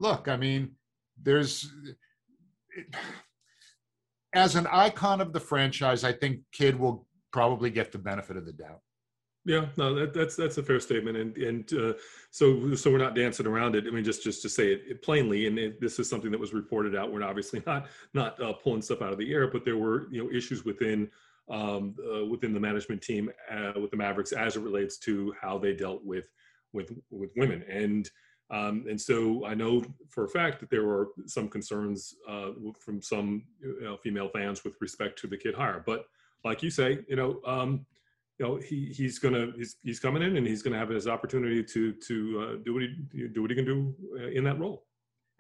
look, 0.01 0.29
I 0.29 0.37
mean, 0.37 0.73
there's. 1.23 1.71
As 4.35 4.57
an 4.57 4.67
icon 4.71 5.21
of 5.21 5.33
the 5.33 5.41
franchise, 5.41 6.05
I 6.05 6.13
think 6.13 6.41
Kidd 6.53 6.79
will 6.79 7.07
probably 7.33 7.71
get 7.71 7.93
the 7.93 7.99
benefit 7.99 8.37
of 8.37 8.45
the 8.45 8.53
doubt. 8.53 8.81
Yeah, 9.45 9.67
no, 9.79 9.95
that, 9.95 10.13
that's 10.13 10.37
that's 10.37 10.59
a 10.59 10.63
fair 10.63 10.79
statement, 10.79 11.17
and 11.17 11.37
and 11.39 11.73
uh, 11.73 11.95
so 12.31 12.75
so 12.75 12.91
we're 12.93 12.99
not 12.99 13.15
dancing 13.15 13.47
around 13.47 13.77
it. 13.77 13.85
I 13.87 13.91
mean, 13.91 14.05
just 14.05 14.23
just 14.23 14.43
to 14.43 14.49
say 14.49 14.73
it, 14.73 14.83
it 14.87 15.03
plainly, 15.03 15.47
and 15.47 15.59
it, 15.59 15.81
this 15.81 15.99
is 15.99 16.09
something 16.09 16.31
that 16.31 16.39
was 16.39 16.53
reported 16.53 16.95
out. 16.95 17.11
We're 17.11 17.23
obviously 17.23 17.63
not 17.67 17.87
not 18.13 18.41
uh, 18.43 18.53
pulling 18.53 18.83
stuff 18.83 19.01
out 19.01 19.13
of 19.13 19.19
the 19.19 19.33
air, 19.33 19.49
but 19.51 19.65
there 19.65 19.79
were 19.79 20.09
you 20.11 20.23
know 20.23 20.31
issues 20.31 20.67
within 20.67 21.09
um, 21.49 21.95
uh, 22.15 22.27
within 22.27 22.53
the 22.53 22.61
management 22.61 23.01
team 23.01 23.31
uh, 23.51 23.73
with 23.81 23.91
the 23.91 23.97
Mavericks 23.97 24.33
as 24.33 24.57
it 24.57 24.61
relates 24.61 24.99
to 24.99 25.35
how 25.41 25.57
they 25.57 25.73
dealt 25.73 26.05
with 26.05 26.29
with 26.75 26.93
with 27.11 27.31
women, 27.35 27.65
and 27.71 28.11
um, 28.51 28.87
and 28.89 29.01
so 29.01 29.45
I 29.45 29.55
know 29.55 29.83
for 30.09 30.25
a 30.25 30.29
fact 30.29 30.61
that 30.61 30.71
there 30.71 30.85
were 30.85 31.09
some 31.27 31.49
concerns 31.49 32.15
uh, 32.29 32.51
from 32.79 33.03
some 33.03 33.45
you 33.61 33.81
know, 33.83 33.97
female 33.97 34.29
fans 34.29 34.65
with 34.65 34.75
respect 34.81 35.19
to 35.21 35.27
the 35.27 35.37
Kidd 35.37 35.55
hire, 35.55 35.83
but 35.85 36.07
like 36.45 36.63
you 36.63 36.71
say, 36.71 37.01
you 37.09 37.17
know. 37.17 37.41
Um, 37.47 37.87
you 38.39 38.47
know 38.47 38.57
he 38.57 38.93
he's 38.97 39.19
gonna 39.19 39.53
he's 39.57 39.77
he's 39.83 39.99
coming 39.99 40.23
in 40.23 40.37
and 40.37 40.47
he's 40.47 40.63
gonna 40.63 40.79
have 40.79 40.89
his 40.89 41.09
opportunity 41.09 41.63
to 41.63 41.93
to 41.93 42.41
uh, 42.41 42.57
do 42.65 42.75
what 42.75 42.83
he 42.83 43.29
do 43.29 43.43
what 43.43 43.51
he 43.51 43.57
can 43.57 43.65
do 43.65 43.95
uh, 44.17 44.29
in 44.29 44.45
that 44.45 44.59
role. 44.59 44.85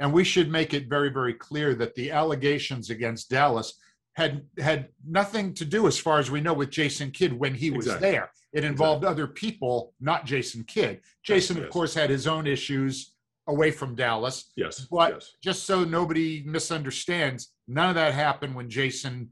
And 0.01 0.13
we 0.13 0.25
should 0.25 0.51
make 0.51 0.75
it 0.75 0.89
very 0.89 1.09
very 1.09 1.35
clear 1.35 1.75
that 1.77 1.95
the 1.95 2.11
allegations 2.11 2.91
against 2.91 3.31
Dallas 3.31 3.75
had 4.19 4.43
had 4.59 4.89
nothing 5.07 5.55
to 5.55 5.64
do, 5.64 5.87
as 5.87 5.97
far 5.97 6.19
as 6.19 6.29
we 6.29 6.41
know, 6.41 6.53
with 6.53 6.71
Jason 6.71 7.12
Kidd 7.12 7.33
when 7.33 7.55
he 7.55 7.71
was 7.71 7.87
exactly. 7.87 8.11
there. 8.11 8.31
It 8.53 8.64
involved 8.64 9.05
exactly. 9.05 9.23
other 9.23 9.33
people, 9.33 9.95
not 10.01 10.27
Jason 10.27 10.64
Kidd. 10.64 11.01
Jason, 11.23 11.57
yes, 11.57 11.61
of 11.61 11.66
yes. 11.66 11.73
course, 11.73 11.95
had 11.95 12.11
his 12.11 12.27
own 12.27 12.47
issues 12.47 13.14
away 13.47 13.71
from 13.71 13.95
Dallas. 13.95 14.51
Yes. 14.57 14.89
But 14.91 15.12
yes. 15.14 15.33
just 15.41 15.66
so 15.66 15.85
nobody 15.85 16.43
misunderstands, 16.45 17.53
none 17.69 17.91
of 17.91 17.95
that 17.95 18.12
happened 18.12 18.57
when 18.57 18.69
Jason 18.69 19.31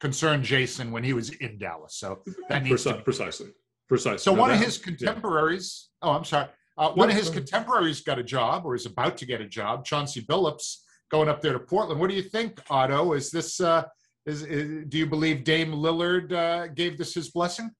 concerned 0.00 0.44
Jason 0.44 0.92
when 0.92 1.02
he 1.02 1.14
was 1.14 1.30
in 1.30 1.58
Dallas. 1.58 1.94
So 1.94 2.22
that 2.50 2.62
needs 2.62 2.84
Preci- 2.84 3.02
precisely, 3.02 3.52
precisely. 3.88 4.18
So 4.18 4.34
no, 4.34 4.40
one 4.42 4.50
that, 4.50 4.58
of 4.58 4.64
his 4.66 4.76
contemporaries. 4.76 5.88
Yeah. 6.02 6.10
Oh, 6.10 6.12
I'm 6.12 6.24
sorry. 6.24 6.48
Uh, 6.76 6.90
one 6.90 7.08
no, 7.08 7.14
of 7.14 7.18
his 7.18 7.30
no. 7.30 7.36
contemporaries 7.36 8.02
got 8.02 8.18
a 8.18 8.22
job, 8.22 8.66
or 8.66 8.74
is 8.74 8.84
about 8.84 9.16
to 9.16 9.24
get 9.24 9.40
a 9.40 9.48
job. 9.48 9.86
Chauncey 9.86 10.20
Billups 10.20 10.76
going 11.10 11.30
up 11.30 11.40
there 11.40 11.54
to 11.54 11.58
Portland. 11.58 11.98
What 11.98 12.10
do 12.10 12.16
you 12.16 12.22
think, 12.22 12.60
Otto? 12.68 13.14
Is 13.14 13.30
this? 13.30 13.62
Uh, 13.62 13.84
is, 14.26 14.42
is 14.42 14.86
do 14.88 14.98
you 14.98 15.06
believe 15.06 15.44
Dame 15.44 15.72
Lillard 15.72 16.32
uh, 16.32 16.66
gave 16.68 16.98
this 16.98 17.14
his 17.14 17.30
blessing? 17.30 17.70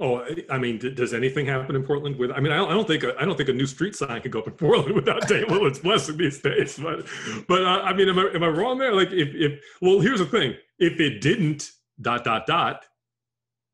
Oh, 0.00 0.24
I 0.48 0.58
mean, 0.58 0.78
does 0.94 1.12
anything 1.12 1.44
happen 1.46 1.74
in 1.74 1.82
Portland 1.82 2.16
with? 2.18 2.30
I 2.30 2.38
mean, 2.38 2.52
I 2.52 2.58
don't, 2.58 2.86
think 2.86 3.04
I 3.04 3.24
don't 3.24 3.36
think 3.36 3.48
a 3.48 3.52
new 3.52 3.66
street 3.66 3.96
sign 3.96 4.20
can 4.20 4.30
go 4.30 4.38
up 4.38 4.46
in 4.46 4.52
Portland 4.54 4.94
without 4.94 5.26
Dame 5.26 5.46
Lillard's 5.46 5.80
blessing 5.80 6.16
these 6.16 6.40
days. 6.40 6.78
But, 6.78 7.06
but 7.48 7.64
uh, 7.64 7.82
I 7.82 7.92
mean, 7.92 8.08
am 8.08 8.18
I 8.18 8.30
am 8.32 8.44
I 8.44 8.48
wrong 8.48 8.78
there? 8.78 8.94
Like, 8.94 9.10
if 9.10 9.34
if 9.34 9.60
well, 9.82 9.98
here's 9.98 10.20
the 10.20 10.26
thing: 10.26 10.54
if 10.78 11.00
it 11.00 11.20
didn't, 11.20 11.72
dot 12.00 12.22
dot 12.22 12.46
dot, 12.46 12.84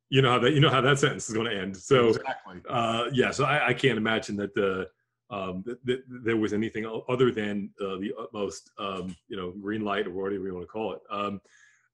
you 0.09 0.23
know 0.23 0.31
how 0.31 0.39
that 0.39 0.53
you 0.53 0.61
know 0.61 0.71
how 0.71 0.81
that 0.81 0.99
sentence 0.99 1.29
is 1.29 1.35
going 1.35 1.51
to 1.51 1.61
end. 1.61 1.77
So, 1.77 2.09
exactly. 2.09 2.63
Uh, 2.71 3.05
yeah, 3.13 3.31
so 3.31 3.45
I, 3.45 3.69
I 3.69 3.75
can't 3.75 3.99
imagine 3.99 4.37
that 4.37 4.55
the 4.55 4.89
um, 5.35 5.65
that, 5.67 5.85
that 5.85 6.03
there 6.09 6.37
was 6.37 6.53
anything 6.53 6.87
other 7.09 7.31
than 7.31 7.71
uh, 7.81 7.97
the 7.97 8.13
utmost, 8.19 8.71
um, 8.79 9.15
you 9.29 9.37
know, 9.37 9.51
green 9.51 9.83
light 9.83 10.07
or 10.07 10.11
whatever 10.11 10.45
you 10.45 10.55
want 10.55 10.65
to 10.65 10.69
call 10.69 10.93
it. 10.93 11.01
Um, 11.11 11.41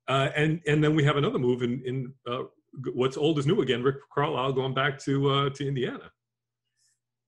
uh, 0.08 0.30
and 0.36 0.60
and 0.66 0.82
then 0.82 0.94
we 0.94 1.04
have 1.04 1.16
another 1.16 1.38
move 1.38 1.62
in 1.62 1.82
in 1.84 2.12
uh, 2.26 2.42
what's 2.94 3.16
old 3.16 3.38
is 3.38 3.46
new 3.46 3.60
again. 3.62 3.82
Rick 3.82 3.96
Carlisle 4.12 4.52
going 4.52 4.74
back 4.74 4.98
to 5.00 5.30
uh, 5.30 5.50
to 5.50 5.66
Indiana. 5.66 6.10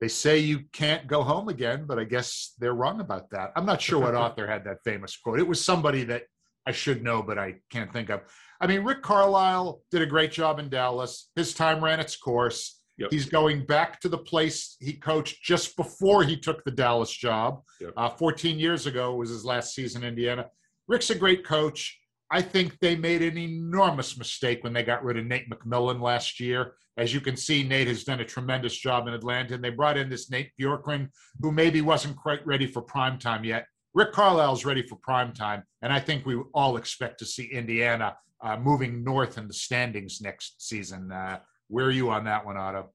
They 0.00 0.08
say 0.08 0.38
you 0.38 0.64
can't 0.72 1.06
go 1.06 1.22
home 1.22 1.48
again, 1.48 1.84
but 1.86 1.98
I 1.98 2.04
guess 2.04 2.54
they're 2.58 2.74
wrong 2.74 3.00
about 3.00 3.30
that. 3.30 3.52
I'm 3.54 3.64
not 3.64 3.80
sure 3.80 4.00
what 4.00 4.14
author 4.24 4.46
had 4.48 4.64
that 4.64 4.78
famous 4.84 5.16
quote. 5.16 5.38
It 5.38 5.46
was 5.46 5.64
somebody 5.64 6.04
that 6.04 6.24
I 6.66 6.72
should 6.72 7.02
know, 7.02 7.22
but 7.22 7.38
I 7.38 7.56
can't 7.70 7.92
think 7.92 8.10
of. 8.10 8.22
I 8.60 8.66
mean, 8.66 8.82
Rick 8.82 9.02
Carlisle 9.02 9.80
did 9.90 10.02
a 10.02 10.06
great 10.06 10.32
job 10.32 10.58
in 10.58 10.68
Dallas. 10.68 11.30
His 11.36 11.54
time 11.54 11.82
ran 11.82 12.00
its 12.00 12.16
course. 12.16 12.81
Yep. 12.98 13.10
He's 13.10 13.26
going 13.26 13.64
back 13.64 14.00
to 14.00 14.08
the 14.08 14.18
place 14.18 14.76
he 14.80 14.92
coached 14.92 15.42
just 15.42 15.76
before 15.76 16.22
he 16.24 16.36
took 16.36 16.62
the 16.64 16.70
Dallas 16.70 17.10
job. 17.10 17.62
Yep. 17.80 17.92
Uh, 17.96 18.08
14 18.10 18.58
years 18.58 18.86
ago 18.86 19.14
was 19.14 19.30
his 19.30 19.44
last 19.44 19.74
season 19.74 20.02
in 20.02 20.10
Indiana. 20.10 20.46
Rick's 20.88 21.10
a 21.10 21.14
great 21.14 21.44
coach. 21.44 21.98
I 22.30 22.40
think 22.40 22.78
they 22.80 22.96
made 22.96 23.22
an 23.22 23.36
enormous 23.36 24.16
mistake 24.16 24.64
when 24.64 24.72
they 24.72 24.82
got 24.82 25.04
rid 25.04 25.18
of 25.18 25.26
Nate 25.26 25.50
McMillan 25.50 26.00
last 26.00 26.40
year. 26.40 26.74
As 26.96 27.12
you 27.12 27.20
can 27.20 27.36
see, 27.36 27.62
Nate 27.62 27.88
has 27.88 28.04
done 28.04 28.20
a 28.20 28.24
tremendous 28.24 28.76
job 28.76 29.06
in 29.06 29.14
Atlanta, 29.14 29.54
and 29.54 29.64
they 29.64 29.70
brought 29.70 29.96
in 29.96 30.10
this 30.10 30.30
Nate 30.30 30.50
Bjorkgren, 30.60 31.08
who 31.40 31.52
maybe 31.52 31.80
wasn't 31.80 32.16
quite 32.16 32.46
ready 32.46 32.66
for 32.66 32.82
prime 32.82 33.18
time 33.18 33.44
yet. 33.44 33.66
Rick 33.94 34.12
Carlisle's 34.12 34.64
ready 34.64 34.82
for 34.82 34.96
prime 34.96 35.32
time, 35.32 35.62
and 35.82 35.92
I 35.92 36.00
think 36.00 36.24
we 36.24 36.36
all 36.54 36.76
expect 36.76 37.18
to 37.18 37.26
see 37.26 37.44
Indiana 37.44 38.16
uh, 38.42 38.56
moving 38.56 39.04
north 39.04 39.38
in 39.38 39.46
the 39.46 39.54
standings 39.54 40.20
next 40.20 40.66
season. 40.66 41.12
Uh, 41.12 41.38
where 41.72 41.86
are 41.86 41.90
you 41.90 42.10
on 42.10 42.24
that 42.24 42.44
one, 42.44 42.56
Otto? 42.56 42.90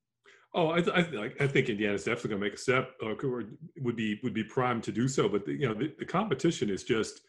Oh, 0.53 0.71
I, 0.71 0.81
th- 0.81 0.95
I, 0.95 1.31
I 1.43 1.47
think 1.47 1.69
Indiana's 1.69 2.03
definitely 2.03 2.29
going 2.31 2.41
to 2.41 2.45
make 2.47 2.53
a 2.53 2.57
step, 2.57 2.91
uh, 3.03 3.13
or 3.27 3.43
would 3.81 3.95
be 3.95 4.19
would 4.23 4.33
be 4.33 4.43
primed 4.43 4.83
to 4.83 4.91
do 4.91 5.07
so. 5.07 5.27
But 5.27 5.45
the, 5.45 5.53
you 5.53 5.67
know, 5.67 5.73
the, 5.73 5.93
the 5.99 6.05
competition 6.05 6.69
is 6.69 6.83
just 6.83 7.21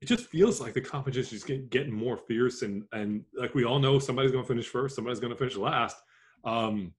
it 0.00 0.06
just 0.06 0.26
feels 0.26 0.60
like 0.60 0.74
the 0.74 0.80
competition 0.80 1.36
is 1.36 1.44
getting, 1.44 1.68
getting 1.68 1.92
more 1.92 2.16
fierce 2.16 2.62
and 2.62 2.84
and 2.92 3.24
like 3.36 3.54
we 3.54 3.64
all 3.64 3.78
know 3.78 3.98
somebody's 3.98 4.32
going 4.32 4.44
to 4.44 4.48
finish 4.48 4.66
first 4.66 4.94
somebody's 4.94 5.20
going 5.20 5.32
to 5.32 5.38
finish 5.38 5.56
last 5.56 5.96
um 6.44 6.92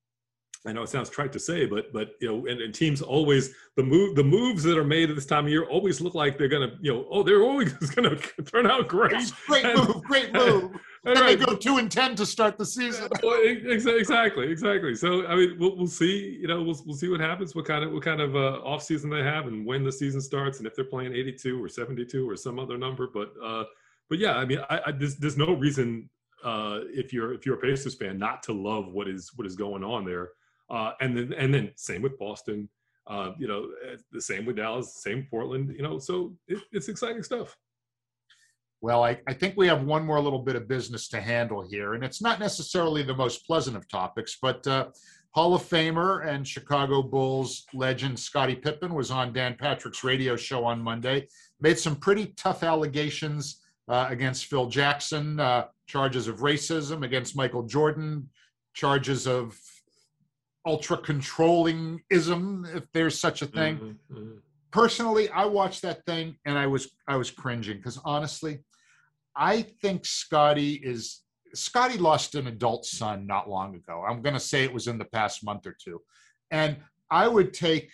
I 0.68 0.74
know 0.74 0.84
it 0.84 0.90
sounds 0.90 1.10
trite 1.10 1.32
to 1.34 1.40
say, 1.40 1.66
but 1.66 1.94
but 1.94 2.16
you 2.20 2.28
know, 2.28 2.46
and, 2.46 2.60
and, 2.60 2.76
teams 2.76 3.02
always 3.02 3.56
the 3.78 3.84
move 3.84 4.18
the 4.18 4.24
moves 4.26 4.62
that 4.64 4.78
are 4.78 4.84
made 4.84 5.10
at 5.10 5.16
this 5.16 5.26
time 5.26 5.46
of 5.46 5.52
year 5.52 5.64
always 5.64 6.02
look 6.02 6.16
like 6.16 6.38
they're 6.38 6.50
gonna 6.50 6.78
you 6.82 6.94
know 6.94 7.06
oh 7.10 7.24
they're 7.24 7.44
always 7.44 7.72
gonna 7.96 8.18
turn 8.46 8.68
out 8.68 8.90
great. 8.90 9.14
Yes, 9.14 9.32
great 9.48 9.64
and, 9.64 9.88
move, 9.88 10.04
great 10.04 10.34
move. 10.34 10.72
And, 11.06 11.18
right. 11.18 11.40
they 11.40 11.46
go 11.46 11.56
two 11.56 11.78
and 11.78 11.90
ten 11.90 12.16
to 12.16 12.26
start 12.26 12.58
the 12.58 12.66
season. 12.66 13.08
exactly, 13.24 14.52
exactly. 14.52 14.96
So 14.96 15.26
I 15.28 15.36
mean, 15.36 15.56
we'll, 15.58 15.78
we'll 15.78 15.88
see. 15.88 16.38
You 16.42 16.48
know, 16.48 16.62
we'll 16.62 16.80
we'll 16.86 16.98
see 16.98 17.08
what 17.08 17.22
happens. 17.22 17.56
What 17.56 17.66
kind 17.66 17.86
of 17.86 17.94
what 17.94 18.04
kind 18.04 18.20
of 18.20 18.36
uh, 18.36 18.60
off 18.64 18.84
season 18.84 19.10
they 19.10 19.24
have, 19.24 19.48
and 19.48 19.66
when 19.66 19.84
the 19.84 19.92
season 19.92 20.20
starts, 20.20 20.58
and 20.58 20.68
if 20.68 20.76
they're 20.76 20.86
playing 20.86 21.14
eighty 21.14 21.32
two 21.32 21.64
or 21.64 21.70
seventy 21.70 22.06
two 22.06 22.30
or 22.30 22.36
some 22.36 22.60
other 22.60 22.78
number. 22.78 23.08
But 23.08 23.32
uh, 23.42 23.64
but 24.10 24.20
yeah, 24.20 24.36
I 24.36 24.44
mean, 24.44 24.60
I, 24.70 24.82
I 24.88 24.92
there's, 24.92 25.16
there's 25.16 25.38
no 25.38 25.54
reason 25.54 26.10
uh, 26.44 26.80
if 26.94 27.14
you're 27.14 27.34
if 27.34 27.46
you're 27.46 27.56
a 27.56 27.62
Pacers 27.62 27.96
fan 27.96 28.18
not 28.18 28.44
to 28.44 28.54
love 28.54 28.92
what 28.92 29.08
is 29.08 29.32
what 29.36 29.48
is 29.48 29.56
going 29.56 29.84
on 29.84 30.06
there. 30.06 30.32
Uh, 30.70 30.92
and 31.02 31.18
then 31.18 31.34
and 31.34 31.54
then 31.54 31.72
same 31.76 32.02
with 32.02 32.18
Boston. 32.20 32.70
Uh, 33.08 33.32
you 33.40 33.48
know, 33.48 33.70
eh, 33.88 33.96
the 34.12 34.22
same 34.22 34.46
with 34.46 34.58
Dallas, 34.58 35.02
same 35.02 35.26
Portland. 35.30 35.74
You 35.76 35.82
know, 35.82 35.98
so 35.98 36.36
it, 36.48 36.60
it's 36.72 36.90
exciting 36.90 37.24
stuff. 37.24 37.58
Well, 38.82 39.04
I, 39.04 39.20
I 39.28 39.34
think 39.34 39.56
we 39.58 39.68
have 39.68 39.84
one 39.84 40.06
more 40.06 40.22
little 40.22 40.40
bit 40.40 40.56
of 40.56 40.68
business 40.68 41.10
to 41.10 41.20
handle 41.20 41.68
here, 41.68 41.96
and 41.96 42.04
it's 42.04 42.22
not 42.22 42.40
necessarily 42.40 43.04
the 43.04 43.16
most 43.16 43.46
pleasant 43.46 43.76
of 43.76 43.88
topics, 43.90 44.38
but 44.42 44.66
uh, 44.68 44.88
Hall 45.32 45.54
of 45.54 45.62
Famer 45.62 46.26
and 46.26 46.48
Chicago 46.48 47.04
Bulls 47.04 47.66
legend 47.74 48.18
Scottie 48.18 48.56
Pippen 48.56 48.94
was 48.94 49.12
on 49.12 49.34
Dan 49.34 49.56
Patrick's 49.60 50.04
radio 50.04 50.36
show 50.36 50.64
on 50.66 50.82
Monday, 50.82 51.28
made 51.60 51.78
some 51.78 51.96
pretty 51.96 52.28
tough 52.38 52.64
allegations 52.64 53.62
uh, 53.90 54.08
against 54.10 54.46
Phil 54.46 54.68
Jackson, 54.68 55.40
uh, 55.40 55.66
charges 55.88 56.28
of 56.28 56.40
racism 56.40 57.04
against 57.04 57.36
Michael 57.36 57.64
Jordan, 57.64 58.30
charges 58.74 59.28
of 59.28 59.60
ultra 60.66 60.98
controlling 60.98 62.02
ism, 62.10 62.66
if 62.74 62.84
there's 62.94 63.20
such 63.20 63.42
a 63.42 63.46
thing. 63.46 63.76
Mm-hmm, 63.76 64.18
mm-hmm. 64.18 64.38
Personally, 64.72 65.30
I 65.30 65.46
watched 65.46 65.82
that 65.82 66.06
thing 66.06 66.38
and 66.46 66.58
I 66.58 66.68
was 66.68 66.92
I 67.08 67.16
was 67.16 67.32
cringing 67.32 67.78
because 67.78 68.00
honestly, 68.06 68.60
I 69.36 69.62
think 69.62 70.06
Scottie 70.06 70.76
is 70.76 71.22
Scottie 71.54 71.98
lost 71.98 72.36
an 72.36 72.48
adult 72.48 72.86
son 72.86 73.26
not 73.26 73.50
long 73.50 73.76
ago. 73.76 74.04
I'm 74.08 74.22
going 74.22 74.36
to 74.36 74.40
say 74.40 74.64
it 74.64 74.74
was 74.74 74.88
in 74.88 74.98
the 74.98 75.06
past 75.06 75.44
month 75.44 75.66
or 75.66 75.76
two, 75.84 76.02
and 76.52 76.78
I 77.10 77.28
would 77.28 77.54
take 77.54 77.90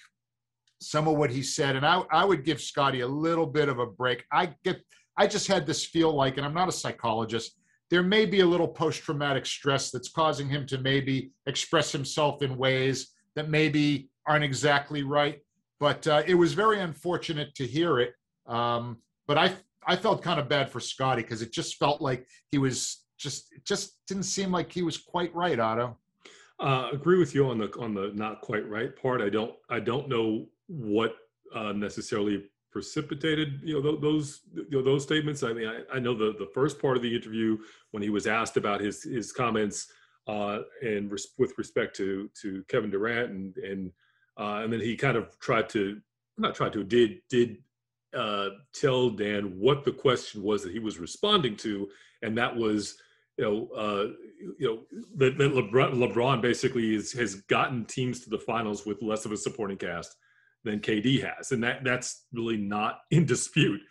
some 0.81 1.07
of 1.07 1.15
what 1.15 1.31
he 1.31 1.41
said 1.41 1.75
and 1.75 1.85
I 1.85 2.03
I 2.11 2.25
would 2.25 2.43
give 2.43 2.61
Scottie 2.61 3.01
a 3.01 3.07
little 3.07 3.47
bit 3.47 3.69
of 3.69 3.79
a 3.79 3.85
break. 3.85 4.25
I 4.31 4.53
get 4.63 4.81
I 5.17 5.27
just 5.27 5.47
had 5.47 5.65
this 5.65 5.85
feel 5.85 6.13
like, 6.13 6.37
and 6.37 6.45
I'm 6.45 6.53
not 6.53 6.67
a 6.67 6.73
psychologist 6.73 7.57
there 7.89 8.03
may 8.03 8.25
be 8.25 8.39
a 8.39 8.45
little 8.45 8.67
post 8.67 9.03
traumatic 9.03 9.45
stress 9.45 9.91
that's 9.91 10.09
causing 10.09 10.49
him 10.49 10.65
to 10.67 10.77
maybe 10.77 11.31
express 11.45 11.91
himself 11.91 12.41
in 12.41 12.57
ways 12.57 13.13
that 13.35 13.49
maybe 13.49 14.09
aren't 14.27 14.43
exactly 14.43 15.03
right. 15.03 15.39
But 15.79 16.07
uh, 16.07 16.23
it 16.25 16.35
was 16.35 16.53
very 16.53 16.79
unfortunate 16.79 17.53
to 17.55 17.67
hear 17.67 17.99
it. 17.99 18.13
Um, 18.47 18.97
but 19.27 19.37
I 19.37 19.53
I 19.87 19.95
felt 19.95 20.21
kind 20.21 20.39
of 20.39 20.49
bad 20.49 20.69
for 20.69 20.79
Scottie 20.79 21.21
because 21.21 21.41
it 21.41 21.51
just 21.51 21.75
felt 21.75 22.01
like 22.01 22.27
he 22.51 22.57
was 22.57 23.05
just 23.17 23.53
it 23.53 23.65
just 23.65 24.05
didn't 24.07 24.23
seem 24.23 24.51
like 24.51 24.71
he 24.71 24.81
was 24.81 24.97
quite 24.97 25.33
right, 25.35 25.59
Otto. 25.59 25.97
Uh, 26.59 26.89
agree 26.93 27.19
with 27.19 27.35
you 27.35 27.49
on 27.49 27.57
the 27.57 27.71
on 27.79 27.93
the 27.93 28.11
not 28.13 28.41
quite 28.41 28.67
right 28.69 28.95
part. 28.95 29.21
I 29.21 29.29
don't 29.29 29.53
I 29.69 29.79
don't 29.79 30.09
know 30.09 30.47
what 30.67 31.15
uh, 31.53 31.71
necessarily 31.71 32.43
precipitated 32.75 33.61
you 33.63 33.81
know 33.81 33.95
those 33.95 34.41
you 34.53 34.67
know 34.69 34.81
those 34.83 35.01
statements 35.01 35.43
i 35.43 35.53
mean 35.53 35.65
i, 35.65 35.95
I 35.95 35.97
know 35.97 36.13
the 36.13 36.35
the 36.37 36.49
first 36.53 36.77
part 36.81 36.97
of 36.97 37.03
the 37.03 37.15
interview 37.15 37.57
when 37.91 38.03
he 38.03 38.09
was 38.09 38.27
asked 38.27 38.57
about 38.57 38.81
his 38.81 39.01
his 39.01 39.31
comments 39.31 39.87
uh 40.27 40.59
and 40.81 41.09
res- 41.09 41.29
with 41.37 41.57
respect 41.57 41.95
to 41.95 42.29
to 42.41 42.65
kevin 42.67 42.89
durant 42.89 43.31
and 43.31 43.55
and 43.55 43.91
uh 44.37 44.59
and 44.61 44.73
then 44.73 44.81
he 44.81 44.97
kind 44.97 45.15
of 45.15 45.39
tried 45.39 45.69
to 45.69 46.01
not 46.37 46.53
tried 46.53 46.73
to 46.73 46.83
did 46.83 47.21
did 47.29 47.59
uh 48.13 48.49
tell 48.73 49.09
dan 49.09 49.57
what 49.57 49.83
the 49.83 49.91
question 49.91 50.43
was 50.43 50.63
that 50.63 50.71
he 50.71 50.79
was 50.79 50.99
responding 50.99 51.55
to 51.55 51.87
and 52.21 52.37
that 52.37 52.55
was 52.55 52.97
you 53.37 53.43
know, 53.43 53.67
uh, 53.75 54.07
you 54.59 54.67
know 54.67 54.79
that, 55.17 55.37
that 55.37 55.53
LeBron, 55.53 55.93
LeBron 55.93 56.41
basically 56.41 56.95
is, 56.95 57.11
has 57.13 57.35
gotten 57.35 57.85
teams 57.85 58.21
to 58.21 58.29
the 58.29 58.39
finals 58.39 58.85
with 58.85 59.01
less 59.01 59.25
of 59.25 59.31
a 59.31 59.37
supporting 59.37 59.77
cast 59.77 60.15
than 60.63 60.79
KD 60.79 61.21
has, 61.21 61.51
and 61.51 61.63
that 61.63 61.83
that's 61.83 62.25
really 62.31 62.57
not 62.57 62.99
in 63.11 63.25
dispute. 63.25 63.81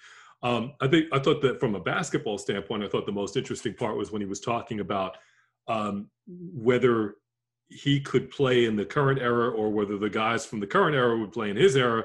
Um, 0.42 0.72
I 0.80 0.88
think 0.88 1.06
I 1.12 1.18
thought 1.18 1.42
that 1.42 1.60
from 1.60 1.74
a 1.74 1.80
basketball 1.80 2.38
standpoint, 2.38 2.84
I 2.84 2.88
thought 2.88 3.06
the 3.06 3.12
most 3.12 3.36
interesting 3.36 3.74
part 3.74 3.96
was 3.96 4.12
when 4.12 4.20
he 4.20 4.26
was 4.26 4.40
talking 4.40 4.80
about 4.80 5.16
um, 5.68 6.10
whether 6.26 7.16
he 7.68 8.00
could 8.00 8.30
play 8.30 8.66
in 8.66 8.76
the 8.76 8.84
current 8.84 9.20
era 9.20 9.50
or 9.50 9.70
whether 9.70 9.96
the 9.96 10.10
guys 10.10 10.44
from 10.44 10.60
the 10.60 10.66
current 10.66 10.94
era 10.94 11.18
would 11.18 11.32
play 11.32 11.50
in 11.50 11.56
his 11.56 11.76
era. 11.76 12.04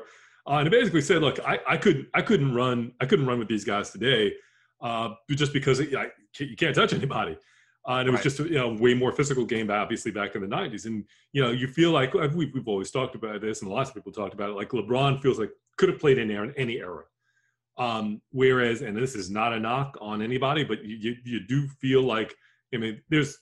Uh, 0.50 0.54
and 0.54 0.68
it 0.68 0.72
basically 0.72 1.02
said, 1.02 1.22
look, 1.22 1.39
I, 1.45 1.60
I 1.68 1.78
could 1.78 2.08
I 2.14 2.24
couldn't 2.24 2.56
run 2.56 2.93
I 3.00 3.06
couldn't 3.06 3.28
run 3.28 3.38
with 3.38 3.47
these 3.47 3.64
guys 3.64 3.91
today, 3.91 4.34
uh, 4.82 5.10
just 5.30 5.54
because 5.54 5.80
it, 5.80 5.93
I, 5.95 6.08
you 6.39 6.56
can't 6.56 6.76
touch 6.76 6.93
anybody. 7.02 7.38
Uh, 7.88 7.93
and 7.93 8.10
it 8.10 8.12
was 8.12 8.20
right. 8.20 8.24
just 8.24 8.39
you 8.39 8.58
know 8.58 8.74
way 8.74 8.93
more 8.93 9.12
physical 9.12 9.45
game, 9.45 9.70
obviously 9.70 10.12
back 10.12 10.36
in 10.36 10.41
the 10.41 10.47
'90s. 10.47 10.86
And 10.86 11.06
you 11.34 11.43
know, 11.43 11.52
you 11.52 11.68
feel 11.68 11.91
like 11.91 12.14
we've, 12.14 12.52
we've 12.54 12.68
always 12.68 12.89
talked 12.89 13.16
about 13.16 13.41
this, 13.41 13.62
and 13.62 13.70
lots 13.70 13.89
of 13.89 13.95
people 13.95 14.12
talked 14.12 14.34
about 14.34 14.50
it. 14.50 14.54
Like 14.54 14.70
LeBron 14.70 15.22
feels 15.22 15.39
like 15.39 15.52
could 15.78 15.89
have 15.89 16.00
played 16.00 16.18
in 16.18 16.32
any 16.58 16.78
era. 16.78 17.04
Um, 17.78 18.22
whereas, 18.32 18.82
and 18.82 18.97
this 18.97 19.16
is 19.16 19.30
not 19.30 19.54
a 19.54 19.60
knock 19.60 19.97
on 20.02 20.22
anybody, 20.22 20.66
but 20.66 20.84
you, 20.84 20.97
you, 20.97 21.16
you 21.24 21.39
do 21.47 21.68
feel 21.80 22.04
like 22.04 22.36
I 22.74 22.78
mean, 22.78 23.02
there's, 23.10 23.38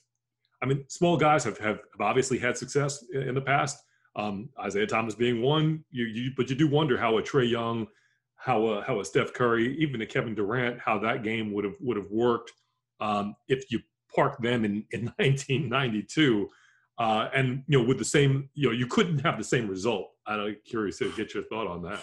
I 0.62 0.66
mean, 0.66 0.84
small 0.88 1.16
guys 1.16 1.42
have 1.44 1.58
have, 1.58 1.80
obviously 2.00 2.38
had 2.38 2.56
success 2.56 3.04
in 3.12 3.34
the 3.34 3.40
past. 3.40 3.82
Um, 4.18 4.50
Isaiah 4.60 4.86
Thomas 4.86 5.14
being 5.14 5.40
one, 5.40 5.84
you, 5.92 6.04
you 6.04 6.32
but 6.36 6.50
you 6.50 6.56
do 6.56 6.68
wonder 6.68 6.98
how 6.98 7.18
a 7.18 7.22
Trae 7.22 7.48
Young, 7.48 7.86
how 8.34 8.66
a 8.66 8.82
how 8.82 8.98
a 9.00 9.04
Steph 9.04 9.32
Curry, 9.32 9.78
even 9.78 10.02
a 10.02 10.06
Kevin 10.06 10.34
Durant, 10.34 10.80
how 10.80 10.98
that 10.98 11.22
game 11.22 11.52
would 11.52 11.64
have 11.64 11.76
would 11.80 11.96
have 11.96 12.10
worked 12.10 12.52
um, 13.00 13.36
if 13.46 13.70
you 13.70 13.78
park 14.14 14.36
them 14.42 14.64
in, 14.64 14.84
in 14.90 15.04
1992. 15.16 16.48
Uh, 16.98 17.28
and 17.32 17.62
you 17.68 17.78
know, 17.78 17.86
with 17.86 17.98
the 17.98 18.04
same, 18.04 18.50
you 18.54 18.68
know, 18.68 18.74
you 18.74 18.88
couldn't 18.88 19.20
have 19.20 19.38
the 19.38 19.44
same 19.44 19.68
result. 19.68 20.10
I'm 20.26 20.56
curious 20.66 20.98
to 20.98 21.12
get 21.12 21.32
your 21.32 21.44
thought 21.44 21.68
on 21.68 21.80
that. 21.82 22.02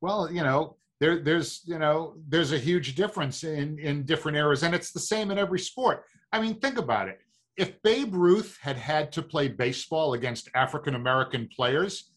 Well, 0.00 0.30
you 0.30 0.42
know, 0.42 0.76
there, 0.98 1.20
there's, 1.20 1.62
you 1.64 1.78
know, 1.78 2.14
there's 2.28 2.50
a 2.50 2.58
huge 2.58 2.96
difference 2.96 3.44
in 3.44 3.78
in 3.78 4.04
different 4.04 4.36
eras, 4.36 4.64
and 4.64 4.74
it's 4.74 4.90
the 4.90 5.00
same 5.00 5.30
in 5.30 5.38
every 5.38 5.60
sport. 5.60 6.04
I 6.32 6.40
mean, 6.40 6.56
think 6.56 6.78
about 6.78 7.08
it. 7.08 7.20
If 7.60 7.82
Babe 7.82 8.14
Ruth 8.14 8.58
had 8.62 8.76
had 8.76 9.12
to 9.12 9.22
play 9.22 9.48
baseball 9.48 10.14
against 10.14 10.48
African 10.54 10.94
American 10.94 11.46
players, 11.54 12.10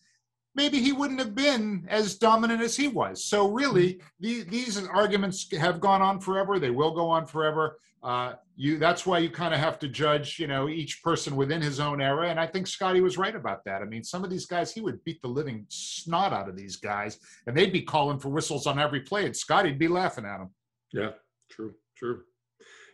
maybe 0.56 0.80
he 0.80 0.94
wouldn't 0.94 1.20
have 1.20 1.36
been 1.36 1.86
as 1.90 2.16
dominant 2.16 2.62
as 2.62 2.78
he 2.78 2.88
was. 2.88 3.26
So 3.26 3.52
really, 3.52 4.00
the, 4.22 4.44
these 4.44 4.82
arguments 4.88 5.52
have 5.58 5.82
gone 5.82 6.02
on 6.02 6.22
forever. 6.22 6.60
They 6.60 6.70
will 6.70 6.92
go 6.92 7.10
on 7.10 7.26
forever. 7.26 7.78
Uh, 8.02 8.34
you 8.56 8.78
that's 8.78 9.06
why 9.06 9.18
you 9.18 9.30
kind 9.30 9.54
of 9.54 9.60
have 9.60 9.80
to 9.80 9.88
judge, 9.88 10.40
you 10.40 10.48
know, 10.48 10.70
each 10.70 11.04
person 11.04 11.36
within 11.36 11.62
his 11.62 11.80
own 11.82 12.02
era. 12.02 12.30
And 12.30 12.40
I 12.40 12.48
think 12.48 12.68
Scottie 12.68 13.02
was 13.02 13.18
right 13.18 13.36
about 13.36 13.66
that. 13.66 13.82
I 13.82 13.86
mean, 13.86 14.04
some 14.04 14.24
of 14.24 14.30
these 14.30 14.46
guys, 14.46 14.74
he 14.74 14.80
would 14.80 15.04
beat 15.04 15.22
the 15.22 15.28
living 15.28 15.66
snot 15.70 16.32
out 16.32 16.48
of 16.48 16.56
these 16.56 16.78
guys, 16.78 17.18
and 17.48 17.56
they'd 17.56 17.74
be 17.74 17.82
calling 17.82 18.20
for 18.20 18.30
whistles 18.30 18.66
on 18.66 18.80
every 18.80 19.02
play, 19.02 19.26
and 19.26 19.36
Scottie'd 19.36 19.80
be 19.80 19.88
laughing 19.90 20.26
at 20.26 20.38
them. 20.38 20.52
Yeah, 20.94 21.12
true, 21.50 21.74
true. 21.98 22.24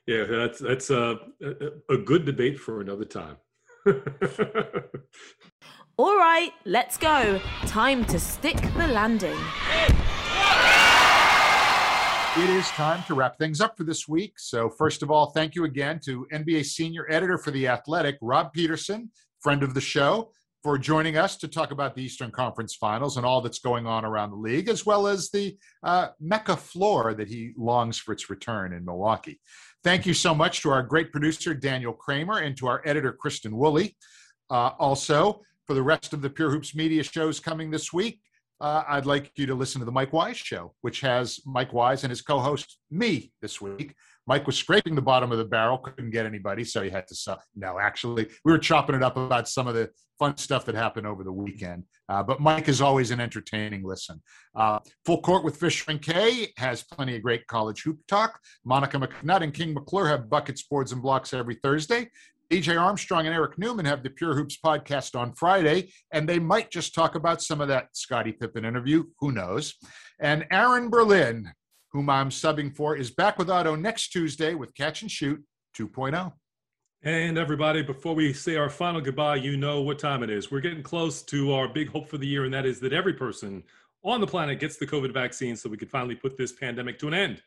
Yeah, 0.08 0.24
that's 0.26 0.60
that's 0.60 0.89
a, 0.89 1.20
a 1.89 1.97
good 1.97 2.26
debate 2.26 2.60
for 2.60 2.82
another 2.82 3.06
time. 3.06 3.38
All 5.97 6.18
right, 6.18 6.52
let's 6.66 6.97
go. 6.97 7.39
Time 7.66 8.06
to 8.06 8.20
stick 8.20 8.56
the 8.56 8.88
landing. 8.88 9.38
It 12.38 12.50
is 12.52 12.70
time 12.70 13.04
to 13.08 13.16
wrap 13.16 13.38
things 13.38 13.60
up 13.60 13.76
for 13.76 13.84
this 13.84 14.08
week. 14.08 14.34
So, 14.38 14.70
first 14.70 15.04
of 15.04 15.12
all, 15.12 15.32
thank 15.32 15.56
you 15.56 15.66
again 15.66 16.00
to 16.06 16.26
NBA 16.32 16.64
senior 16.66 17.06
editor 17.10 17.38
for 17.38 17.52
The 17.52 17.68
Athletic, 17.68 18.18
Rob 18.22 18.54
Peterson, 18.54 19.12
friend 19.41 19.62
of 19.62 19.74
the 19.74 19.82
show, 19.82 20.32
for 20.64 20.78
joining 20.78 21.18
us 21.18 21.38
to 21.38 21.47
talk 21.47 21.72
about 21.72 21.95
the 21.95 22.04
Eastern 22.04 22.32
Conference 22.32 22.76
Finals 22.76 23.18
and 23.18 23.26
all 23.26 23.41
that's 23.41 23.60
going 23.60 23.88
on 23.88 24.06
around 24.06 24.30
the 24.32 24.38
league, 24.38 24.70
as 24.70 24.86
well 24.86 25.08
as 25.08 25.30
the 25.32 25.58
uh, 25.84 26.10
Mecca 26.20 26.56
floor 26.56 27.14
that 27.14 27.28
he 27.28 27.54
longs 27.58 27.97
for 27.97 28.12
its 28.12 28.30
return 28.30 28.74
in 28.74 28.86
Milwaukee. 28.86 29.39
Thank 29.82 30.05
you 30.05 30.13
so 30.13 30.36
much 30.36 30.61
to 30.63 30.71
our 30.71 30.84
great 30.84 31.09
producer, 31.09 31.53
Daniel 31.53 31.93
Kramer, 31.93 32.39
and 32.39 32.55
to 32.57 32.67
our 32.67 32.82
editor, 32.86 33.13
Kristen 33.13 33.55
Woolley. 33.55 33.95
Uh, 34.49 34.71
also, 34.77 35.41
for 35.65 35.73
the 35.73 35.82
rest 35.82 36.11
of 36.11 36.21
the 36.21 36.30
Pure 36.30 36.49
Hoops 36.51 36.75
media 36.75 37.01
shows 37.01 37.39
coming 37.39 37.71
this 37.71 37.93
week, 37.93 38.19
uh, 38.59 38.84
I'd 38.89 39.05
like 39.05 39.32
you 39.38 39.45
to 39.45 39.55
listen 39.55 39.80
to 39.80 39.86
the 39.86 39.91
Mike 39.91 40.11
Wise 40.11 40.36
Show, 40.36 40.73
which 40.82 40.99
has 40.99 41.39
Mike 41.45 41.71
Wise 41.71 42.03
and 42.03 42.11
his 42.11 42.21
co 42.21 42.39
host, 42.39 42.77
me, 42.91 43.32
this 43.41 43.61
week. 43.61 43.95
Mike 44.30 44.45
was 44.45 44.55
scraping 44.55 44.93
the 44.93 45.01
bottom 45.01 45.32
of 45.32 45.39
the 45.39 45.43
barrel, 45.43 45.80
couldn't 45.80 46.11
get 46.11 46.27
anybody, 46.27 46.63
so 46.63 46.84
he 46.84 46.89
had 46.91 47.07
to 47.07 47.15
sell. 47.15 47.41
No, 47.55 47.80
actually, 47.80 48.27
we 48.45 48.51
were 48.51 48.59
chopping 48.59 48.95
it 48.95 49.01
up 49.01 49.17
about 49.17 49.49
some 49.49 49.65
of 49.65 49.73
the 49.73 49.89
fun 50.19 50.38
stuff 50.38 50.65
that 50.65 50.75
happened 50.75 51.07
over 51.07 51.23
the 51.23 51.32
weekend. 51.32 51.84
Uh, 52.07 52.21
but 52.21 52.39
Mike 52.39 52.69
is 52.69 52.80
always 52.80 53.09
an 53.09 53.19
entertaining 53.19 53.84
listen. 53.84 54.21
Uh, 54.55 54.77
Full 55.03 55.21
Court 55.21 55.43
with 55.43 55.57
Fisher 55.57 55.89
and 55.89 55.99
Kay 55.99 56.49
has 56.57 56.84
plenty 56.84 57.15
of 57.15 57.23
great 57.23 57.47
college 57.47 57.82
hoop 57.82 57.97
talk. 58.07 58.39
Monica 58.63 58.99
McNutt 58.99 59.41
and 59.41 59.51
King 59.51 59.73
McClure 59.73 60.07
have 60.07 60.30
buckets, 60.30 60.61
boards, 60.61 60.91
and 60.91 61.01
blocks 61.01 61.34
every 61.34 61.55
Thursday. 61.55 62.07
DJ 62.51 62.80
Armstrong 62.80 63.25
and 63.25 63.34
Eric 63.34 63.57
Newman 63.57 63.86
have 63.86 64.03
the 64.03 64.09
Pure 64.11 64.36
Hoops 64.36 64.57
podcast 64.63 65.19
on 65.19 65.34
Friday, 65.34 65.91
and 66.11 66.30
they 66.30 66.38
might 66.38 66.69
just 66.69 66.93
talk 66.93 67.15
about 67.15 67.41
some 67.41 67.61
of 67.61 67.67
that 67.67 67.88
Scottie 67.93 68.32
Pippen 68.32 68.65
interview. 68.65 69.05
Who 69.19 69.32
knows? 69.32 69.75
And 70.19 70.45
Aaron 70.51 70.89
Berlin, 70.89 71.51
whom 71.92 72.10
I'm 72.10 72.30
subbing 72.30 72.76
for, 72.76 72.96
is 72.96 73.12
back 73.12 73.38
with 73.38 73.50
Otto 73.50 73.76
next 73.76 74.10
Tuesday 74.10 74.54
with 74.54 74.74
Catch 74.76 75.02
and 75.02 75.12
Shoot 75.12 75.44
2.0. 75.78 76.32
And 77.02 77.38
everybody, 77.38 77.82
before 77.82 78.14
we 78.14 78.34
say 78.34 78.58
our 78.58 78.70
final 78.70 79.00
goodbye, 79.00 79.38
you 79.38 79.56
know 79.56 79.82
what 79.82 80.00
time 80.00 80.22
it 80.22 80.30
is. 80.30 80.52
We're 80.52 80.60
getting 80.60 80.84
close 80.84 81.22
to 81.24 81.54
our 81.54 81.68
big 81.68 81.90
hope 81.90 82.10
for 82.10 82.18
the 82.18 82.28
year, 82.28 82.44
and 82.44 82.54
that 82.54 82.66
is 82.66 82.80
that 82.82 82.92
every 82.92 83.14
person 83.14 83.64
on 84.04 84.20
the 84.20 84.28
planet 84.28 84.60
gets 84.60 84.78
the 84.78 84.86
COVID 84.86 85.14
vaccine 85.14 85.56
so 85.56 85.70
we 85.70 85.78
can 85.78 85.88
finally 85.88 86.16
put 86.16 86.38
this 86.38 86.52
pandemic 86.52 87.00
to 87.00 87.08
an 87.08 87.14
end. 87.14 87.42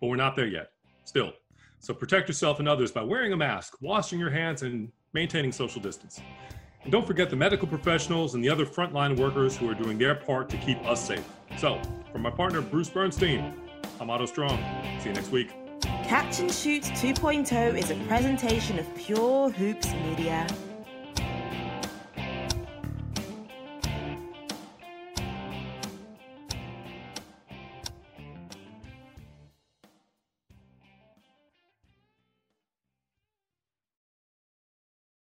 But 0.00 0.08
we're 0.08 0.16
not 0.16 0.34
there 0.34 0.48
yet, 0.48 0.72
still. 1.04 1.32
So 1.80 1.94
protect 1.94 2.28
yourself 2.28 2.58
and 2.58 2.68
others 2.68 2.90
by 2.90 3.02
wearing 3.02 3.32
a 3.32 3.36
mask, 3.36 3.76
washing 3.80 4.18
your 4.18 4.30
hands, 4.30 4.62
and 4.62 4.90
maintaining 5.12 5.52
social 5.52 5.80
distance. 5.80 6.20
And 6.82 6.90
don't 6.90 7.06
forget 7.06 7.30
the 7.30 7.36
medical 7.36 7.68
professionals 7.68 8.34
and 8.34 8.42
the 8.42 8.48
other 8.48 8.66
frontline 8.66 9.16
workers 9.16 9.56
who 9.56 9.70
are 9.70 9.74
doing 9.74 9.96
their 9.96 10.14
part 10.14 10.48
to 10.50 10.56
keep 10.56 10.78
us 10.86 11.06
safe. 11.06 11.24
So, 11.56 11.80
from 12.10 12.22
my 12.22 12.30
partner 12.30 12.60
Bruce 12.60 12.90
Bernstein, 12.90 13.54
I'm 14.00 14.10
Otto 14.10 14.26
Strong. 14.26 14.58
See 15.00 15.08
you 15.08 15.14
next 15.14 15.30
week. 15.30 15.50
Catch 16.04 16.40
and 16.40 16.52
Shoot 16.52 16.84
2.0 16.84 17.76
is 17.76 17.90
a 17.90 17.96
presentation 18.06 18.78
of 18.78 18.96
Pure 18.96 19.50
Hoops 19.50 19.92
Media. 19.94 20.46